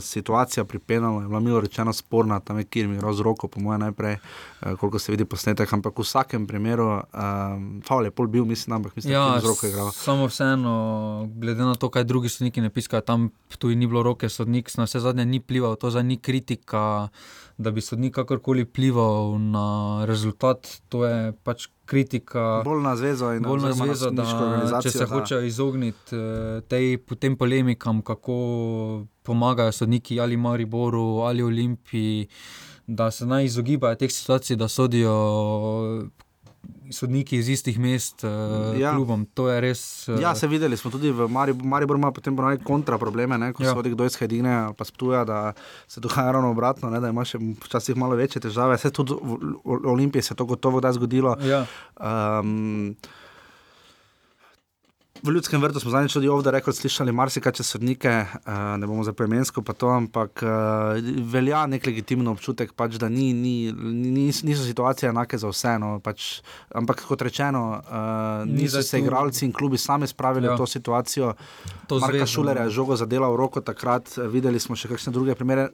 situacija 0.00 0.64
pri 0.64 0.78
Penalu 0.80 1.20
je 1.20 1.28
bila 1.28 1.40
milo 1.40 1.60
rečeno 1.60 1.92
sporna, 1.92 2.40
tam 2.40 2.58
je 2.58 2.64
Kirmi 2.64 2.98
z 3.08 3.20
roko, 3.20 3.48
po 3.48 3.60
mojem, 3.60 3.80
najprej, 3.80 4.16
uh, 4.60 4.74
koliko 4.74 4.98
se 4.98 5.12
vidi 5.12 5.24
posnetek, 5.24 5.72
ampak 5.72 5.94
v 5.94 6.02
vsakem 6.02 6.46
primeru, 6.46 6.86
um, 6.86 7.02
Faul 7.82 8.04
je 8.04 8.10
pol 8.10 8.26
bil, 8.26 8.44
mislim, 8.44 8.74
ampak 8.74 8.96
mislim, 8.96 9.12
da 9.12 9.18
Ja, 9.18 9.34
je 9.34 9.40
z 9.40 9.44
roko 9.44 9.66
igral. 9.66 9.92
samo 9.92 10.26
vseeno, 10.26 10.74
glede 11.30 11.62
na 11.62 11.74
to, 11.74 11.88
kaj 11.88 12.04
drugi 12.04 12.28
sodniki 12.28 12.60
ne 12.60 12.70
piskajo, 12.70 13.00
tam 13.02 13.28
tudi 13.58 13.76
ni 13.76 13.86
bilo 13.86 14.02
roke, 14.02 14.28
sodnik 14.28 14.76
na 14.76 14.84
vse 14.84 15.00
zadnje 15.00 15.24
ni 15.24 15.40
plival, 15.40 15.76
to 15.76 15.90
za 15.90 16.02
ni 16.02 16.16
kritika, 16.16 17.08
da 17.56 17.70
bi 17.70 17.80
sodnik 17.80 18.14
kakorkoli 18.14 18.64
plival 18.64 19.38
na 19.40 19.66
rezultat, 20.04 20.58
to 20.88 21.04
je 21.04 21.32
pač 21.34 21.66
kritika. 21.84 22.62
Bolj 22.64 22.82
na 22.82 22.96
zvezo 22.96 23.32
in 23.32 23.42
Bolj 23.42 23.60
na 23.60 23.72
zvezo, 23.72 24.10
da 24.10 24.24
sodniško 24.24 24.80
če 24.82 24.90
se 24.90 24.98
da- 24.98 25.06
hočejo 25.06 25.40
izogniti 25.42 26.10
eh, 26.12 26.60
tej, 26.62 26.84
tem 27.14 27.36
polemikam, 27.36 28.02
kako 28.02 29.06
pomagajo 29.24 29.72
sodniki 29.72 30.20
ali 30.20 30.36
Mariboru 30.38 31.00
ali 31.20 31.42
Olimpiji, 31.42 32.28
da 32.86 33.10
se 33.10 33.26
naj 33.26 33.44
izogibajo 33.44 33.94
teh 33.96 34.10
situacij, 34.10 34.56
da 34.56 34.68
sodijo 34.68 35.14
sodniki 36.90 37.36
iz 37.36 37.48
istih 37.48 37.78
mest, 37.78 38.24
eh, 38.24 38.28
Ja. 38.78 38.92
klubom. 38.92 39.26
To 39.26 39.48
je 39.48 39.60
res. 39.60 39.80
eh, 40.08 40.20
Ja, 40.20 40.34
se 40.34 40.46
videli 40.46 40.76
smo 40.76 40.90
tudi 40.90 41.10
v 41.10 41.28
Mariboru, 41.28 41.66
Maribor 41.66 41.96
ima 41.96 42.12
potem 42.12 42.36
ponavadi 42.36 42.64
kontra 42.64 42.98
probleme, 42.98 43.38
ne, 43.38 43.52
ko 43.52 43.62
ja. 43.62 43.68
Se 43.68 43.74
vodi 43.74 43.90
kdo 43.90 44.04
iz 44.04 44.16
Hedine 44.16 44.54
ali 44.56 44.74
pa 44.74 44.84
sptuja, 44.84 45.24
da 45.24 45.52
se 45.88 46.00
dogaja 46.00 46.30
ravno 46.30 46.50
obratno, 46.50 46.90
ne, 46.90 47.00
da 47.00 47.08
ima 47.08 47.24
še 47.24 47.38
včasih 47.60 47.96
malo 47.96 48.16
večje 48.16 48.40
težave. 48.40 48.78
Se 48.78 48.90
tudi 48.90 49.12
v 49.12 49.56
Olimpiji 49.86 50.22
se 50.22 50.32
je 50.32 50.36
to 50.36 50.44
gotovo 50.46 50.78
kdaj 50.78 50.92
zgodilo. 50.92 51.36
Ja, 51.42 51.66
Um, 51.96 52.96
v 55.24 55.32
ljudskem 55.32 55.62
vrtu 55.62 55.80
smo 55.80 55.90
zadnjič 55.90 56.12
tudi 56.12 56.28
ovdje 56.28 56.52
rekli, 56.52 56.72
slišali 56.72 57.12
marsikaj 57.12 57.52
čez 57.56 57.66
sodnike, 57.66 58.12
uh, 58.46 58.76
ne 58.78 58.86
bomo 58.86 59.04
za 59.04 59.12
poimensko 59.12 59.62
pa 59.62 59.72
to, 59.72 59.88
ampak 59.88 60.42
uh, 60.44 61.00
velja 61.32 61.62
nek 61.66 61.86
legitimno 61.86 62.34
občutek, 62.36 62.74
pač, 62.76 62.98
da 63.00 63.08
ni, 63.08 63.32
ni, 63.32 63.72
ni, 63.72 64.26
niso 64.28 64.64
situacije 64.64 65.08
enake 65.08 65.38
za 65.40 65.48
vse. 65.48 65.78
No, 65.80 65.96
pač, 66.04 66.42
ampak 66.76 67.06
kot 67.08 67.24
rečeno, 67.24 67.64
uh, 67.80 68.44
Ni 68.44 68.66
niso 68.66 68.82
se 68.82 69.00
igralci 69.00 69.46
in 69.48 69.52
klubi 69.52 69.80
sami 69.80 70.06
spravili 70.06 70.46
ja. 70.46 70.54
V 70.54 70.60
to 70.60 70.66
situacijo. 70.66 71.32
to 71.88 71.98
Marka 71.98 72.18
zvezo, 72.18 72.32
Šulerja 72.32 72.62
no. 72.62 72.68
je 72.68 72.76
žogo 72.76 72.96
zadela 72.96 73.30
v 73.32 73.40
roko 73.40 73.60
takrat, 73.64 74.18
videli 74.28 74.60
smo 74.60 74.76
še 74.76 74.92
kakšne 74.92 75.12
druge 75.12 75.34
primere. 75.34 75.70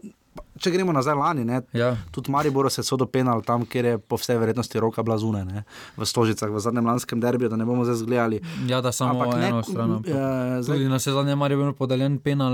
Če 0.57 0.71
gremo 0.71 0.93
nazaj 0.93 1.15
lani, 1.15 1.43
ne, 1.43 1.63
Ja. 1.73 1.97
Tudi 2.11 2.31
Maribor 2.31 2.69
se 2.69 2.81
je 2.81 2.85
sodo 2.85 3.07
penal 3.07 3.43
tam, 3.43 3.65
kjer 3.65 3.85
je 3.87 3.99
po 3.99 4.15
vsej 4.15 4.37
verjetnosti 4.37 4.77
roka 4.77 5.03
bila 5.03 5.17
zunaj, 5.17 5.45
ne, 5.45 5.65
v 5.97 6.05
Stožicah, 6.05 6.47
v 6.47 6.61
zadnjem 6.61 6.85
lanskem 6.85 7.17
derbiju, 7.17 7.49
da 7.49 7.57
ne 7.57 7.65
bomo 7.65 7.83
zdaj 7.83 7.97
zgledali. 7.97 8.39
ja, 8.67 8.81
da 8.81 8.93
samo 8.93 9.17
Ampak 9.17 9.35
ne, 9.35 9.49
eno 9.49 9.63
stran. 9.63 9.91
ampak 9.93 10.07
eh, 10.07 10.15
zdaj- 10.61 10.77
Tudi 10.77 10.87
na 10.87 10.97
vse 10.97 11.13
zadnje 11.13 11.33
je 11.33 11.57
bil 11.57 11.73
podeljen 11.73 12.19
penal 12.19 12.53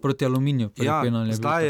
proti 0.00 0.24
aluminiju. 0.24 0.68
prvi 0.70 0.86
Ja, 0.86 1.02
je 1.02 1.10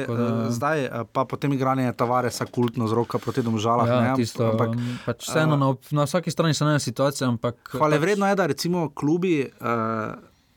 bil, 0.07 0.17
da- 0.17 0.31
da... 0.37 0.51
zdaj 0.51 0.85
eh, 0.85 1.05
pa 1.05 1.25
potem 1.25 1.53
igranje 1.53 1.93
Tavaresa 1.93 2.45
kultno 2.45 2.87
z 2.87 2.93
roka 2.93 3.19
proti 3.19 3.43
domžalah. 3.43 3.89
Ja, 3.89 4.01
ne, 4.03 4.15
tisto, 4.15 4.45
ampak, 4.45 4.69
ampak, 4.69 5.07
pač 5.07 5.25
vseeno, 5.25 5.57
na, 5.57 5.69
na 5.91 6.05
vsaki 6.05 6.31
strani 6.31 6.55
se 6.55 6.65
najde 6.65 6.79
situacija. 6.81 7.27
Ampak, 7.27 7.57
hvale 7.73 7.97
pač, 7.97 8.01
vredno 8.01 8.27
je, 8.27 8.35
da 8.37 8.47
recimo 8.47 8.91
klubi 8.91 9.43
uh, 9.43 10.15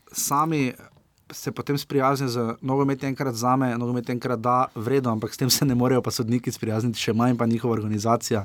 sami 0.08 0.74
se 1.34 1.52
potem 1.52 1.78
sprijaznijo 1.78 2.30
z 2.30 2.38
nogometom, 2.62 3.10
enkrat 3.10 3.36
za 3.36 3.56
me, 3.56 3.74
nogomet 3.74 4.10
enkrat 4.10 4.39
da 4.39 4.54
vredno, 4.76 5.12
ampak 5.12 5.34
s 5.34 5.38
tem 5.38 5.50
se 5.50 5.65
ne 5.65 5.76
morejo 5.76 6.02
pa 6.02 6.12
sodniki 6.12 6.52
sprijazniti, 6.52 7.00
še 7.00 7.13
manj 7.13 7.36
pa 7.36 7.46
njihova 7.46 7.74
organizacija. 7.74 8.43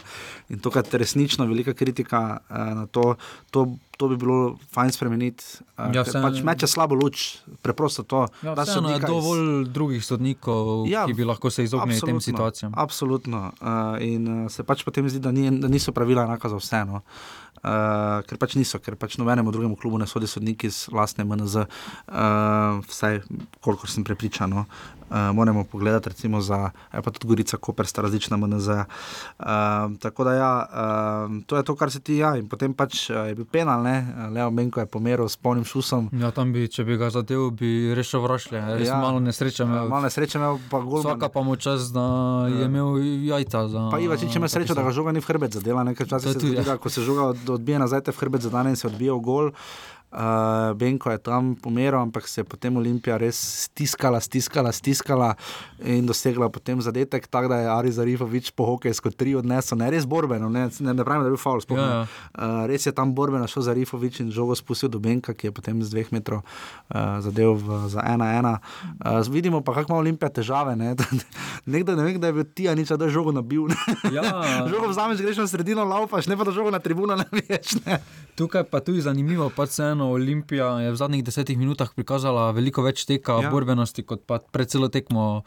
In 0.48 0.58
to, 0.58 0.70
kar 0.70 0.84
je 0.84 0.98
resnično 0.98 1.46
velika 1.46 1.72
kritika 1.72 2.20
uh, 2.40 2.56
na 2.74 2.86
to, 2.86 3.14
to, 3.50 3.66
to 3.92 4.08
bi 4.08 4.16
bilo 4.16 4.38
fajn 4.70 4.90
spremeniti. 4.90 5.44
Uh, 5.74 5.90
Ja, 5.90 6.02
vseeno- 6.02 6.22
pač 6.24 6.42
meče 6.42 6.66
slabo 6.66 6.94
luč, 6.94 7.36
preprosto 7.62 8.02
to. 8.02 8.26
Ja, 8.42 8.54
da 8.54 8.64
sodnika 8.64 8.96
iz- 8.98 9.06
dovolj 9.06 9.44
drugih 9.66 10.02
sodnikov, 10.02 10.88
Ja, 10.88 11.06
ki 11.06 11.12
bi 11.12 11.24
lahko 11.24 11.50
se 11.50 11.64
izognili 11.64 12.00
tem 12.00 12.20
situacijam. 12.20 12.72
Absolutno. 12.74 13.52
Uh, 13.60 13.68
in 14.00 14.44
uh, 14.44 14.50
se 14.50 14.62
pač 14.62 14.82
potem 14.82 15.06
zdi, 15.06 15.18
da, 15.18 15.30
ni, 15.30 15.50
da 15.52 15.68
niso 15.68 15.92
pravila 15.92 16.24
enaka 16.24 16.48
za 16.48 16.56
vse. 16.56 16.84
No. 16.84 17.02
Uh, 17.58 18.20
ker 18.28 18.38
pač 18.40 18.54
niso, 18.58 18.78
ker 18.82 18.96
pač 18.98 19.16
nobenemu 19.18 19.52
drugemu 19.54 19.78
klubu 19.80 19.98
ne 19.98 20.06
sodi 20.06 20.30
sodniki 20.30 20.70
iz 20.70 20.86
lastne 20.94 21.26
MNZ, 21.26 21.64
uh, 21.64 22.78
vsaj 22.86 23.22
kolikor 23.64 23.90
sem 23.90 24.06
prepričan. 24.06 24.54
No. 24.54 24.66
Uh, 25.10 25.32
moramo 25.32 25.64
pogledati, 25.64 26.08
recimo, 26.08 26.40
za, 26.40 26.56
ja, 26.88 27.00
pa 27.00 27.10
tudi 27.10 27.26
Gorica, 27.26 27.56
Koper, 27.56 27.86
sta 27.86 28.02
različna 28.02 28.36
MNZ. 28.36 28.68
Uh, 28.68 28.76
tako 29.98 30.24
da, 30.24 30.32
ja, 30.34 30.52
uh, 31.26 31.42
to 31.42 31.56
je 31.56 31.62
to, 31.62 31.74
kar 31.74 31.90
se 31.90 32.00
ti 32.00 32.16
ja. 32.16 32.36
In 32.36 32.44
potem 32.44 32.74
pač 32.74 33.08
uh, 33.08 33.16
je 33.22 33.34
bil 33.34 33.44
penal, 33.46 33.80
ne, 33.80 33.94
Leo 34.30 34.50
Benko 34.50 34.80
je 34.80 34.86
pomeril 34.86 35.24
s 35.24 35.36
polnim 35.36 35.64
šusom. 35.64 36.10
Ja, 36.12 36.30
tam 36.30 36.52
bi, 36.52 36.68
če 36.68 36.84
bi 36.84 36.96
ga 36.96 37.08
zadev, 37.08 37.50
bi 37.52 37.68
rešil 37.92 38.20
vrašlje. 38.20 38.60
Res 38.74 38.86
Ja. 38.86 38.94
ja, 38.94 39.00
malo 39.00 39.20
nesreče 39.20 39.62
imel. 39.62 39.88
malo 39.88 40.02
nesreče 40.02 40.38
imel, 40.38 40.60
pa 40.66 40.80
gol. 40.80 41.00
Vsaka 41.00 41.28
pa 41.28 41.40
mu 41.40 41.56
čas, 41.56 41.88
da 41.88 42.04
je 42.46 42.64
imel 42.64 42.96
jajca. 43.24 43.68
Za, 43.68 43.88
Pa 43.88 43.98
Ivačič 43.98 44.36
ima 44.36 44.46
srečo, 44.46 44.74
da 44.74 44.82
ga 44.82 44.92
žoga 44.92 45.12
ni 45.12 45.20
v 45.20 45.26
hrbet 45.26 45.52
zadela, 45.52 45.84
nekaj 45.84 46.06
časa 46.06 46.28
se 46.28 46.34
tudi, 46.34 46.52
zgodi, 46.52 46.68
ja. 46.68 46.76
ko 46.76 46.88
se 46.88 47.00
žoga 47.00 47.22
od- 47.26 47.50
odbije 47.50 47.78
nazaj, 47.78 48.00
te 48.02 48.12
v 48.12 48.18
hrbet 48.18 48.42
zadane 48.42 48.70
in 48.70 48.76
se 48.76 48.86
odbije 48.86 49.10
v 49.10 49.20
gol. 49.20 49.46
Uh, 49.46 49.54
Benko 50.74 51.10
je 51.10 51.18
tam 51.18 51.54
pomeral, 51.54 52.02
ampak 52.02 52.28
se 52.28 52.40
je 52.40 52.44
potem 52.44 52.76
Olimpija 52.76 53.18
res 53.20 53.36
stiskala, 53.68 54.20
stiskala, 54.20 54.72
stiskala 54.72 55.34
in 55.84 56.06
dosegla 56.06 56.48
potem 56.48 56.80
zadetek, 56.80 57.26
tako 57.28 57.48
da 57.48 57.56
je 57.60 57.68
Ari 57.68 57.92
Zarifovič 57.92 58.50
po 58.56 58.64
hokejsko 58.64 59.10
tri 59.12 59.34
odnesel, 59.36 59.78
ne 59.78 59.90
res 59.92 60.08
borbeno, 60.08 60.48
ne, 60.48 60.68
ne, 60.80 60.94
ne 60.94 61.04
pravim, 61.04 61.26
da 61.26 61.28
je 61.28 61.34
bil 61.36 61.40
faul. 61.40 61.60
Ja, 61.68 61.76
ja. 61.76 62.00
uh, 62.04 62.64
res 62.70 62.86
je 62.86 62.92
tam 62.96 63.12
borbeno 63.14 63.44
šel 63.46 63.68
Zarifovič 63.68 64.20
in 64.24 64.32
žogo 64.32 64.56
spustil 64.56 64.88
do 64.88 64.98
Benka, 64.98 65.36
ki 65.36 65.50
je 65.50 65.52
potem 65.52 65.76
z 65.84 65.92
dveh 65.92 66.08
metrov 66.16 66.40
uh, 66.40 67.20
zadev 67.20 67.58
v, 67.60 67.82
za 67.92 68.00
ena 68.08 68.32
ena. 68.38 68.54
Uh, 69.04 69.20
vidimo 69.28 69.60
pa, 69.60 69.74
kako 69.76 69.92
ima 69.92 70.00
Olimpija 70.00 70.32
težave. 70.32 70.76
Ne? 70.76 70.94
Nekdo 71.66 71.96
ne 71.96 72.08
ve, 72.08 72.16
da 72.18 72.32
je 72.32 72.38
bil 72.40 72.48
ti, 72.48 72.68
a 72.68 72.74
nič, 72.74 72.88
da 72.88 73.04
je 73.04 73.12
žogo 73.12 73.32
nabil. 73.32 73.68
Ja. 74.14 74.24
žogo 74.72 74.88
vzameš, 74.88 75.20
greš 75.20 75.42
na 75.44 75.46
sredino, 75.50 75.84
laupaš, 75.84 76.30
ne 76.30 76.36
pa 76.36 76.48
da 76.48 76.54
žogo 76.54 76.72
na 76.72 76.80
tribuno 76.80 77.16
ne 77.18 77.28
veš. 77.28 77.76
Ne? 77.84 78.00
Tukaj 78.38 78.64
pa 78.70 78.80
tudi 78.80 79.02
zanimivo, 79.02 79.50
pa 79.50 79.66
se 79.66 79.97
eno 79.98 80.12
Olimpija 80.14 80.66
je 80.80 80.92
v 80.92 80.96
zadnjih 80.96 81.24
desetih 81.24 81.58
minutah 81.58 81.90
prikazala 81.94 82.52
veliko 82.54 82.84
več 82.86 83.02
teka, 83.08 83.40
ja. 83.42 83.50
borbenosti 83.50 84.04
kot 84.06 84.22
pa 84.26 84.38
pred 84.38 84.70
celo 84.70 84.88
tekmo. 84.88 85.42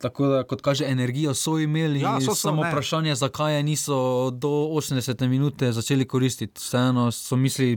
Tako 0.00 0.28
da, 0.28 0.42
kot 0.48 0.62
kaže, 0.64 0.86
energijo 0.88 1.34
so 1.36 1.58
imeli, 1.60 2.00
ja, 2.00 2.14
so, 2.20 2.32
so, 2.32 2.48
samo 2.48 2.64
ne. 2.64 2.70
vprašanje, 2.70 3.14
zakaj 3.20 3.56
je 3.56 3.62
niso 3.62 3.96
do 4.32 4.48
80 4.76 5.26
minut 5.28 5.60
začeli 5.60 6.06
koristiti. 6.08 6.60
Vseeno 6.60 7.10
so 7.12 7.36
mislili 7.36 7.76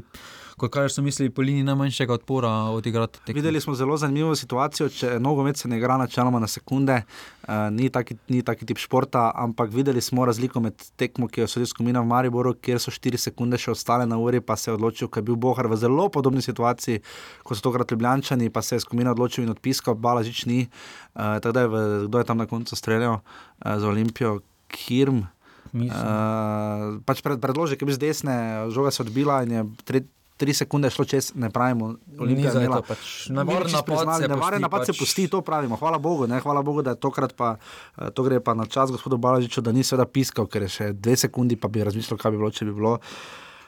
kot 0.57 0.71
kar 0.71 0.91
so 0.91 1.01
mislili, 1.01 1.29
po 1.29 1.41
liniji 1.41 1.63
najmanjšega 1.63 2.13
odpora 2.13 2.49
odigrati. 2.49 3.19
Tekmo. 3.25 3.39
Videli 3.39 3.61
smo 3.61 3.75
zelo 3.75 3.97
zanimivo 3.97 4.35
situacijo, 4.35 4.89
če 4.89 5.19
nogomet 5.19 5.57
se 5.57 5.67
ne 5.67 5.77
igra 5.77 5.97
načeloma 5.97 6.39
na 6.39 6.47
sekunde, 6.47 6.99
uh, 7.03 7.53
ni, 7.71 7.89
taki, 7.89 8.17
ni 8.29 8.41
taki 8.45 8.65
tip 8.69 8.81
športa, 8.81 9.31
ampak 9.35 9.71
videli 9.73 10.01
smo 10.01 10.25
razliko 10.25 10.61
med 10.63 10.85
tekmo, 10.99 11.27
ki 11.27 11.43
jo 11.43 11.49
so 11.49 11.63
izkumili 11.63 11.99
v 11.99 12.05
Mariboru, 12.09 12.53
kjer 12.53 12.81
so 12.81 12.93
4 12.93 13.21
sekunde 13.21 13.57
še 13.57 13.73
ostale 13.73 14.07
na 14.09 14.19
uri, 14.21 14.41
pa 14.41 14.57
se 14.59 14.71
je 14.71 14.77
odločil, 14.77 15.09
ker 15.09 15.23
je 15.23 15.31
bil 15.31 15.39
Bohar 15.39 15.69
v 15.71 15.79
zelo 15.79 16.09
podobni 16.13 16.45
situaciji, 16.45 17.03
kot 17.43 17.59
so 17.59 17.67
tokrat 17.69 17.91
Ljubljančani, 17.91 18.51
pa 18.53 18.61
se 18.61 18.77
je 18.77 18.85
skupina 18.85 19.13
odločil 19.15 19.47
in 19.47 19.53
odpiskal, 19.53 19.97
balažič 19.97 20.45
ni. 20.49 20.65
Uh, 21.13 21.37
je 21.43 21.67
v, 21.69 21.85
kdo 22.07 22.21
je 22.21 22.25
tam 22.29 22.41
na 22.41 22.49
koncu 22.49 22.75
streljal 22.75 23.19
uh, 23.19 23.77
za 23.77 23.87
Olimpijo? 23.87 24.41
Kirm. 24.73 25.25
Uh, 25.73 27.01
pač 27.05 27.21
pred, 27.25 27.37
predložek 27.41 27.81
je 27.81 27.85
bil 27.85 27.95
z 27.97 28.01
desne, 28.01 28.33
žoga 28.73 28.89
se 28.93 29.01
odbila 29.05 29.41
in 29.45 29.51
je 29.53 29.61
tretji 29.85 30.09
tri 30.37 30.53
sekunde 30.53 30.89
šlo 30.89 31.05
čez, 31.05 31.31
ne 31.35 31.49
pravimo, 31.49 31.95
Olimpija 32.19 32.51
je 32.51 32.65
imela. 32.65 32.81
Pač, 32.81 33.29
Nevaren 33.29 34.61
napad 34.61 34.85
se 34.85 34.93
pusti, 34.93 35.27
to 35.27 35.41
pravimo. 35.41 35.75
Hvala 35.75 35.97
Bogu, 35.97 36.27
ne? 36.27 36.39
hvala 36.39 36.61
Bogu, 36.61 36.81
da 36.81 36.95
je 36.95 36.99
tokrat 36.99 37.35
pa, 37.37 37.55
eh, 37.97 38.09
to 38.09 38.23
gre 38.23 38.39
pa 38.39 38.53
na 38.53 38.65
čas 38.65 38.91
gospodu 38.91 39.17
Balažiču, 39.17 39.61
da 39.61 39.71
ni 39.71 39.83
seveda 39.83 40.05
piskal, 40.05 40.47
ker 40.47 40.65
je 40.67 40.69
še 40.69 40.91
dve 40.93 41.15
sekundi, 41.17 41.55
pa 41.55 41.67
bi 41.67 41.83
razmišljal, 41.83 42.17
kaj 42.17 42.33
bi 42.33 42.41
bilo, 42.41 42.51
če 42.51 42.65
bi 42.65 42.73
bilo. 42.73 42.97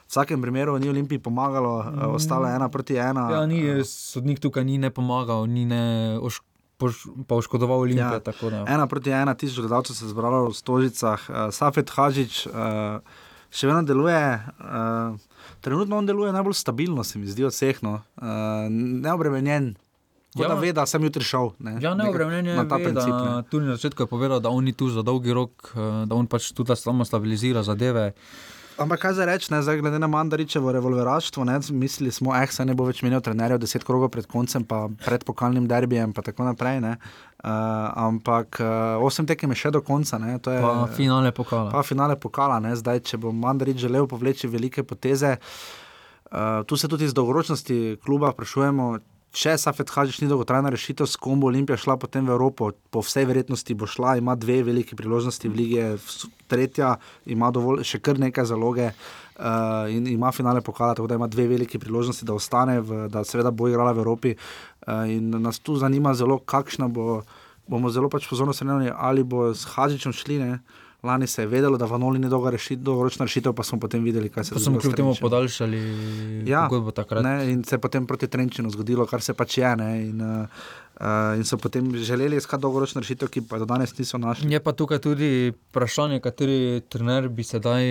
V 0.06 0.10
vsakem 0.10 0.42
primeru 0.42 0.76
ni 0.78 0.88
Olimpiji 0.88 1.18
pomagalo, 1.18 1.82
mm. 1.82 2.10
ostalo 2.14 2.46
je 2.46 2.54
ena 2.54 2.68
proti 2.68 2.98
ena. 2.98 3.30
Ja, 3.30 3.46
ni, 3.46 3.62
sodnik 3.84 4.38
tukaj 4.42 4.64
ni 4.64 4.78
ne 4.78 4.90
pomagal, 4.90 5.46
ni 5.50 5.66
ne 5.66 6.18
oškodil. 6.20 6.52
Pa 6.76 7.38
oškodoval 7.40 7.86
Olimpijo. 7.86 8.20
Ja, 8.52 8.64
ena 8.68 8.84
proti 8.86 9.08
ena, 9.08 9.32
tisoč 9.32 9.62
gledalcev 9.64 9.96
se 9.96 10.04
je 10.04 10.10
zbralo 10.10 10.50
v 10.50 10.56
Stožicah, 10.58 11.22
uh, 11.30 11.36
Safet 11.48 11.88
Hažič 11.88 12.42
uh, 12.50 13.00
še 13.48 13.70
vedno 13.70 13.80
deluje. 13.88 14.20
Uh, 14.60 15.16
trenutno 15.66 15.98
on 15.98 16.06
deluje 16.06 16.32
najbolj 16.32 16.54
stabilno, 16.54 17.04
se 17.04 17.18
mi 17.18 17.26
zdi 17.26 17.44
od 17.44 17.50
vseh, 17.50 17.82
no. 17.82 17.92
uh, 18.16 18.26
neobremenjen. 18.70 19.74
Ja, 20.38 20.48
da 20.48 20.54
ve, 20.54 20.70
da 20.72 20.84
sem 20.86 21.02
jutri 21.04 21.24
šel. 21.26 21.50
Ne, 21.58 21.78
ja, 21.82 21.94
neobremenjen 21.98 22.46
je 22.46 22.54
na 22.54 22.68
ta 22.68 22.78
način. 22.78 23.14
Tudi 23.50 23.66
na 23.66 23.74
začetku 23.74 24.04
je 24.04 24.06
povedal, 24.06 24.40
da 24.40 24.52
on 24.52 24.64
ni 24.64 24.72
tu 24.72 24.86
za 24.92 25.02
dolgi 25.02 25.32
rok, 25.34 25.72
eh, 25.74 26.06
da 26.06 26.14
on 26.14 26.28
pač 26.30 26.52
tudi 26.54 26.76
samo 26.76 27.04
stabilizira 27.04 27.64
zadeve. 27.66 28.12
Ampak 28.76 29.00
kaj 29.00 29.12
za 29.16 29.24
reči, 29.24 29.48
zdaj 29.48 29.80
glede 29.80 29.98
na 29.98 30.06
Mandaričevo 30.06 30.72
revolveraštvo, 30.72 31.44
ne, 31.44 31.60
mislili 31.70 32.12
smo, 32.12 32.36
eh, 32.36 32.46
se 32.46 32.64
ne 32.64 32.74
bo 32.74 32.84
več 32.84 33.00
menil 33.02 33.20
trenerjev 33.20 33.58
deset 33.58 33.84
krogov 33.84 34.10
pred 34.12 34.26
koncem, 34.26 34.64
pa 34.64 34.88
pred 35.04 35.24
pokalnim 35.24 35.64
derbijem 35.68 36.12
in 36.12 36.22
tako 36.22 36.44
naprej. 36.44 36.80
Ne. 36.80 36.96
Uh, 37.44 37.50
ampak 37.96 38.60
uh, 38.60 39.00
osem 39.00 39.26
tekem 39.26 39.50
je 39.50 39.56
še 39.56 39.70
do 39.70 39.80
konca. 39.80 40.18
Ne, 40.18 40.36
je, 40.36 40.40
pa 40.44 40.88
finale 40.92 41.32
pokala. 41.32 41.70
Pa 41.72 41.82
finale 41.82 42.16
pokala, 42.20 42.60
ne, 42.60 42.76
zdaj, 42.76 43.00
če 43.00 43.16
bo 43.16 43.32
Mandarič 43.32 43.80
želel 43.80 44.06
povleči 44.06 44.48
velike 44.48 44.84
poteze. 44.84 45.36
Uh, 46.26 46.66
tu 46.66 46.76
se 46.76 46.88
tudi 46.88 47.04
iz 47.04 47.14
dolgoročnosti 47.14 47.96
kluba 48.04 48.32
sprašujemo, 48.32 48.98
če 49.36 49.52
Safet 49.60 49.90
Hažič 49.92 50.22
ni 50.22 50.30
dolgotrajna 50.30 50.70
rešitev, 50.72 51.04
s 51.04 51.20
kom 51.20 51.42
bo 51.42 51.50
Olimpija 51.50 51.76
šla 51.76 51.98
potem 52.00 52.24
v 52.24 52.32
Evropo, 52.32 52.70
po 52.88 53.02
vsej 53.04 53.26
verjetnosti 53.28 53.76
bo 53.76 53.88
šla, 53.88 54.16
ima 54.16 54.32
dve 54.32 54.62
velike 54.64 54.96
priložnosti 54.96 55.50
v 55.50 55.58
lige, 55.60 55.84
tretja 56.48 56.94
ima 57.28 57.50
dovolj, 57.52 57.84
še 57.84 58.00
kar 58.00 58.20
nekaj 58.22 58.48
zaloge. 58.48 58.92
Uh, 59.36 59.84
in 59.92 60.06
ima 60.08 60.30
finale 60.32 60.62
pokala, 60.64 60.94
tako 60.96 61.10
da 61.12 61.18
ima 61.20 61.28
dve 61.28 61.44
velike 61.50 61.76
priložnosti, 61.76 62.24
da 62.24 62.32
ostane, 62.32 62.78
v, 62.80 63.02
da 63.12 63.20
seveda 63.20 63.52
bo 63.52 63.68
igrala 63.68 63.92
v 63.92 64.00
Evropi. 64.00 64.32
Uh, 64.86 65.04
in 65.12 65.28
nas 65.44 65.60
tu 65.60 65.76
zanima 65.76 66.14
zelo, 66.16 66.38
kakšna 66.40 66.88
bo, 66.88 67.20
bomo 67.68 67.92
zelo 67.92 68.08
pač 68.08 68.24
pozorno 68.30 68.56
srnili, 68.56 68.88
ali 68.88 69.20
bo 69.20 69.50
s 69.52 69.68
Hažičem 69.76 70.16
šli. 70.16 70.40
Ne? 70.40 70.62
Lani 71.06 71.26
se 71.26 71.42
je 71.42 71.46
vedelo, 71.46 71.78
da 71.78 71.86
Vanoli 71.86 72.18
ni 72.18 72.28
dolgo 72.28 72.50
rešitev, 72.50 72.84
dolgoročna 72.84 73.26
rešitev, 73.28 73.54
pa 73.56 73.62
smo 73.62 73.78
potem 73.80 74.04
videli, 74.04 74.28
kaj 74.28 74.44
se 74.44 74.54
je 74.54 74.58
zgodilo. 74.60 74.80
Smo 74.80 74.80
kljub 74.80 74.96
temu 74.96 75.14
podaljšali 75.20 75.82
ja, 76.46 76.68
takrat. 76.94 77.24
Ne, 77.24 77.52
in 77.52 77.64
se 77.64 77.74
je 77.74 77.80
potem 77.80 78.06
proti 78.06 78.28
Trenčinu 78.28 78.70
zgodilo, 78.70 79.06
kar 79.06 79.22
se 79.22 79.34
pač 79.34 79.58
je. 79.58 79.76
Ne, 79.76 79.92
in, 80.08 80.20
uh, 80.20 80.84
Uh, 81.00 81.36
in 81.36 81.44
so 81.44 81.58
potem 81.60 81.96
želeli 81.96 82.36
iskati 82.36 82.62
dolgoročno 82.62 83.00
rešitev, 83.00 83.28
ki 83.28 83.40
pa 83.44 83.58
do 83.58 83.64
danes 83.68 83.98
niso 83.98 84.18
našli. 84.18 84.52
Je 84.52 84.60
pa 84.60 84.72
tukaj 84.72 84.98
tudi 84.98 85.52
vprašanje, 85.68 86.20
kateri 86.24 86.80
trener 86.88 87.28
bi 87.28 87.44
sedaj 87.44 87.84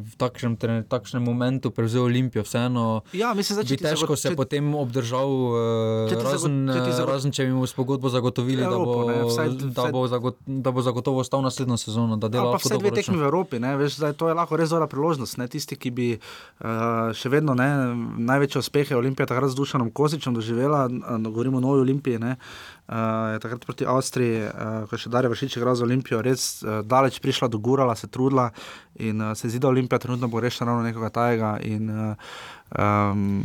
v 0.00 0.14
takšnem, 0.16 0.54
trener, 0.56 0.86
takšnem 0.88 1.22
momentu 1.22 1.70
prevzel 1.70 2.06
Olimpijo. 2.08 2.46
Vseeno 2.48 3.02
ja, 3.12 3.34
mislim, 3.34 3.58
da 3.60 3.66
bi 3.68 3.76
težko 3.76 4.16
se 4.16 4.30
če, 4.30 4.36
potem 4.36 4.70
obdržal, 4.74 5.28
uh, 5.28 6.14
razen, 6.24 6.56
če, 6.72 6.78
zagot, 6.96 7.10
razen 7.12 7.36
če 7.36 7.50
bi 7.50 7.52
mu 7.52 7.68
s 7.68 7.76
pogodbo 7.76 8.08
zagotovili, 8.08 8.64
Evropo, 8.64 8.96
da, 8.96 9.04
bo, 9.04 9.10
ne, 9.10 9.28
vsaj, 9.28 9.52
da, 9.52 9.68
vsaj, 9.68 9.92
bo 9.92 10.06
zagot, 10.08 10.40
da 10.46 10.72
bo 10.72 10.86
zagotovo 10.88 11.20
ostal 11.20 11.44
naslednjo 11.44 11.76
sezono. 11.76 12.16
Da 12.16 12.32
ja, 12.32 12.47
pa 12.54 12.60
vse 12.62 12.78
dve 12.80 12.92
tekmi 12.94 13.18
v 13.18 13.26
Evropi, 13.28 13.58
Veš, 13.58 14.00
to 14.16 14.30
je 14.30 14.36
lahko 14.38 14.56
res 14.56 14.70
dobra 14.70 14.88
priložnost. 14.90 15.38
Ne? 15.38 15.48
Tisti, 15.48 15.76
ki 15.76 15.90
bi 15.90 16.08
uh, 16.16 17.10
še 17.16 17.28
vedno 17.32 17.54
ne, 17.58 17.68
največje 18.18 18.62
uspehe 18.62 18.96
Olimpije 18.96 19.26
takrat 19.26 19.52
z 19.52 19.58
Dušanom 19.58 19.90
Kozičem 19.90 20.34
doživela, 20.34 20.86
uh, 20.88 21.18
govorimo 21.28 21.58
o 21.58 21.64
novi 21.64 21.86
Olimpiji. 21.86 22.18
Ne? 22.18 22.36
uh, 22.88 23.32
je 23.32 23.38
takrat 23.38 23.64
proti 23.64 23.86
Avstriji, 23.86 24.48
uh, 24.48 24.88
ko 24.88 24.98
še 24.98 25.12
Darja 25.12 25.30
Vršič 25.32 25.58
igral 25.58 25.76
za 25.76 25.84
Olimpijo, 25.84 26.22
res 26.24 26.64
uh, 26.64 26.80
daleč 26.84 27.20
prišla, 27.24 27.50
dogurala, 27.52 27.96
se 27.96 28.08
trudila 28.08 28.48
in 28.96 29.20
uh, 29.20 29.34
se 29.36 29.50
zdi, 29.52 29.60
da 29.60 29.68
Olimpija 29.68 30.00
trenutno 30.02 30.28
bo 30.28 30.40
rešila 30.40 30.72
ravno 30.72 30.86
nekoga 30.86 31.12
tajega. 31.12 31.52
In, 31.68 31.90
uh, 31.92 32.14
um, 32.72 33.44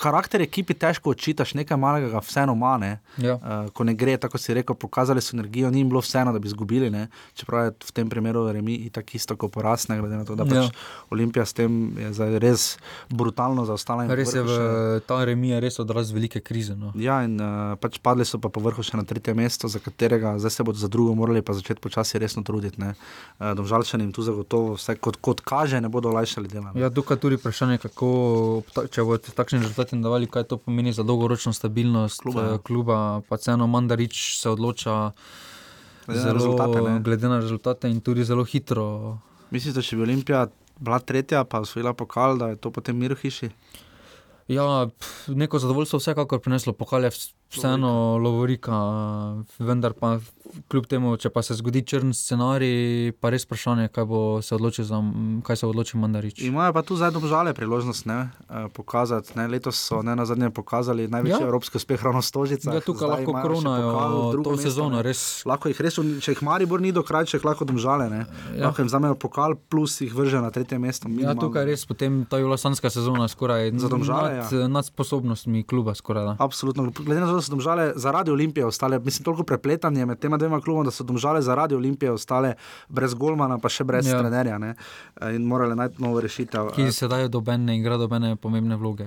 karakter 0.00 0.42
ekipi 0.42 0.74
težko 0.74 1.10
očitaš, 1.10 1.54
nekaj 1.58 1.76
malega, 1.80 2.22
vseeno 2.24 2.54
manj. 2.58 2.96
Ja. 3.18 3.36
Uh, 3.36 3.70
ko 3.74 3.84
ne 3.84 3.94
gre, 3.98 4.16
tako 4.20 4.38
si 4.38 4.54
rekel, 4.54 4.76
pokazali 4.78 5.22
so 5.24 5.36
energijo, 5.36 5.70
ni 5.70 5.82
jim 5.82 5.88
bilo 5.90 6.00
vseeno, 6.04 6.32
da 6.32 6.38
bi 6.38 6.48
izgubili. 6.48 6.90
Ne? 6.90 7.08
Čeprav 7.34 7.68
je 7.68 7.74
v 7.88 7.94
tem 7.94 8.10
primeru 8.10 8.46
remi 8.52 8.78
tako 8.94 9.16
isto, 9.18 9.36
kot 9.36 9.52
porasne, 9.52 9.98
glede 10.00 10.20
na 10.20 10.24
to, 10.24 10.36
da 10.38 10.46
pač 10.48 10.56
ja. 10.56 10.68
Olimpija 11.10 11.44
s 11.46 11.56
tem 11.56 11.92
je 11.98 12.40
res 12.42 12.76
brutalno 13.10 13.64
zaostala. 13.68 14.06
Res 14.14 14.34
je, 14.34 14.42
v, 14.44 14.58
ta 15.08 15.20
remi 15.28 15.52
je 15.52 15.60
res 15.64 15.78
odraz 15.82 16.12
velike 16.14 16.40
krize. 16.40 16.76
No. 16.78 16.92
Ja, 16.98 17.20
in 17.26 17.38
uh, 17.40 17.74
pač 17.80 17.98
padli 18.02 18.26
so 18.28 18.40
pa 18.42 18.52
po 18.52 18.62
vrhu 18.64 18.84
še 18.84 18.98
na 19.00 19.04
tretje 19.08 19.34
mesto, 19.36 19.68
za 19.68 19.82
katerega 19.82 20.36
zdaj 20.38 20.54
se 20.54 20.66
bodo 20.66 20.78
za 20.80 20.88
drugo 20.88 21.14
morali 21.18 21.42
pa 21.42 21.56
začeti 21.56 21.82
počasi 21.82 22.20
resno 22.22 22.44
truditi. 22.46 22.78
Uh, 22.78 23.52
Domžalčani 23.58 24.06
jim 24.06 24.12
tu 24.14 24.22
zagotovo, 24.22 24.76
vse 24.78 24.96
kot, 24.96 25.18
kot 25.20 25.42
kaže, 25.46 25.80
ne 25.82 25.90
bodo 25.92 26.12
olajšali 26.12 26.48
dela. 26.48 26.72
Ja, 26.78 26.90
tukaj 26.94 27.18
tudi 27.20 27.38
vprašanje, 27.40 27.80
kako, 27.82 28.08
če 28.92 29.04
bo 29.06 29.18
takšen 29.18 29.57
rezultati 29.62 29.96
nadavali, 29.96 30.26
kaj 30.26 30.44
to 30.44 30.56
pomeni 30.56 30.92
za 30.92 31.02
dolgoročno 31.02 31.52
stabilnost 31.52 32.20
kluba. 32.20 32.42
Ja. 32.42 32.58
kluba 32.58 33.20
pa 33.28 33.36
vseeno 33.36 33.66
Mandarič 33.66 34.38
se 34.40 34.50
odloča 34.50 35.10
glede, 36.06 36.20
zelo, 36.20 36.56
na 36.88 36.98
glede 36.98 37.28
na 37.28 37.40
rezultate 37.40 37.90
in 37.90 38.00
tudi 38.00 38.24
zelo 38.24 38.44
hitro. 38.44 39.18
Mislim, 39.50 39.74
da 39.74 39.82
če 39.82 39.96
bi 39.96 40.02
Olimpija 40.02 40.46
bila 40.78 40.98
tretja, 40.98 41.44
pa 41.44 41.60
osvojila 41.60 41.92
pokal, 41.92 42.38
da 42.38 42.48
je 42.48 42.56
to 42.56 42.70
potem 42.70 42.96
mir 42.96 43.12
v 43.12 43.22
hiši. 43.22 43.50
Ja, 44.48 44.88
neko 45.28 45.58
zadovoljstvo 45.58 45.98
vsekakor 45.98 46.40
prineslo 46.40 46.72
pokal, 46.72 47.04
vseeno 47.48 48.18
lovorika, 48.18 48.74
vendar 49.58 49.92
pa 49.92 50.18
kljub 50.68 50.86
temu, 50.88 51.14
če 51.20 51.30
pa 51.32 51.42
se 51.44 51.56
zgodi 51.58 51.82
črn 51.86 52.12
scenarij, 52.16 53.12
pa 53.20 53.30
res 53.32 53.44
vprašanje, 53.46 53.88
kaj, 53.94 54.06
se 54.44 54.54
odloči 54.56 54.84
za, 54.86 55.00
kaj 55.46 55.60
se 55.60 55.66
odloči 55.68 56.00
Mandarič. 56.00 56.42
Imajo 56.46 56.74
pa 56.76 56.82
tu 56.86 56.96
zdaj 56.98 57.12
domžale 57.14 57.54
priložnost 57.56 58.06
ne, 58.08 58.18
eh, 58.48 58.68
pokazati. 58.74 59.36
Ne, 59.38 59.48
letos 59.48 59.80
so 59.80 60.00
ne 60.02 60.16
na 60.16 60.26
zadnje 60.28 60.50
pokazali 60.54 61.08
največji 61.08 61.40
ja. 61.40 61.46
evropski 61.46 61.80
uspeh, 61.80 62.02
ravno 62.04 62.22
stožice. 62.22 62.70
Ja, 62.70 62.80
tukaj 62.84 63.08
lahko 63.08 63.34
kronajo 63.42 64.42
to 64.44 64.56
sezono. 64.60 65.02
Res. 65.04 65.42
Lahko 65.48 65.72
jih 65.72 65.80
res, 65.84 65.98
če 65.98 66.34
jih 66.34 66.42
Maribor 66.46 66.82
ni 66.84 66.92
do 66.92 67.04
kraja, 67.06 67.28
če 67.32 67.40
jih 67.40 67.48
lahko 67.48 67.68
domžale. 67.68 68.08
Ja. 68.08 68.26
Lahko 68.68 68.82
jim 68.82 68.90
vzamejo 68.90 69.18
pokal, 69.20 69.56
plus 69.70 70.00
jih 70.02 70.14
vrže 70.14 70.42
na 70.44 70.50
tretje 70.54 70.78
mesto. 70.80 71.10
Ja, 71.20 71.36
tukaj 71.38 71.68
res, 71.68 71.84
potem 71.88 72.22
ta 72.28 72.40
julasanska 72.40 72.90
sezona 72.92 73.28
skoraj. 73.28 73.72
Nad, 73.76 73.94
ja. 74.52 74.68
nad 74.68 74.86
sposobnostmi 74.86 75.64
kluba 75.68 75.94
skoraj. 75.98 76.36
Absolutno. 76.42 76.88
Glede 76.98 77.20
na 77.20 77.30
to, 77.30 77.37
da 77.38 77.44
so 77.46 77.54
domžale 77.54 77.92
zaradi 77.96 78.30
Olimpije 78.30 78.66
ostale, 78.66 78.98
mislim, 78.98 79.24
toliko 79.24 79.46
prepletanje 79.48 80.06
med 80.06 80.18
tema 80.18 80.36
dvema 80.36 80.60
kluboma, 80.60 80.84
da 80.88 80.94
so 80.94 81.04
domžale 81.04 81.42
zaradi 81.42 81.74
Olimpije 81.74 82.12
ostale 82.12 82.54
brez 82.88 83.14
Golmana, 83.14 83.58
pa 83.58 83.70
še 83.72 83.84
brez 83.88 84.06
ja. 84.10 84.18
trenerja 84.20 84.58
ne? 84.58 84.74
in 85.34 85.46
morale 85.46 85.76
najti 85.76 86.02
novo 86.02 86.20
rešitev. 86.20 86.72
Ki 86.76 86.90
se 86.92 87.08
dajo 87.08 87.28
do 87.28 87.42
mene 87.46 87.74
in 87.74 87.82
igra 87.82 87.96
do 87.96 88.08
mene 88.08 88.36
pomembne 88.36 88.76
vloge. 88.76 89.06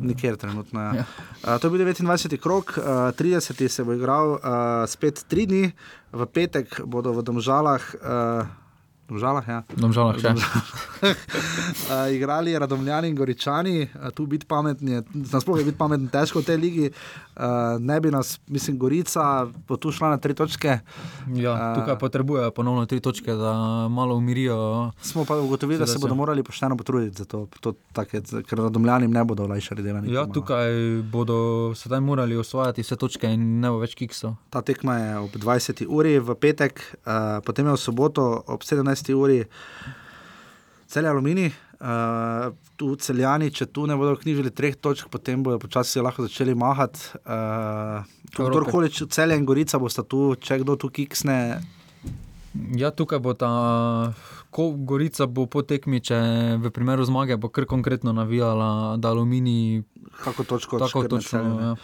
Nikjer 0.00 0.36
trenutno. 0.36 0.80
Ja. 0.80 1.04
Ja. 1.44 1.58
To 1.58 1.68
je 1.68 1.76
bil 1.76 1.86
29. 1.86 2.38
krok, 2.42 2.78
30. 2.78 3.68
se 3.68 3.84
bo 3.84 3.96
igral 3.96 4.38
spet 4.86 5.24
tri 5.28 5.46
dni, 5.46 5.72
v 6.12 6.26
petek 6.32 6.80
bodo 6.84 7.12
v 7.12 7.22
domžalah. 7.22 7.92
Domžalah, 9.08 9.44
ja. 9.48 9.62
Domžalah, 9.72 10.20
ja. 10.20 10.34
uh, 10.36 12.12
igrali 12.16 12.58
Radomljani 12.58 13.08
in 13.08 13.16
Goričani, 13.16 13.88
uh, 13.94 14.10
tu 14.12 14.26
biti 14.26 14.46
pametni, 14.46 15.00
nasplošno 15.14 15.62
je 15.62 15.64
biti 15.64 15.78
pametni, 15.78 16.10
težko 16.12 16.42
v 16.42 16.44
tej 16.44 16.56
ligi. 16.60 16.90
Uh, 17.38 17.80
ne 17.80 18.00
bi 18.00 18.10
nas, 18.10 18.36
mislim, 18.46 18.76
Gorica, 18.78 19.46
bo 19.68 19.76
tu 19.80 19.92
šla 19.94 20.10
na 20.10 20.18
tri 20.20 20.34
točke. 20.34 20.78
Ja, 21.40 21.54
tukaj 21.78 21.94
uh, 21.94 22.00
potrebujejo 22.00 22.50
ponovno 22.50 22.84
tri 22.86 23.00
točke, 23.00 23.32
da 23.32 23.52
malo 23.88 24.16
umirijo. 24.16 24.90
Smo 25.00 25.24
pa 25.24 25.38
ugotovili, 25.40 25.78
da 25.78 25.86
se 25.86 25.98
bodo 25.98 26.14
morali 26.14 26.42
pošteno 26.42 26.76
potruditi 26.76 27.16
za 27.16 27.24
to, 27.24 27.46
to 27.60 27.72
take, 27.92 28.20
ker 28.20 28.58
Radomljani 28.58 29.08
ne 29.08 29.24
bodo 29.24 29.48
olajšali 29.48 29.82
dela. 29.82 30.02
Ja, 30.04 30.26
tukaj 30.26 30.68
bodo 31.12 31.72
sedaj 31.74 32.00
morali 32.00 32.36
osvajati 32.36 32.82
vse 32.82 32.96
točke 32.96 33.32
in 33.32 33.60
ne 33.60 33.70
bo 33.70 33.80
več 33.80 33.94
kiksov. 33.94 34.34
Ta 34.50 34.60
tekma 34.60 34.98
je 34.98 35.18
ob 35.18 35.32
20. 35.32 35.86
uri 35.88 36.18
v 36.18 36.34
petek, 36.34 36.82
uh, 37.06 37.38
potem 37.46 37.70
je 37.70 37.78
v 37.78 37.80
soboto 37.80 38.28
ob 38.46 38.66
17. 38.66 38.97
12 39.04 39.14
uri, 39.14 39.44
cel 40.86 41.04
je 41.04 41.10
aluminij. 41.10 41.52
Uh, 41.78 42.50
tu 42.74 42.96
celjani, 42.98 43.52
če 43.54 43.68
tu 43.70 43.84
ne 43.86 43.94
bodo 43.94 44.16
knjižili 44.18 44.50
treh 44.50 44.74
točk, 44.74 45.06
potem 45.14 45.44
bodo 45.46 45.60
počasi 45.62 46.02
lahko 46.02 46.24
začeli 46.26 46.56
mahati. 46.58 47.20
Uh, 47.22 48.02
Kdorkoli, 48.34 48.90
celje 48.90 49.36
in 49.38 49.46
gorica 49.46 49.78
bosta 49.78 50.02
tu, 50.02 50.32
če 50.42 50.58
kdo 50.64 50.74
tu 50.74 50.90
kiksne. 50.90 51.38
Ja, 52.74 52.90
tukaj 52.90 53.22
bo 53.22 53.34
ta, 53.38 53.50
ko 54.50 54.72
gorica 54.74 55.28
bo 55.30 55.46
potekmi, 55.46 56.02
če 56.02 56.18
v 56.58 56.72
primeru 56.74 57.06
zmage 57.06 57.38
bo 57.38 57.50
kar 57.52 57.68
konkretno 57.70 58.14
navijala, 58.16 58.96
da 58.98 59.14
aluminij. 59.14 59.84
Kako 60.18 60.44
točko 60.50 60.82
tako 60.82 61.04
točno? 61.06 61.42
Ja. 61.62 61.74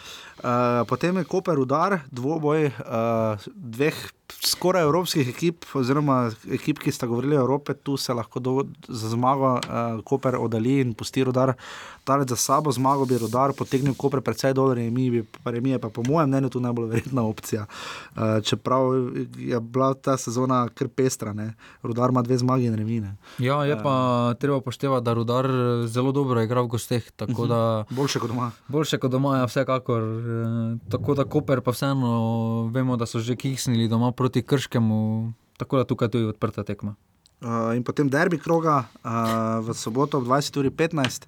Uh, 0.45 0.85
potem 0.85 1.17
je 1.17 1.23
Koper 1.25 1.57
udar, 1.57 1.99
dvoboj 2.13 2.67
uh, 2.69 3.41
dveh 3.55 3.97
skoraj 4.45 4.83
evropskih 4.83 5.29
ekip, 5.29 5.65
oziroma 5.73 6.29
ekip, 6.53 6.79
ki 6.81 6.91
sta 6.93 7.07
govorili 7.09 7.37
o 7.37 7.41
Evropi, 7.41 7.73
tu 7.73 7.97
se 7.97 8.13
lahko 8.13 8.39
do, 8.39 8.53
za 8.87 9.09
zmago 9.09 9.55
uh, 9.55 10.03
Koper 10.05 10.37
oddalji 10.37 10.79
in 10.81 10.93
pusti 10.93 11.23
rodar. 11.23 11.53
Talec 12.05 12.29
za 12.29 12.35
sabo 12.35 12.71
zmago 12.71 13.05
bi 13.05 13.17
rodar 13.17 13.53
potegnil 13.57 13.95
Koper 13.97 14.21
precej 14.21 14.53
dolarjev, 14.53 14.91
mi 14.93 15.09
bi, 15.09 15.23
pa 15.43 15.51
remi 15.51 15.73
je 15.73 15.79
pa 15.81 15.89
po 15.89 16.03
mojem 16.05 16.29
mnenju 16.29 16.49
tu 16.49 16.59
najbolj 16.59 16.89
verjetna 16.89 17.23
opcija. 17.25 17.65
Uh, 17.65 18.21
čeprav 18.43 18.93
je 19.37 19.59
bila 19.59 19.93
ta 19.93 20.17
sezona 20.17 20.67
kar 20.69 20.87
pestra, 20.87 21.33
ne? 21.33 21.53
rodar 21.83 22.09
ima 22.09 22.21
dve 22.21 22.37
zmagi 22.37 22.65
in 22.65 22.75
remine. 22.75 23.15
Ja, 23.39 23.63
je 23.65 23.77
pa 23.83 23.95
uh, 24.29 24.37
treba 24.37 24.57
upoštevati, 24.57 25.05
da 25.05 25.13
rodar 25.13 25.49
zelo 25.87 26.11
dobro 26.11 26.41
igra 26.41 26.61
v 26.61 26.67
gosteh. 26.67 27.11
Uh 27.21 27.29
mhm. 27.29 27.41
-huh. 27.41 27.83
Boljše 27.89 28.19
kot 28.19 28.29
doma. 28.29 28.51
Boljše 28.67 28.97
kot 28.97 29.11
doma, 29.11 29.37
ja, 29.37 29.45
vsekakor. 29.45 30.03
Tako 30.89 31.15
da 31.15 31.25
Koper 31.25 31.61
pa 31.61 31.71
vseeno 31.71 32.69
vemo, 32.73 32.97
da 32.97 33.05
so 33.05 33.19
že 33.19 33.35
kisnili 33.35 33.87
doma 33.87 34.11
proti 34.11 34.43
Krškemu, 34.43 35.33
tako 35.57 35.77
da 35.77 35.83
tukaj 35.83 36.09
tudi 36.09 36.25
odprta 36.25 36.63
tekma. 36.63 36.95
Uh, 37.41 37.75
in 37.75 37.83
potem 37.83 38.09
derbi 38.09 38.39
kroga 38.39 38.85
uh, 39.03 39.59
v 39.67 39.75
soboto 39.75 40.17
ob 40.17 40.25
20.15. 40.25 41.27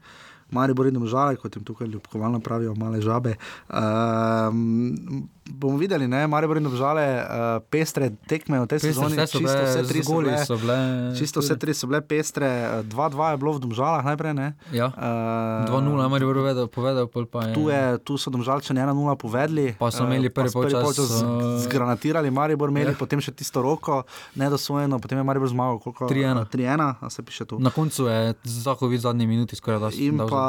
Mari 0.51 0.73
bo 0.73 0.83
redno 0.87 1.03
žale, 1.05 1.35
kot 1.35 1.55
jim 1.55 1.63
tukaj 1.67 1.87
ljubkovalno 1.91 2.39
pravijo, 2.39 2.75
male 2.75 3.01
žabe. 3.03 3.35
Um, 3.67 5.27
bomo 5.49 5.77
videli, 5.77 6.07
ne, 6.07 6.27
Mari 6.27 6.47
bo 6.47 6.53
redno 6.53 6.71
žale, 6.75 7.05
uh, 7.23 7.63
pestre 7.69 8.09
tekme 8.27 8.59
v 8.63 8.67
tej 8.67 8.79
sezoni. 8.79 9.17
Vse, 9.17 9.39
bile, 9.39 9.55
vse 9.63 9.81
tri 9.87 10.03
so 10.03 10.17
bile, 10.19 10.37
so 10.45 10.57
bile. 10.59 10.77
Čisto 11.17 11.43
vse 11.43 11.57
tri 11.59 11.73
so 11.73 11.87
bile 11.87 12.01
pestre, 12.01 12.49
2-2 12.87 13.31
je 13.31 13.37
bilo 13.37 13.51
v 13.57 13.59
domžalah 13.63 14.03
najprej. 14.05 14.33
Ne. 14.37 14.47
Ja. 14.75 14.91
Uh, 14.93 15.69
2-0, 15.69 16.09
Mari 16.11 16.23
bo 16.25 16.33
povedal, 16.33 16.67
povedal 16.67 17.05
pa 17.07 17.49
je. 17.49 17.53
Tu, 17.55 17.63
je, 17.69 17.83
tu 18.03 18.13
so 18.17 18.33
domžalčani 18.33 18.79
1-0 18.83 19.17
povedali. 19.19 19.75
Pa 19.79 19.91
so 19.91 20.05
imeli 20.05 20.29
prvi 20.29 20.51
polčas. 20.51 20.77
Prvi 20.77 20.85
polčas 20.85 21.09
uh, 21.21 21.57
zgranatirali, 21.63 22.31
Mari 22.31 22.59
bo 22.59 22.67
imeli, 22.67 22.93
ja. 22.93 22.99
potem 22.99 23.23
še 23.23 23.33
tisto 23.33 23.63
roko, 23.63 24.03
nedosvojeno, 24.35 24.99
potem 24.99 25.21
je 25.21 25.25
Mari 25.27 25.39
bo 25.41 25.47
zmagal. 25.47 25.79
3-1. 25.81 26.47
3-1, 26.51 26.95
a 27.01 27.07
se 27.09 27.23
piše 27.23 27.45
tu. 27.45 27.59
Na 27.59 27.69
koncu 27.69 28.07
je 28.07 28.33
Zahovic 28.43 29.01
zadnji 29.01 29.27
minuti 29.27 29.55
skoraj 29.55 29.79
da 29.79 30.25
pa, 30.27 30.45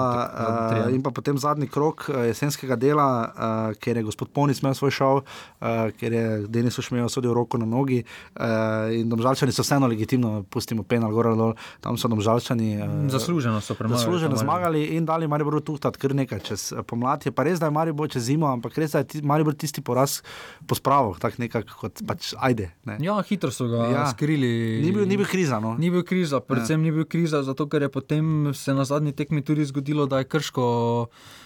uh, 0.87 0.95
in 0.95 1.03
pa 1.03 1.11
potem 1.11 1.39
zadnji 1.39 1.69
krok 1.69 2.09
uh, 2.09 2.27
jesenskega 2.29 2.77
dela, 2.77 3.09
uh, 3.29 3.77
ker 3.79 3.97
je 3.97 4.03
gospod 4.03 4.31
Ponis 4.33 4.63
imel 4.63 4.75
svoj 4.75 4.88
šov, 4.91 5.23
uh, 5.23 5.91
ker 5.99 6.13
je 6.13 6.27
Denis 6.49 6.79
Ušmejal 6.79 7.09
sodil 7.09 7.35
roko 7.35 7.59
na 7.59 7.67
nogi. 7.67 8.03
Uh, 8.35 8.93
in 8.95 9.09
domžalčani 9.09 9.53
so 9.53 9.63
vseeno 9.67 9.89
legitimno, 9.91 10.43
pustimo 10.51 10.83
penal, 10.83 11.13
gor 11.13 11.31
ali 11.33 11.39
dol, 11.39 11.55
tam 11.85 11.99
so 11.99 12.09
domžalčani. 12.09 12.71
Uh, 12.83 12.97
zasluženo 13.13 13.61
so 13.61 13.75
premagali. 13.75 14.05
Zasluženo 14.05 14.37
zmagali 14.37 14.85
in 14.97 15.07
dali 15.07 15.29
Maribor 15.29 15.61
tuhtat 15.63 15.97
kar 15.97 16.15
nekaj 16.15 16.41
čez 16.41 16.73
pomlad. 16.87 17.27
Je 17.27 17.33
pa 17.33 17.45
res, 17.47 17.61
da 17.61 17.69
je 17.69 17.77
Maribor 17.77 18.09
čez 18.11 18.29
zimo, 18.31 18.49
ampak 18.51 18.79
res 18.79 18.95
je 18.95 19.23
Maribor 19.23 19.55
tisti 19.55 19.83
poraz 19.85 20.21
po 20.67 20.75
spravo, 20.79 21.17
tako 21.21 21.43
nekako 21.43 21.81
kot 21.81 22.03
pač 22.07 22.33
ajde. 22.39 22.71
Ne. 22.89 22.99
Ja, 23.05 23.19
hitro 23.23 23.51
so 23.55 23.69
ga 23.71 23.89
ja. 23.91 24.07
skrili. 24.13 24.81
Ni 24.85 24.93
bil, 24.95 25.07
ni 25.09 25.19
bil 25.21 25.29
kriza. 25.29 25.61
No. 25.63 25.75
Ni 25.79 25.91
bil 25.93 26.05
kriza, 26.07 26.41
predvsem 26.41 26.81
ja. 26.81 26.85
ni 26.85 26.95
bil 26.95 27.07
kriza, 27.09 27.43
zato 27.47 27.69
ker 27.69 27.87
je 27.87 27.91
potem 27.93 28.53
se 28.55 28.75
na 28.75 28.85
zadnji 28.89 29.13
tekmi 29.13 29.43
tudi 29.43 29.67
zgodilo, 29.69 30.07
da 30.07 30.23
je 30.23 30.29
krško 30.31 30.65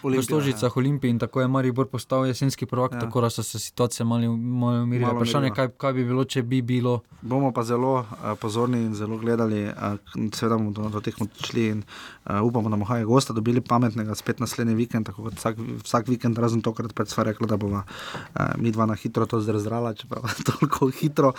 v 0.02 0.22
Stožicah 0.22 0.70
ja. 0.70 0.76
Olimpije 0.76 1.10
in 1.10 1.18
tako 1.18 1.40
je 1.40 1.48
Maribor 1.48 1.88
postal 1.88 2.26
jesenski 2.26 2.66
prvak, 2.66 2.96
ja. 2.96 3.06
tako 3.06 3.24
so 3.32 3.42
se 3.42 3.58
situacije 3.58 4.06
malo 4.06 4.32
umirile. 4.32 5.12
Vprašanje 5.14 5.46
je, 5.46 5.54
kaj, 5.54 5.68
kaj 5.68 5.92
bi 5.92 6.04
bilo, 6.04 6.24
če 6.24 6.42
bi 6.42 6.62
bilo. 6.62 7.00
Bomo 7.22 7.52
pa 7.52 7.62
zelo 7.62 7.92
uh, 7.94 8.06
pozorni 8.40 8.82
in 8.82 8.94
zelo 8.94 9.16
gledali, 9.18 9.64
uh, 9.68 9.96
seveda 10.34 10.56
bomo 10.58 10.70
do, 10.70 10.88
do 10.92 11.00
teh 11.00 11.16
odšli 11.20 11.66
in 11.68 11.82
uh, 11.82 12.40
upamo, 12.42 12.68
da 12.68 12.76
bomo 12.76 12.84
haje 12.84 13.04
gosta 13.04 13.32
dobili 13.32 13.60
pametnega 13.60 14.14
spet 14.14 14.40
naslednji 14.40 14.74
vikend, 14.74 15.06
tako 15.06 15.28
kot 15.28 15.38
vsak, 15.40 15.60
vsak 15.84 16.08
vikend, 16.08 16.38
razen 16.38 16.62
tokrat 16.62 16.94
pred 16.94 17.08
sva 17.08 17.24
rekla, 17.30 17.46
da 17.54 17.56
bomo 17.56 17.82
uh, 17.82 18.40
mi 18.58 18.70
dva 18.74 18.86
na 18.86 18.94
hitro 18.98 19.26
to 19.26 19.40
zdržala, 19.40 19.94
čeprav 19.94 20.28
toliko 20.50 20.90
hitro. 21.00 21.32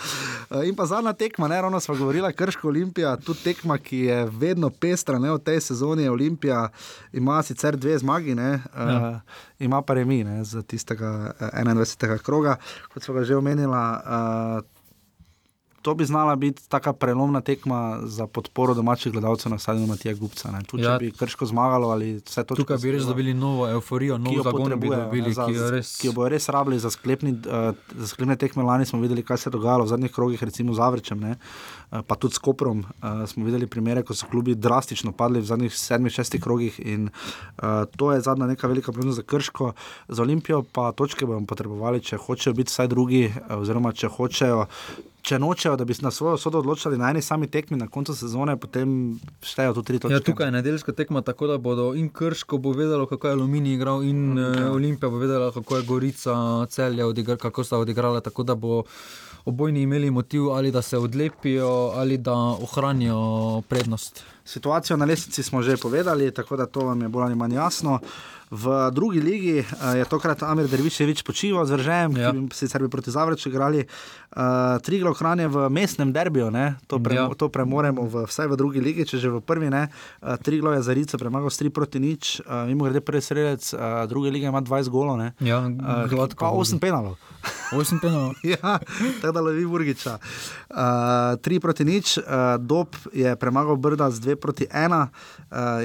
Uh, 0.50 0.64
in 0.68 0.74
pa 0.74 0.86
zadnja 0.90 1.12
tekma, 1.12 1.48
ne 1.48 1.62
ravno 1.62 1.80
sva 1.80 1.96
govorila, 1.96 2.32
Krško 2.32 2.68
Olimpija, 2.68 3.16
tu 3.16 3.34
tekma, 3.34 3.78
ki 3.78 4.04
je 4.08 4.20
vedno 4.32 4.70
pestra, 4.70 5.18
ne 5.18 5.32
v 5.32 5.38
tej 5.38 5.60
sezoni 5.60 6.08
Olimpija 6.08 6.68
ima 7.12 7.42
sicer 7.42 7.76
dve 7.76 7.98
zmagi, 7.98 8.34
ne, 8.34 8.50
ja. 8.74 9.20
Ima 9.64 9.82
pa 9.82 9.94
remi 9.94 10.24
ne, 10.24 10.44
za 10.44 10.62
tistega 10.62 11.34
uh, 11.40 11.48
eh, 11.52 11.64
21. 11.64 12.18
kroga, 12.18 12.56
kot 12.92 13.02
smo 13.02 13.14
ga 13.14 13.24
že 13.24 13.36
omenili. 13.36 13.72
Uh, 13.72 14.62
to 15.84 15.94
bi 15.94 16.04
znala 16.04 16.36
biti 16.36 16.68
taka 16.68 16.92
prelomna 16.92 17.40
tekma 17.40 17.98
za 18.02 18.26
podporo 18.26 18.74
domačih 18.74 19.12
gledalcev 19.12 19.52
na 19.52 19.58
stadionu 19.58 19.86
Matija 19.86 20.14
Gupca. 20.14 20.48
Tu, 20.66 20.78
ja. 20.78 20.98
Če 20.98 21.04
bi 21.04 21.10
krško 21.12 21.46
zmagalo 21.46 21.88
ali 21.88 22.14
vse 22.24 22.44
to. 22.44 22.56
Tukaj 22.56 22.78
bi 22.80 22.94
res 22.96 23.04
dobili 23.04 23.34
novo 23.34 23.68
euforijo, 23.68 24.16
novo 24.18 24.42
zagon 24.42 24.80
bi 24.80 24.88
dobili, 24.88 25.32
za, 25.32 25.46
ki, 25.46 25.52
jo 25.52 25.68
res... 25.70 25.90
ki 26.00 26.08
jo 26.08 26.14
bo 26.16 26.28
res 26.28 26.48
rabili 26.48 26.78
za, 26.80 26.90
sklepni, 26.90 27.34
uh, 27.36 27.76
za 28.00 28.08
sklepne 28.14 28.36
tekme. 28.40 28.64
Lani 28.64 28.88
smo 28.88 29.00
videli, 29.04 29.22
kaj 29.22 29.42
se 29.42 29.50
je 29.50 29.52
dogajalo 29.58 29.84
v 29.84 29.92
zadnjih 29.92 30.12
krogih, 30.12 30.42
recimo 30.42 30.72
z 30.72 30.80
Avrečem, 30.80 31.20
uh, 31.20 31.52
pa 32.02 32.14
tudi 32.14 32.34
s 32.34 32.38
Koprom. 32.38 32.78
Uh, 32.78 33.28
smo 33.28 33.44
videli 33.44 33.66
primere, 33.66 34.02
ko 34.02 34.14
so 34.14 34.26
klubi 34.30 34.54
drastično 34.54 35.12
padli 35.12 35.40
v 35.40 35.46
zadnjih 35.46 35.76
sedmih, 35.76 36.12
šestih 36.12 36.42
krogih 36.42 36.80
in 36.80 37.08
uh, 37.08 37.84
to 37.96 38.12
je 38.12 38.20
zadnja 38.20 38.46
neka 38.46 38.66
velika 38.66 38.92
prednost 38.92 39.16
za 39.16 39.22
krško. 39.22 39.72
Za 40.08 40.22
Olimpijo 40.22 40.64
pa 40.72 40.92
točke 40.92 41.26
bomo 41.26 41.46
potrebovali, 41.46 42.02
če 42.02 42.16
hočejo 42.16 42.54
biti 42.54 42.72
vsaj 42.72 42.88
drugi, 42.88 43.26
uh, 43.26 43.58
oziroma 43.60 43.92
če 43.92 44.08
hočejo 44.08 44.66
če 45.24 45.38
nočejo, 45.40 45.76
da 45.80 45.84
bi 45.88 45.94
se 45.96 46.04
na 46.04 46.10
svojo 46.12 46.36
sodo 46.38 46.60
odločili 46.60 46.98
na 47.00 47.08
eni 47.10 47.22
sami 47.22 47.48
tekmi 47.48 47.78
na 47.80 47.88
koncu 47.88 48.14
sezone, 48.16 48.56
potem 48.60 49.16
štejejo 49.42 49.74
tu 49.78 49.82
tri 49.82 49.98
točke. 49.98 50.14
Ja, 50.14 50.20
tukaj 50.20 50.50
je 50.50 50.56
nedeljska 50.58 50.92
tekma, 50.92 51.22
tako 51.24 51.48
da 51.48 51.58
bodo 51.58 51.92
in 51.96 52.10
Krško 52.12 52.58
bo 52.60 52.74
vedelo, 52.76 53.06
kako 53.08 53.30
je 53.30 53.36
Aluminij 53.38 53.78
igral, 53.78 54.04
in 54.04 54.38
ja. 54.38 54.50
uh, 54.50 54.74
Olimpija 54.76 55.10
bo 55.10 55.22
vedela, 55.22 55.52
kako 55.52 55.80
je 55.80 55.86
Gorica 55.88 56.34
celje 56.68 57.04
odigrala, 57.04 57.40
kako 57.40 57.64
sta 57.64 57.80
odigrala. 57.80 58.20
Tako 58.20 58.42
da 58.42 58.54
bo 58.54 58.82
obojni 59.44 59.82
imeli 59.82 60.10
motiv 60.10 60.50
ali 60.50 60.72
da 60.72 60.82
se 60.82 60.98
odlepijo 60.98 61.92
ali 61.94 62.18
da 62.18 62.34
ohranijo 62.34 63.62
prednost. 63.68 64.24
Situacijo 64.44 64.96
na 64.96 65.04
lesnici 65.04 65.42
smo 65.42 65.62
že 65.62 65.76
povedali, 65.76 66.30
tako 66.34 66.56
da 66.56 66.66
to 66.66 66.80
vam 66.80 67.02
je 67.02 67.08
bolj 67.08 67.22
ali 67.22 67.34
manj 67.34 67.54
jasno. 67.54 67.98
V 68.54 68.90
drugi 68.94 69.20
ligi 69.20 69.58
uh, 69.58 69.98
je 69.98 70.04
tokrat 70.06 70.42
Amir 70.46 70.70
Derviševič 70.70 71.26
počival 71.26 71.66
z 71.66 71.74
Ržem, 71.82 72.14
ja. 72.14 72.30
ki 72.30 72.46
bi 72.46 72.54
sicer 72.54 72.78
bi 72.78 72.88
proti 72.88 73.10
Zavrču 73.10 73.50
igrali. 73.50 73.82
Uh, 74.30 74.78
tri 74.78 75.02
glavne 75.02 75.18
hrane 75.18 75.44
v 75.50 75.66
mestnem 75.70 76.12
derbiju, 76.14 76.54
to, 76.86 76.98
pre, 77.02 77.18
ja. 77.18 77.26
to 77.34 77.50
premoremo 77.50 78.06
v, 78.06 78.26
vsaj 78.30 78.46
v 78.50 78.58
drugi 78.58 78.78
ligi, 78.78 79.06
če 79.06 79.18
že 79.18 79.30
v 79.30 79.42
prvi 79.42 79.70
ne. 79.74 79.90
Uh, 80.22 80.38
tri 80.38 80.62
glavne 80.62 80.82
za 80.86 80.94
Rico 80.94 81.18
premagal 81.18 81.50
s 81.50 81.58
3 81.58 81.74
proti 81.74 81.98
nič, 81.98 82.42
uh, 82.46 82.66
mimo 82.70 82.86
grede 82.86 83.02
prvi 83.02 83.22
sredec, 83.22 83.62
uh, 83.74 84.06
druge 84.06 84.30
lige 84.30 84.46
ima 84.46 84.62
20 84.62 84.90
golov. 84.90 85.18
Ja, 85.42 85.66
uh, 85.66 86.30
pa 86.38 86.50
8 86.54 86.78
penalov. 86.78 87.18
8 87.74 87.98
penalov. 88.02 88.38
ja, 88.54 88.78
tako 89.22 89.32
da 89.34 89.40
lovi 89.40 89.66
Burgiča. 89.66 90.18
3 90.70 91.38
uh, 91.42 91.60
proti 91.62 91.84
nič, 91.84 92.18
uh, 92.18 92.58
Dob 92.58 92.94
je 93.10 93.34
premagal 93.36 93.76
Brda 93.76 94.10
z 94.10 94.34
2 94.34 94.38
proti 94.38 94.66
1 94.66 94.90
uh, 94.94 95.08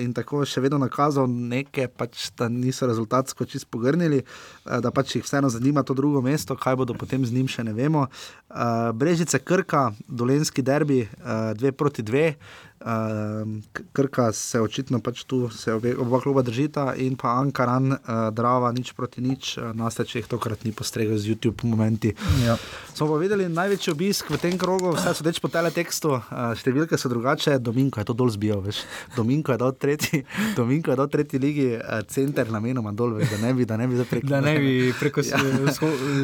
in 0.02 0.14
tako 0.14 0.46
še 0.46 0.62
vedno 0.62 0.78
nakazal 0.82 1.30
nekaj, 1.30 1.90
pač, 1.98 2.30
da 2.38 2.50
niso 2.60 2.88
rezultatsko 2.88 3.46
čist 3.46 3.70
pogrnili, 3.72 4.22
uh, 4.24 4.78
da 4.84 4.92
pač 4.92 5.16
jih 5.16 5.26
vseeno 5.26 5.50
zanima 5.50 5.84
to 5.84 5.96
drugo 5.98 6.22
mesto, 6.22 6.56
kaj 6.56 6.76
bodo 6.76 6.94
potem 6.94 7.26
z 7.26 7.36
njim 7.36 7.48
še 7.48 7.64
ne 7.64 7.74
vemo. 7.74 8.08
Uh, 8.50 8.92
Brežice 8.94 9.40
Krka, 9.40 9.90
dolenski 10.08 10.62
derbi, 10.62 11.06
uh, 11.06 11.52
dve 11.58 11.72
proti 11.72 12.06
dve. 12.06 12.36
Uh, 12.80 13.60
Krka 13.92 14.32
se 14.32 14.62
očitno 14.62 15.02
pač 15.04 15.24
tu, 15.28 15.50
se 15.52 15.74
obe, 15.74 15.92
oba 16.00 16.22
kluba 16.24 16.42
držita, 16.48 16.94
in 16.96 17.18
pa 17.20 17.34
Ankaran, 17.42 17.92
uh, 17.92 18.30
Drava, 18.32 18.72
nič 18.72 18.94
proti 18.96 19.20
nič, 19.20 19.58
uh, 19.58 19.74
nastače 19.76 20.22
jih 20.22 20.30
tokrat 20.32 20.64
ni 20.64 20.72
postregel 20.72 21.18
z 21.20 21.34
YouTube 21.34 21.68
momenti. 21.68 22.14
Ja. 22.46 22.56
Smo 22.96 23.10
pa 23.12 23.18
videli 23.20 23.50
največji 23.52 23.92
obisk 23.92 24.32
v 24.32 24.40
tem 24.40 24.56
krogu, 24.56 24.94
vse 24.96 25.12
so 25.12 25.26
reči 25.28 25.44
po 25.44 25.52
teletekstu, 25.52 26.14
uh, 26.20 26.54
številke 26.56 26.96
so 26.96 27.12
drugače, 27.12 27.58
Dominko 27.60 28.00
je 28.00 28.08
to 28.08 28.16
dol 28.16 28.32
zbijal, 28.32 28.64
veš. 28.64 28.86
Dominko 29.18 29.52
je 29.52 29.60
dal 29.60 29.76
tretji, 29.76 30.24
Dominko 30.60 30.96
je 30.96 31.00
dal 31.04 31.12
tretji 31.12 31.44
ligi, 31.44 31.68
uh, 31.76 32.00
center 32.08 32.48
namenoma 32.48 32.96
dol, 32.96 33.18
veš, 33.20 33.36
da 33.36 33.42
ne 33.44 33.52
bi, 33.60 33.68
da 33.68 33.76
ne 33.76 33.90
bi 33.92 34.00
preko, 34.08 34.32
da 34.32 34.40
ne 34.46 34.56
bi 34.56 34.94
preko 34.96 35.20
ja. 35.28 35.44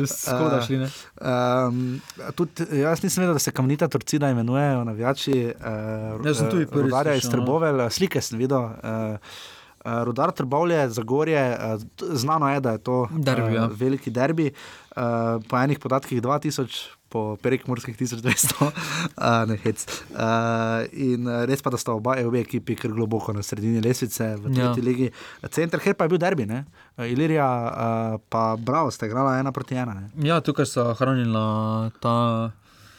skoda 0.08 0.64
šli. 0.64 0.88
Um, 1.20 2.00
tudi, 2.40 2.70
jaz 2.80 3.04
nisem 3.04 3.26
vedel, 3.26 3.36
da 3.36 3.44
se 3.44 3.52
kamnita 3.52 3.92
torcida 3.92 4.32
imenujejo 4.32 4.88
navijači. 4.88 5.52
Uh, 5.60 6.45
sem 6.46 6.54
tudi 6.54 6.70
prvi. 6.72 6.88
Rudarja 6.88 7.18
iz 7.20 7.30
no. 7.34 7.90
slike 7.90 8.22
sem 8.22 8.40
videl. 8.40 8.62
Uh, 8.62 9.18
uh, 9.86 10.04
Rudar 10.04 10.32
Trbovlje, 10.32 10.90
Zagorje, 10.90 11.58
uh, 11.58 11.82
znano 12.18 12.50
je, 12.50 12.60
da 12.60 12.72
je 12.72 12.78
to 12.78 13.08
derbi, 13.12 13.56
ja. 13.56 13.70
veliki 13.72 14.12
derbi. 14.12 14.52
Uh, 14.96 15.42
po 15.50 15.58
enih 15.58 15.80
podatkih 15.80 16.22
2000, 16.22 16.88
po 17.10 17.36
prekomorskih 17.42 17.98
1200, 17.98 18.66
uh, 18.66 18.72
ne 19.50 19.58
hec. 19.64 19.86
Uh, 20.12 20.84
in 20.92 21.30
res 21.48 21.62
pa, 21.62 21.72
da 21.72 21.80
sta 21.80 21.94
oba, 21.96 22.18
obe 22.26 22.42
ekipi 22.42 22.76
kar 22.80 22.92
globoko 22.92 23.34
na 23.34 23.44
sredini 23.44 23.84
lesvice 23.84 24.34
v 24.36 24.52
tretji 24.52 24.84
ja. 24.84 24.88
legi. 24.90 25.12
Center 25.52 25.80
Her 25.80 25.96
pa 25.96 26.08
je 26.08 26.16
bil 26.16 26.24
derbi, 26.24 26.48
ne? 26.50 26.66
Ilirija 26.98 27.48
uh, 27.48 28.20
pa 28.30 28.56
Bravo, 28.60 28.92
sta 28.92 29.08
igrala 29.08 29.38
ena 29.40 29.52
proti 29.56 29.80
ena. 29.80 29.94
Ne? 29.94 30.28
Ja, 30.28 30.42
tukaj 30.42 30.68
so 30.70 30.90
hranila 31.00 31.92
ta 32.04 32.16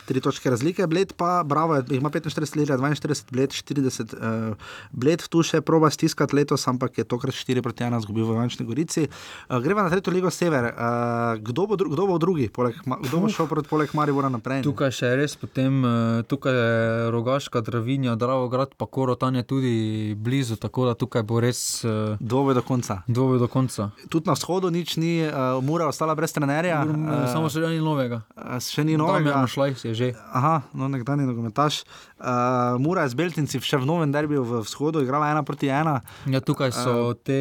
tri 0.07 0.23
točke 0.23 0.51
razlike, 0.51 0.87
bled 0.87 1.13
pa, 1.19 1.43
bravo, 1.45 1.77
ima 1.91 2.11
45 2.11 2.57
let, 2.57 2.69
42, 2.71 3.25
bled 3.31 3.51
40, 3.51 4.15
uh, 4.15 4.55
bled 4.93 5.25
tu 5.31 5.43
še 5.47 5.61
proba 5.67 5.91
stiskati 5.91 6.37
letos, 6.39 6.67
ampak 6.71 7.01
je 7.01 7.05
tokrat 7.09 7.35
4 7.35 7.63
proti 7.65 7.85
1 7.85 8.01
zgubil 8.07 8.27
v 8.29 8.37
Vančni 8.39 8.67
Gorici. 8.67 9.07
Uh, 9.07 9.59
greva 9.65 9.85
na 9.87 9.93
tretjo 9.93 10.15
ligo 10.15 10.31
sever. 10.31 10.71
Uh, 10.71 11.37
kdo, 11.43 11.67
bo 11.67 11.77
kdo 11.77 12.07
bo 12.07 12.19
drugi, 12.23 12.49
poleg, 12.53 12.79
kdo 12.85 13.23
bo 13.23 13.31
šel 13.33 13.51
proti 13.51 13.71
poleg 13.71 13.93
Maribora 13.99 14.31
naprej? 14.33 14.63
Tukaj 14.67 14.95
še 14.95 15.13
res, 15.19 15.37
potem 15.41 15.83
uh, 15.83 16.23
tukaj 16.29 16.55
je 16.55 17.11
Rogaška, 17.15 17.63
Dravinja, 17.67 18.17
Dravograd, 18.21 18.77
pa 18.79 18.87
Korotan 18.87 19.41
je 19.41 19.45
tudi 19.47 19.75
blizu, 20.15 20.59
tako 20.61 20.89
da 20.91 20.97
tukaj 20.99 21.27
bo 21.27 21.43
res. 21.43 21.83
Uh, 21.85 22.15
Dvoje 22.21 22.57
do 22.59 22.65
konca. 22.67 23.01
Dvoje 23.11 23.43
do 23.43 23.51
konca. 23.51 23.91
Tudi 24.13 24.31
na 24.31 24.39
vzhodu 24.39 24.71
nič 24.71 24.97
ni, 25.03 25.19
uh, 25.27 25.59
mora 25.65 25.91
ostala 25.91 26.15
brez 26.15 26.35
trenerja. 26.37 26.83
Uh, 26.87 27.27
samo 27.33 27.51
še 27.53 27.67
ni 27.67 27.83
novega. 27.83 28.23
Uh, 28.37 28.57
še 28.63 28.87
ni 28.87 28.99
novega. 29.01 29.43
Šlajs 29.51 29.87
je 29.89 29.96
že. 29.97 30.13
Aha, 30.37 30.69
no, 30.77 30.89
nekdanji 30.93 31.27
nogometaš. 31.27 31.83
Uh, 32.17 32.77
Mura 32.81 33.07
je 33.07 33.13
z 33.13 33.19
Beltinci 33.19 33.61
še 33.61 33.81
v 33.81 33.89
novem 33.89 34.13
derbiju 34.13 34.45
v 34.45 34.61
vzhodu, 34.65 35.01
igrala 35.01 35.33
ena 35.33 35.43
proti 35.43 35.73
ena. 35.73 35.99
Ja, 36.29 36.41
tukaj 36.45 36.73
so 36.77 36.95
uh, 37.11 37.17
te 37.17 37.41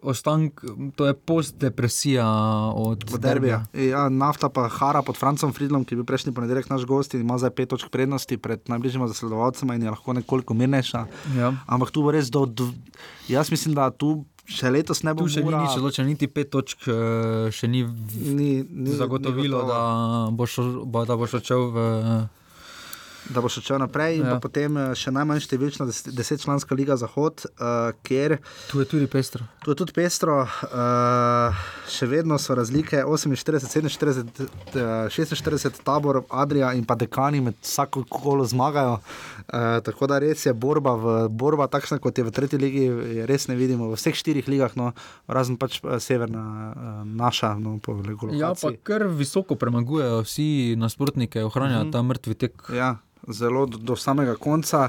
ostanki, 0.00 0.92
to 0.96 1.08
je 1.08 1.14
post-depresija 1.14 2.26
od 2.74 3.04
derbija. 3.20 3.62
Ja, 3.76 4.08
nafta 4.08 4.48
pa 4.48 4.66
hara 4.72 5.04
pod 5.04 5.20
Francom 5.20 5.52
Friedlom, 5.52 5.84
ki 5.84 5.94
je 5.94 6.00
bil 6.00 6.08
prejšnji 6.08 6.34
ponedeljek 6.36 6.72
naš 6.72 6.88
gost 6.88 7.14
in 7.14 7.24
ima 7.24 7.38
zdaj 7.40 7.54
pet 7.54 7.72
točk 7.76 7.92
prednosti 7.92 8.40
pred 8.40 8.64
najbližjima 8.72 9.08
zasledovalcema 9.12 9.76
in 9.76 9.86
je 9.86 9.94
lahko 9.94 10.16
nekoliko 10.16 10.56
mirnejša. 10.56 11.06
Ja. 11.36 11.54
Ampak 11.68 11.92
tu 11.94 12.04
bo 12.04 12.14
res 12.14 12.32
do. 12.32 12.46
do 12.48 12.72
jaz 13.28 13.50
mislim, 13.50 13.74
da 13.76 13.90
tu 13.90 14.24
še 14.44 14.70
letos 14.70 15.02
ne 15.02 15.14
bo 15.16 15.26
šlo. 15.26 15.40
Še 15.40 15.44
ni 15.44 15.56
nič 15.56 15.76
odločeno, 15.80 16.08
niti 16.08 16.28
pet 16.28 16.52
točk, 16.52 16.88
eh, 16.88 17.50
še 17.50 17.68
ni, 17.68 17.84
ni, 18.14 18.50
ni 18.64 18.96
zagotovilo, 18.96 19.64
ni 19.64 19.68
da 19.68 19.80
boš 20.36 20.58
bo 21.16 21.40
odšel 21.40 21.62
v 21.72 21.78
da 23.30 23.40
bo 23.40 23.48
šel 23.48 23.78
naprej. 23.78 24.18
Ja. 24.18 24.38
Potem 24.40 24.76
eh, 24.76 24.92
še 24.98 25.12
najmanj 25.14 25.44
številčna 25.46 25.86
desetčlanska 25.88 26.76
liga 26.76 26.96
Zahod, 27.00 27.46
uh, 27.56 27.92
kjer. 28.06 28.36
Tu 28.70 28.82
je 28.82 28.88
tudi 28.88 29.06
pestro. 29.10 29.46
Tu 29.64 29.72
je 29.72 29.78
tudi 29.80 29.94
pestro, 29.96 30.42
uh, 30.44 31.62
še 31.90 32.08
vedno 32.10 32.38
so 32.40 32.56
razlike 32.56 33.02
48, 33.04 33.88
47, 33.96 34.48
46, 35.12 35.80
tabor, 35.86 36.22
Adrija 36.28 36.72
in 36.76 36.84
pa 36.88 36.96
dekani 36.98 37.40
med 37.44 37.58
vsako 37.62 38.04
kolo 38.10 38.46
zmagajo. 38.48 38.98
Uh, 39.44 39.80
tako 39.84 40.08
da 40.10 40.20
res 40.22 40.44
je 40.46 40.54
borba, 40.56 40.94
v, 41.00 41.14
borba 41.32 41.68
takšna 41.72 42.00
kot 42.02 42.18
je 42.20 42.26
v 42.26 42.34
tretji 42.34 42.60
ligi, 42.60 42.84
res 43.28 43.48
ne 43.50 43.56
vidimo 43.58 43.90
v 43.92 43.98
vseh 43.98 44.16
štirih 44.16 44.48
ligah, 44.50 44.76
no, 44.80 44.92
razen 45.28 45.58
pač 45.60 45.80
severna, 46.04 46.44
uh, 46.44 47.00
naša, 47.08 47.54
no, 47.60 47.78
po 47.82 47.96
legologiji. 47.96 48.42
Ja, 48.42 48.52
pa 48.56 48.72
kar 48.84 49.08
visoko 49.08 49.58
premagujejo 49.60 50.22
vsi 50.24 50.48
nasprotnike, 50.80 51.44
ohranjajo 51.44 51.84
mm 51.84 51.88
-hmm. 51.88 51.92
ta 51.92 52.02
mrtvi 52.02 52.34
tek. 52.34 52.62
Ja 52.74 52.94
zelo 53.28 53.66
do, 53.66 53.78
do 53.78 53.96
samega 53.96 54.36
konca. 54.36 54.88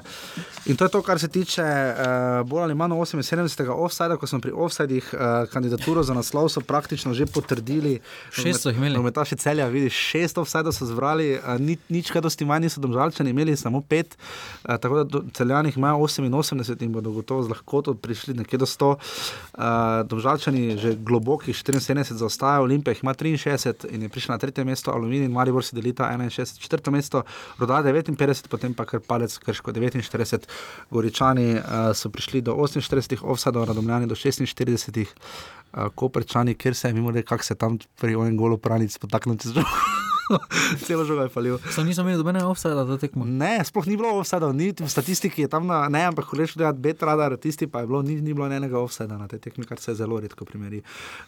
In 0.65 0.75
to 0.75 0.85
je 0.85 0.89
to, 0.89 1.01
kar 1.01 1.19
se 1.19 1.27
tiče 1.27 1.63
uh, 1.63 2.47
bolj 2.47 2.63
ali 2.63 2.75
manj 2.75 2.91
78. 2.91 3.69
offsajda, 3.69 4.17
ko 4.17 4.27
smo 4.27 4.39
pri 4.41 4.51
offsajdih 4.51 5.13
uh, 5.13 5.19
kandidaturo 5.51 6.03
za 6.03 6.13
naslov, 6.13 6.49
so 6.49 6.61
praktično 6.61 7.13
že 7.13 7.25
potrdili. 7.25 7.99
Šest 8.31 8.61
so 8.61 8.69
jih 8.69 8.77
imeli. 8.77 8.99
Med 9.03 9.19
še 9.25 9.37
celja, 9.39 9.67
vidiš, 9.71 9.93
šest 9.93 10.37
offsajdov 10.41 10.73
so 10.73 10.87
zbrali, 10.89 11.35
uh, 11.37 11.55
ni, 11.61 11.77
nič 11.89 12.11
kaj 12.11 12.25
dosti 12.25 12.45
manj 12.45 12.67
niso 12.67 12.81
domžalčani, 12.81 13.29
imeli 13.29 13.55
samo 13.57 13.81
pet, 13.81 14.17
uh, 14.17 14.75
tako 14.81 15.03
da 15.03 15.21
celjani 15.33 15.73
imajo 15.75 16.01
88 16.07 16.83
in 16.83 16.91
bodo 16.91 17.11
gotovo 17.11 17.43
z 17.43 17.53
lahkoto 17.53 17.93
prišli 17.93 18.33
nekje 18.33 18.59
do 18.59 18.65
100. 18.65 18.91
Uh, 18.95 20.03
domžalčani 20.09 20.77
že 20.77 20.95
globoki 20.95 21.53
74 21.53 22.17
zaostajajo, 22.17 22.63
Olimpij 22.63 22.99
ima 23.03 23.13
63 23.13 23.93
in 23.93 24.01
je 24.01 24.09
prišel 24.09 24.33
na 24.33 24.39
tretje 24.39 24.63
mesto, 24.65 24.91
Aluminij 24.91 25.25
in 25.25 25.31
Maribor 25.31 25.63
si 25.63 25.75
delita 25.75 26.09
61, 26.09 26.59
četrto 26.59 26.91
mesto, 26.91 27.23
Roda 27.59 27.83
59. 27.83 28.24
51, 28.25 28.49
potem 28.49 28.73
pa 28.73 28.85
kar 28.85 28.99
palec, 28.99 29.37
krško 29.37 29.73
49, 29.73 30.47
goričani 30.91 31.53
uh, 31.55 31.91
so 31.93 32.09
prišli 32.09 32.41
do 32.41 32.55
48, 32.55 33.23
ovsadov, 33.23 33.67
radomljani 33.69 34.07
do 34.07 34.15
46, 34.15 35.05
uh, 35.05 35.87
koprčani, 35.95 36.55
ker 36.55 36.75
se 36.75 36.89
je 36.89 36.93
mimo 36.93 37.11
rekel, 37.11 37.37
kako 37.37 37.43
se 37.43 37.55
tam 37.55 37.77
pri 38.01 38.15
onem 38.15 38.37
golu 38.37 38.57
pranic 38.57 38.97
potakniti 38.97 39.49
z 39.49 39.59
žogo. 39.59 40.13
Celo 40.85 41.05
žogo 41.05 41.21
je 41.21 41.29
falil. 41.29 41.57
Sam 41.71 41.85
nisem 41.85 42.07
imel 42.07 42.17
nobene 42.17 42.43
offside 42.45 42.85
za 42.87 42.97
tekmo. 42.97 43.25
Ne, 43.25 43.59
sploh 43.65 43.87
ni 43.87 43.97
bilo 43.97 44.11
offside, 44.19 44.47
ni 44.53 44.71
v 44.71 44.89
statistiki 44.89 45.45
je 45.45 45.49
tam 45.51 45.67
na 45.67 45.85
ne, 45.89 46.05
ampak 46.09 46.25
da 46.55 46.67
je 46.67 46.73
bet 46.73 47.03
radar, 47.03 47.37
tisti 47.37 47.67
pa 47.67 47.79
je 47.79 47.87
bilo, 47.87 48.01
ni, 48.01 48.15
ni 48.21 48.33
bilo 48.33 48.47
enega 48.47 48.79
offside 48.79 49.17
na 49.17 49.27
tej 49.27 49.39
tekmi, 49.39 49.65
kar 49.65 49.79
se 49.79 49.91
je 49.91 49.95
zelo 49.95 50.19
redko 50.19 50.45
primeri 50.45 50.81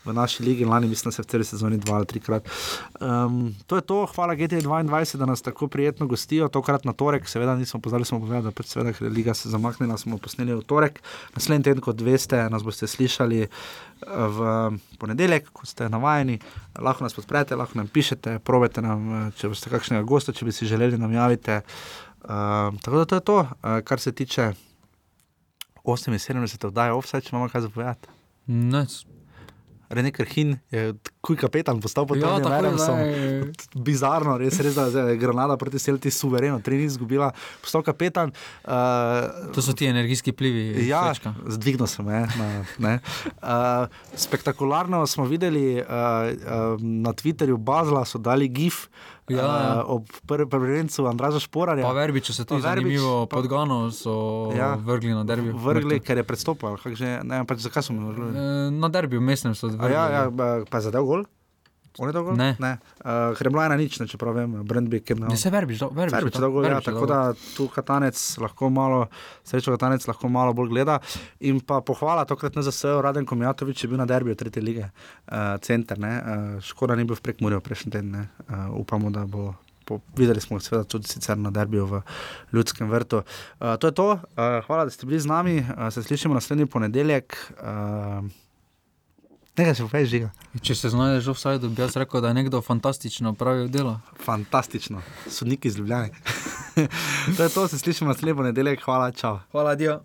v 0.05 0.13
naši 0.13 0.43
ligi. 0.43 0.65
Lani 0.65 0.87
mislim, 0.87 1.11
da 1.11 1.15
se 1.15 1.21
v 1.21 1.25
celi 1.25 1.45
sezoni 1.45 1.77
dva 1.77 1.97
ali 1.97 2.05
trikrat. 2.05 2.49
Um, 2.99 3.55
to 3.67 3.75
je 3.75 3.81
to, 3.81 4.05
hvala 4.15 4.35
GT22, 4.35 5.17
da 5.17 5.25
nas 5.25 5.41
tako 5.41 5.67
prijetno 5.67 6.07
gostijo, 6.07 6.47
tokrat 6.47 6.85
na 6.85 6.93
torek, 6.93 7.29
seveda 7.29 7.55
nismo 7.55 7.79
poznali, 7.79 8.05
smo 8.05 8.19
povedali, 8.19 8.43
da 8.43 8.51
pač 8.51 8.73
seveda 8.73 8.93
liga 9.09 9.33
se 9.33 9.49
zamaknila, 9.49 9.97
smo 9.97 10.17
posneli 10.17 10.55
v 10.55 10.63
torek. 10.65 11.01
Naslednji 11.35 11.63
teden, 11.63 11.81
kot 11.81 12.01
veste, 12.01 12.49
nas 12.49 12.63
boste 12.63 12.87
slišali 12.87 13.47
v 14.05 14.37
ponedeljek, 15.01 15.49
ko 15.53 15.65
ste 15.65 15.89
navajeni, 15.89 16.37
lahko 16.79 17.03
nas 17.03 17.13
podprete, 17.13 17.55
lahko 17.55 17.79
nam 17.79 17.87
pišete, 17.87 18.39
probete 18.45 18.81
nam, 18.81 19.31
če 19.37 19.51
boste 19.51 19.71
kakšnega 19.73 20.05
gosta, 20.07 20.33
če 20.33 20.45
bi 20.45 20.55
si 20.55 20.69
želeli 20.69 20.97
nam 20.97 21.13
javiti. 21.13 21.59
Uh, 22.27 22.75
tako 22.83 22.97
da 22.97 23.05
to 23.05 23.15
je 23.15 23.25
to, 23.29 23.37
uh, 23.39 23.79
kar 23.85 23.99
se 23.99 24.11
tiče 24.11 24.51
78, 25.83 26.71
da 26.71 26.85
je 26.85 26.93
offset, 26.93 27.23
če 27.23 27.35
imamo 27.35 27.49
kaj 27.49 27.61
zapovedati. 27.69 28.09
Rene 29.89 30.11
Krhin 30.11 30.57
je 30.71 30.93
kuj 31.27 31.35
kapetan, 31.41 31.81
postal 31.83 32.07
pod 32.07 32.21
ja, 32.21 32.37
Adamsom. 32.39 33.01
Bizarno, 33.75 34.37
res, 34.39 34.59
res 34.63 34.77
da 34.77 34.87
je 35.11 35.17
Granada 35.19 35.57
proti 35.59 35.81
Selti 35.81 36.11
suvereno, 36.13 36.61
tri 36.63 36.79
ni 36.79 36.87
izgubila, 36.87 37.33
postal 37.63 37.83
kapetan. 37.83 38.31
Uh, 38.63 39.51
to 39.51 39.63
so 39.65 39.75
ti 39.75 39.89
energijski 39.91 40.31
plivi. 40.31 40.87
Ja, 40.87 41.11
zdvignil 41.57 41.89
sem. 41.91 42.07
Je, 42.07 42.23
na, 42.79 42.95
uh, 42.95 43.99
spektakularno 44.15 45.03
smo 45.07 45.27
videli 45.27 45.81
uh, 45.81 45.83
uh, 45.83 46.81
na 46.81 47.11
Twitterju, 47.13 47.59
Bazla 47.59 48.05
so 48.07 48.21
dali 48.21 48.47
GIF. 48.47 48.87
Ja, 49.27 49.43
ja. 49.43 49.83
Uh, 49.83 49.89
ob 49.97 50.11
prvem 50.23 50.47
prvencu 50.47 51.03
Andraža 51.09 51.41
Šporarja. 51.43 51.83
Pa 51.83 51.91
verbi, 51.91 52.21
če 52.23 52.31
se 52.31 52.45
to 52.47 52.61
zanimivo 52.63 53.25
podgano, 53.27 53.89
so 53.91 54.13
ja, 54.55 54.69
vrgli 54.79 55.11
na 55.11 55.25
derbi. 55.27 55.51
Vrgli, 55.51 55.97
ker 55.99 56.21
je 56.21 56.23
predstopal. 56.23 56.77
Ne, 57.27 57.41
pač 57.49 57.65
zakaj 57.65 57.83
so 57.83 57.95
me 57.95 58.07
vrgli? 58.07 58.45
Na 58.77 58.87
derbi, 58.87 59.19
v 59.19 59.25
mestnem 59.27 59.51
so 59.51 59.67
vrgli. 59.67 59.91
Ja, 59.91 60.05
ja, 60.13 60.21
pa 60.71 60.79
zadev 60.79 61.03
gol? 61.09 61.16
On 61.97 62.09
je 62.09 62.13
gol? 62.13 62.35
Ne. 62.37 62.55
ne. 62.59 62.77
Uh, 63.01 63.33
je 63.33 63.49
bilo 63.49 63.63
ena 63.65 63.77
nič, 63.79 63.97
če 63.97 64.19
pravim, 64.21 64.59
Brendbik. 64.67 65.09
No. 65.17 65.31
Ne, 65.31 65.37
se 65.39 65.49
verbi, 65.53 65.77
že 65.77 65.89
verbi. 65.89 66.13
Verbi, 66.13 66.33
če 66.35 66.41
dolgo, 66.43 66.61
ja, 66.65 66.79
tako 66.83 67.09
da 67.09 67.19
tu 67.55 67.65
katanec 67.73 68.17
lahko 68.43 68.69
malo, 68.73 69.07
srečo 69.47 69.73
katanec 69.73 70.05
lahko 70.09 70.29
malo 70.29 70.53
bolj 70.57 70.69
gleda. 70.75 70.99
In 71.49 71.61
pa 71.65 71.81
pohvala 71.85 72.27
tokrat 72.29 72.57
na 72.57 72.65
ZSE, 72.67 72.93
Raden 73.01 73.25
Komjatovič 73.25 73.83
je 73.83 73.91
bil 73.91 74.01
na 74.01 74.05
derbiju 74.09 74.37
tretje 74.37 74.61
lige, 74.61 74.89
uh, 74.89 75.57
center, 75.65 75.97
ne. 76.01 76.13
Uh, 76.17 76.57
škoda 76.61 76.97
ni 76.97 77.07
bil 77.07 77.17
v 77.17 77.25
prekmurju 77.25 77.63
prejšnji 77.65 77.93
teden, 77.97 78.13
uh, 78.21 78.67
upamo, 78.77 79.13
da 79.13 79.25
bo. 79.25 79.53
Po, 79.87 80.01
videli 80.19 80.41
smo 80.43 80.57
seveda 80.59 80.83
tudi 80.83 81.07
na 81.39 81.47
derbiju 81.47 81.85
v 81.87 81.99
Ljudskem 82.51 82.89
vrtu. 82.91 83.21
Uh, 83.23 83.77
to 83.79 83.87
je 83.87 83.95
to, 83.95 84.07
uh, 84.19 84.57
hvala, 84.67 84.83
da 84.83 84.91
ste 84.91 85.07
bili 85.07 85.15
z 85.15 85.31
nami, 85.31 85.61
uh, 85.63 85.87
se 85.95 86.03
slišimo 86.03 86.35
naslednji 86.35 86.67
ponedeljek. 86.67 87.37
Uh, 87.55 88.27
Nekaj 89.57 89.75
se 89.75 89.83
povej, 89.83 90.05
žiga. 90.05 90.27
Če 90.61 90.75
se 90.77 90.89
znajdeš 90.93 91.25
v 91.25 91.33
offsajdu, 91.33 91.69
bi 91.73 91.81
jaz 91.81 91.95
rekel, 91.97 92.21
da 92.21 92.29
je 92.29 92.37
nekdo 92.37 92.61
fantastično 92.61 93.31
opravil 93.33 93.71
delo. 93.73 93.95
Fantastično, 94.21 95.01
sodniki 95.33 95.71
iz 95.71 95.79
Ljubljana. 95.79 96.13
to 97.37 97.43
je 97.43 97.49
to, 97.49 97.67
se 97.67 97.79
slišimo 97.79 98.13
naslednjo 98.13 98.45
nedeljo, 98.51 98.75
hvala, 98.85 99.09
čau. 99.11 99.39
Hvala, 99.51 99.73
Dio. 99.75 100.01